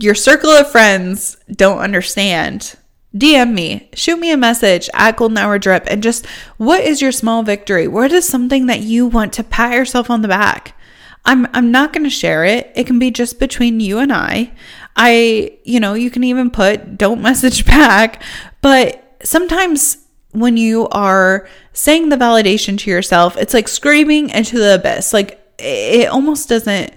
your 0.00 0.14
circle 0.14 0.50
of 0.50 0.70
friends 0.70 1.36
don't 1.50 1.78
understand, 1.78 2.76
DM 3.14 3.52
me, 3.52 3.90
shoot 3.94 4.18
me 4.18 4.30
a 4.30 4.36
message 4.36 4.88
at 4.94 5.16
Golden 5.16 5.36
Hour 5.36 5.58
Drip, 5.58 5.84
and 5.88 6.02
just 6.02 6.26
what 6.56 6.82
is 6.82 7.02
your 7.02 7.12
small 7.12 7.42
victory? 7.42 7.88
What 7.88 8.12
is 8.12 8.26
something 8.26 8.66
that 8.66 8.80
you 8.80 9.06
want 9.06 9.32
to 9.34 9.44
pat 9.44 9.74
yourself 9.74 10.10
on 10.10 10.22
the 10.22 10.28
back? 10.28 10.76
I'm 11.24 11.46
I'm 11.52 11.70
not 11.70 11.92
going 11.92 12.04
to 12.04 12.10
share 12.10 12.44
it. 12.44 12.72
It 12.74 12.86
can 12.86 12.98
be 12.98 13.10
just 13.10 13.38
between 13.38 13.80
you 13.80 13.98
and 13.98 14.12
I. 14.12 14.52
I, 14.96 15.58
you 15.64 15.80
know, 15.80 15.94
you 15.94 16.10
can 16.10 16.24
even 16.24 16.50
put 16.50 16.96
don't 16.96 17.20
message 17.20 17.66
back, 17.66 18.22
but 18.62 19.18
sometimes 19.22 19.99
when 20.32 20.56
you 20.56 20.88
are 20.88 21.48
saying 21.72 22.08
the 22.08 22.16
validation 22.16 22.78
to 22.78 22.90
yourself, 22.90 23.36
it's 23.36 23.54
like 23.54 23.68
screaming 23.68 24.30
into 24.30 24.58
the 24.58 24.76
abyss. 24.76 25.12
Like 25.12 25.40
it 25.58 26.08
almost 26.08 26.48
doesn't 26.48 26.92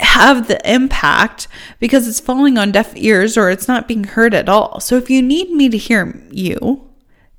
have 0.00 0.48
the 0.48 0.60
impact 0.70 1.48
because 1.80 2.06
it's 2.06 2.20
falling 2.20 2.56
on 2.56 2.72
deaf 2.72 2.96
ears 2.96 3.36
or 3.36 3.50
it's 3.50 3.68
not 3.68 3.88
being 3.88 4.04
heard 4.04 4.34
at 4.34 4.48
all. 4.48 4.80
So 4.80 4.96
if 4.96 5.10
you 5.10 5.20
need 5.20 5.50
me 5.50 5.68
to 5.68 5.76
hear 5.76 6.22
you, 6.30 6.88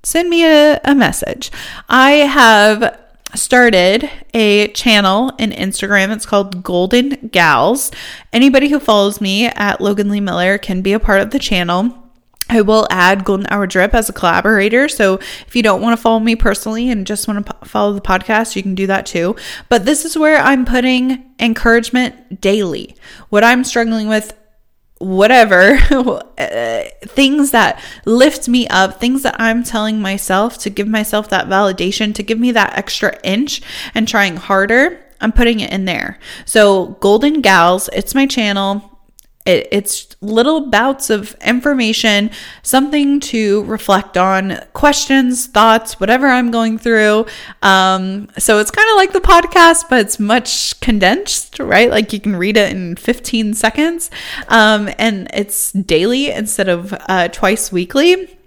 send 0.03 0.30
me 0.30 0.45
a, 0.45 0.80
a 0.84 0.93
message. 0.93 1.51
I 1.88 2.12
have 2.12 2.99
started 3.36 4.10
a 4.34 4.70
channel 4.70 5.32
in 5.38 5.51
Instagram. 5.51 6.14
It's 6.14 6.26
called 6.26 6.64
Golden 6.64 7.30
Gals. 7.32 7.91
Anybody 8.34 8.70
who 8.70 8.80
follows 8.80 9.22
me 9.22 9.45
at 9.45 9.80
Logan 9.80 10.10
Lee 10.10 10.20
Miller 10.20 10.57
can 10.57 10.82
be 10.82 10.93
a 10.93 10.99
part 10.99 11.22
of 11.22 11.32
the 11.32 11.39
channel. 11.39 11.95
I 12.50 12.62
will 12.62 12.88
add 12.89 13.24
Golden 13.24 13.47
Hour 13.50 13.68
Drip 13.68 13.93
as 13.93 14.10
a 14.10 14.14
collaborator. 14.14 14.89
So 14.89 15.16
if 15.47 15.56
you 15.56 15.62
don't 15.62 15.82
want 15.82 15.97
to 15.97 16.02
follow 16.02 16.20
me 16.20 16.36
personally 16.36 16.89
and 16.89 17.06
just 17.06 17.28
want 17.28 17.45
to 17.45 17.66
follow 17.66 17.93
the 17.93 18.02
podcast, 18.02 18.56
you 18.56 18.64
can 18.64 18.76
do 18.76 18.88
that 18.88 19.06
too. 19.06 19.36
But 19.70 19.86
this 19.86 20.04
is 20.04 20.18
where 20.18 20.38
I'm 20.38 20.66
putting 20.66 21.32
encouragement 21.39 22.41
daily. 22.41 22.95
What 23.30 23.43
I'm 23.43 23.64
struggling 23.64 24.08
with, 24.08 24.34
whatever, 24.97 25.74
uh, 26.38 26.84
things 27.04 27.52
that 27.52 27.82
lift 28.06 28.50
me 28.50 28.68
up, 28.68 29.00
things 29.00 29.22
that 29.24 29.36
I'm 29.39 29.64
telling 29.64 30.02
myself 30.02 30.58
to 30.60 30.70
give 30.70 30.88
myself 30.88 31.30
that 31.30 31.47
validation, 31.47 32.16
to 32.16 32.24
give 32.24 32.39
me 32.39 32.52
that 32.52 32.78
extra 32.78 33.18
inch 33.24 33.62
and 33.93 34.08
trying 34.08 34.38
harder. 34.38 35.00
I'm 35.22 35.34
putting 35.34 35.60
it 35.60 35.72
in 35.72 35.86
there. 35.86 36.18
So, 36.45 36.97
Golden 37.02 37.41
Gals, 37.41 37.89
it's 37.93 38.16
my 38.16 38.26
channel. 38.26 38.89
It, 39.50 39.68
it's 39.72 40.16
little 40.22 40.68
bouts 40.68 41.10
of 41.10 41.36
information, 41.43 42.30
something 42.62 43.20
to 43.22 43.64
reflect 43.64 44.18
on, 44.18 44.60
questions, 44.74 45.47
thoughts, 45.47 46.00
whatever 46.00 46.28
I'm 46.28 46.52
going 46.52 46.78
through. 46.78 47.26
Um, 47.62 48.30
so 48.38 48.60
it's 48.60 48.72
kind 48.72 48.89
of 48.91 48.95
like 48.95 49.14
the 49.14 49.22
podcast, 49.22 49.86
but 49.89 50.00
it's 50.00 50.20
much 50.20 50.80
condensed, 50.82 51.60
right? 51.60 51.89
Like 51.89 52.14
you 52.14 52.20
can 52.20 52.36
read 52.36 52.58
it 52.58 52.72
in 52.72 52.95
15 52.95 53.54
seconds. 53.54 54.12
Um, 54.50 54.89
and 54.97 55.28
it's 55.34 55.72
daily 55.72 56.32
instead 56.32 56.70
of 56.70 56.93
uh, 57.08 57.30
twice 57.30 57.72
weekly. 57.72 58.39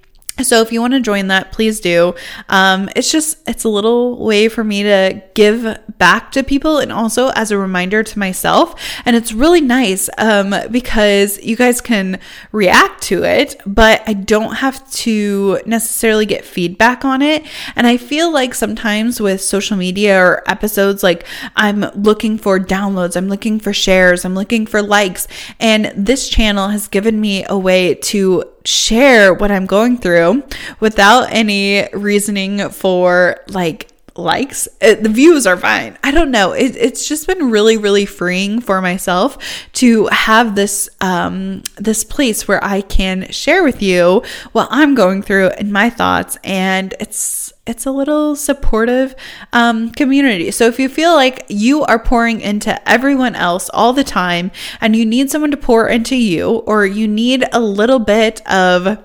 So 0.42 0.60
if 0.60 0.72
you 0.72 0.80
want 0.80 0.94
to 0.94 1.00
join 1.00 1.28
that, 1.28 1.52
please 1.52 1.80
do. 1.80 2.14
Um, 2.48 2.88
it's 2.96 3.10
just 3.10 3.38
it's 3.48 3.64
a 3.64 3.68
little 3.68 4.24
way 4.24 4.48
for 4.48 4.64
me 4.64 4.82
to 4.82 5.22
give 5.34 5.78
back 5.98 6.32
to 6.32 6.42
people 6.42 6.78
and 6.78 6.92
also 6.92 7.28
as 7.30 7.50
a 7.50 7.58
reminder 7.58 8.02
to 8.02 8.18
myself. 8.18 8.74
And 9.04 9.16
it's 9.16 9.32
really 9.32 9.60
nice 9.60 10.08
um, 10.18 10.54
because 10.70 11.42
you 11.42 11.56
guys 11.56 11.80
can 11.80 12.18
react 12.50 13.02
to 13.04 13.24
it, 13.24 13.60
but 13.66 14.02
I 14.06 14.14
don't 14.14 14.56
have 14.56 14.88
to 14.92 15.60
necessarily 15.66 16.26
get 16.26 16.44
feedback 16.44 17.04
on 17.04 17.22
it. 17.22 17.46
And 17.76 17.86
I 17.86 17.96
feel 17.96 18.32
like 18.32 18.54
sometimes 18.54 19.20
with 19.20 19.40
social 19.40 19.76
media 19.76 20.20
or 20.20 20.48
episodes, 20.50 21.02
like 21.02 21.26
I'm 21.56 21.80
looking 21.94 22.38
for 22.38 22.58
downloads, 22.58 23.16
I'm 23.16 23.28
looking 23.28 23.60
for 23.60 23.72
shares, 23.72 24.24
I'm 24.24 24.34
looking 24.34 24.66
for 24.66 24.82
likes, 24.82 25.28
and 25.60 25.92
this 25.96 26.28
channel 26.28 26.68
has 26.68 26.88
given 26.88 27.20
me 27.20 27.44
a 27.48 27.56
way 27.56 27.94
to 27.94 28.44
share 28.64 29.34
what 29.34 29.50
I'm 29.50 29.66
going 29.66 29.98
through 29.98 30.42
without 30.80 31.32
any 31.32 31.88
reasoning 31.92 32.68
for 32.70 33.40
like 33.48 33.91
likes 34.16 34.68
it, 34.80 35.02
the 35.02 35.08
views 35.08 35.46
are 35.46 35.56
fine 35.56 35.96
i 36.02 36.10
don't 36.10 36.30
know 36.30 36.52
it, 36.52 36.76
it's 36.76 37.08
just 37.08 37.26
been 37.26 37.50
really 37.50 37.76
really 37.76 38.04
freeing 38.04 38.60
for 38.60 38.80
myself 38.80 39.38
to 39.72 40.06
have 40.08 40.54
this 40.54 40.88
um 41.00 41.62
this 41.76 42.04
place 42.04 42.46
where 42.46 42.62
i 42.64 42.80
can 42.80 43.30
share 43.30 43.64
with 43.64 43.82
you 43.82 44.22
what 44.52 44.68
i'm 44.70 44.94
going 44.94 45.22
through 45.22 45.48
and 45.48 45.72
my 45.72 45.88
thoughts 45.88 46.36
and 46.44 46.94
it's 47.00 47.52
it's 47.66 47.86
a 47.86 47.92
little 47.92 48.34
supportive 48.34 49.14
um, 49.52 49.90
community. 49.90 50.50
So 50.50 50.66
if 50.66 50.80
you 50.80 50.88
feel 50.88 51.14
like 51.14 51.46
you 51.48 51.84
are 51.84 51.98
pouring 51.98 52.40
into 52.40 52.88
everyone 52.88 53.36
else 53.36 53.70
all 53.70 53.92
the 53.92 54.02
time 54.02 54.50
and 54.80 54.96
you 54.96 55.06
need 55.06 55.30
someone 55.30 55.52
to 55.52 55.56
pour 55.56 55.88
into 55.88 56.16
you, 56.16 56.56
or 56.66 56.84
you 56.84 57.06
need 57.06 57.44
a 57.52 57.60
little 57.60 58.00
bit 58.00 58.44
of 58.50 58.98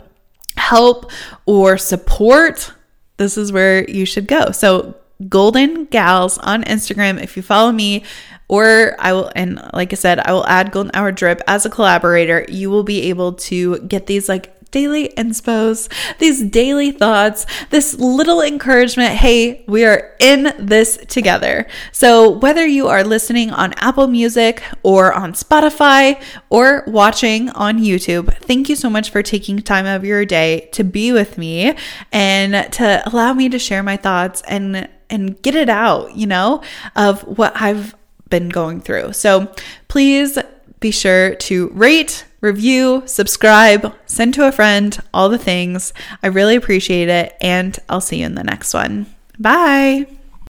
help 0.58 1.12
or 1.46 1.78
support, 1.78 2.74
this 3.18 3.38
is 3.38 3.52
where 3.52 3.90
you 3.90 4.06
should 4.06 4.28
go. 4.28 4.52
So 4.52 4.96
Golden 5.28 5.86
Gals 5.86 6.38
on 6.40 6.64
Instagram. 6.64 7.22
If 7.22 7.36
you 7.36 7.44
follow 7.44 7.72
me, 7.72 8.04
or 8.48 8.96
I 9.00 9.14
will, 9.14 9.32
and 9.36 9.62
like 9.74 9.92
I 9.92 9.96
said, 9.96 10.20
I 10.20 10.32
will 10.32 10.46
add 10.48 10.72
Golden 10.72 10.92
Hour 10.94 11.12
Drip 11.12 11.42
as 11.48 11.66
a 11.66 11.70
collaborator. 11.70 12.46
You 12.48 12.70
will 12.70 12.84
be 12.84 13.10
able 13.10 13.34
to 13.34 13.80
get 13.80 14.08
these 14.08 14.30
like 14.30 14.54
daily 14.68 15.10
inspos, 15.18 15.92
these 16.20 16.44
daily 16.44 16.92
thoughts, 16.92 17.46
this 17.70 17.94
little 17.96 18.42
encouragement. 18.42 19.14
Hey, 19.16 19.64
we 19.68 19.86
are 19.86 20.16
in 20.20 20.54
this 20.60 20.98
together. 21.08 21.68
So, 21.92 22.30
whether 22.30 22.66
you 22.66 22.88
are 22.88 23.04
listening 23.04 23.52
on 23.52 23.74
Apple 23.74 24.08
Music 24.08 24.64
or 24.84 25.14
on 25.14 25.34
Spotify 25.34 26.22
or 26.50 26.84
watching 26.88 27.50
on 27.50 27.80
YouTube, 27.80 28.34
thank 28.38 28.70
you 28.70 28.76
so 28.76 28.90
much 28.90 29.10
for 29.10 29.24
taking 29.24 29.60
time 29.60 29.86
out 29.86 29.98
of 29.98 30.06
your 30.06 30.26
day 30.26 30.70
to 30.74 30.84
be 30.84 31.12
with 31.12 31.38
me 31.38 31.76
and 32.12 32.72
to 32.74 33.04
allow 33.10 33.34
me 33.34 33.50
to 33.50 33.60
share 33.60 33.84
my 33.84 33.98
thoughts 33.98 34.42
and 34.48 34.90
and 35.10 35.42
get 35.42 35.56
it 35.56 35.70
out, 35.70 36.16
you 36.16 36.28
know, 36.28 36.62
of 36.96 37.22
what 37.22 37.54
I've 37.56 37.96
been 38.30 38.50
going 38.50 38.82
through. 38.82 39.14
So, 39.14 39.52
please 39.88 40.38
be 40.80 40.92
sure 40.92 41.36
to 41.36 41.70
rate 41.70 42.26
review, 42.42 43.04
subscribe, 43.06 43.94
send 44.06 44.34
to 44.36 44.48
a 44.48 44.52
friend, 44.52 44.98
all 45.14 45.30
the 45.30 45.38
things. 45.38 45.94
I 46.22 46.28
really 46.28 46.56
appreciate 46.56 47.10
it. 47.10 47.36
And 47.42 47.78
I'll 47.90 48.02
see 48.02 48.20
you 48.20 48.26
in 48.26 48.36
the 48.36 48.44
next 48.44 48.74
one. 48.74 49.08
Bye. 49.40 50.17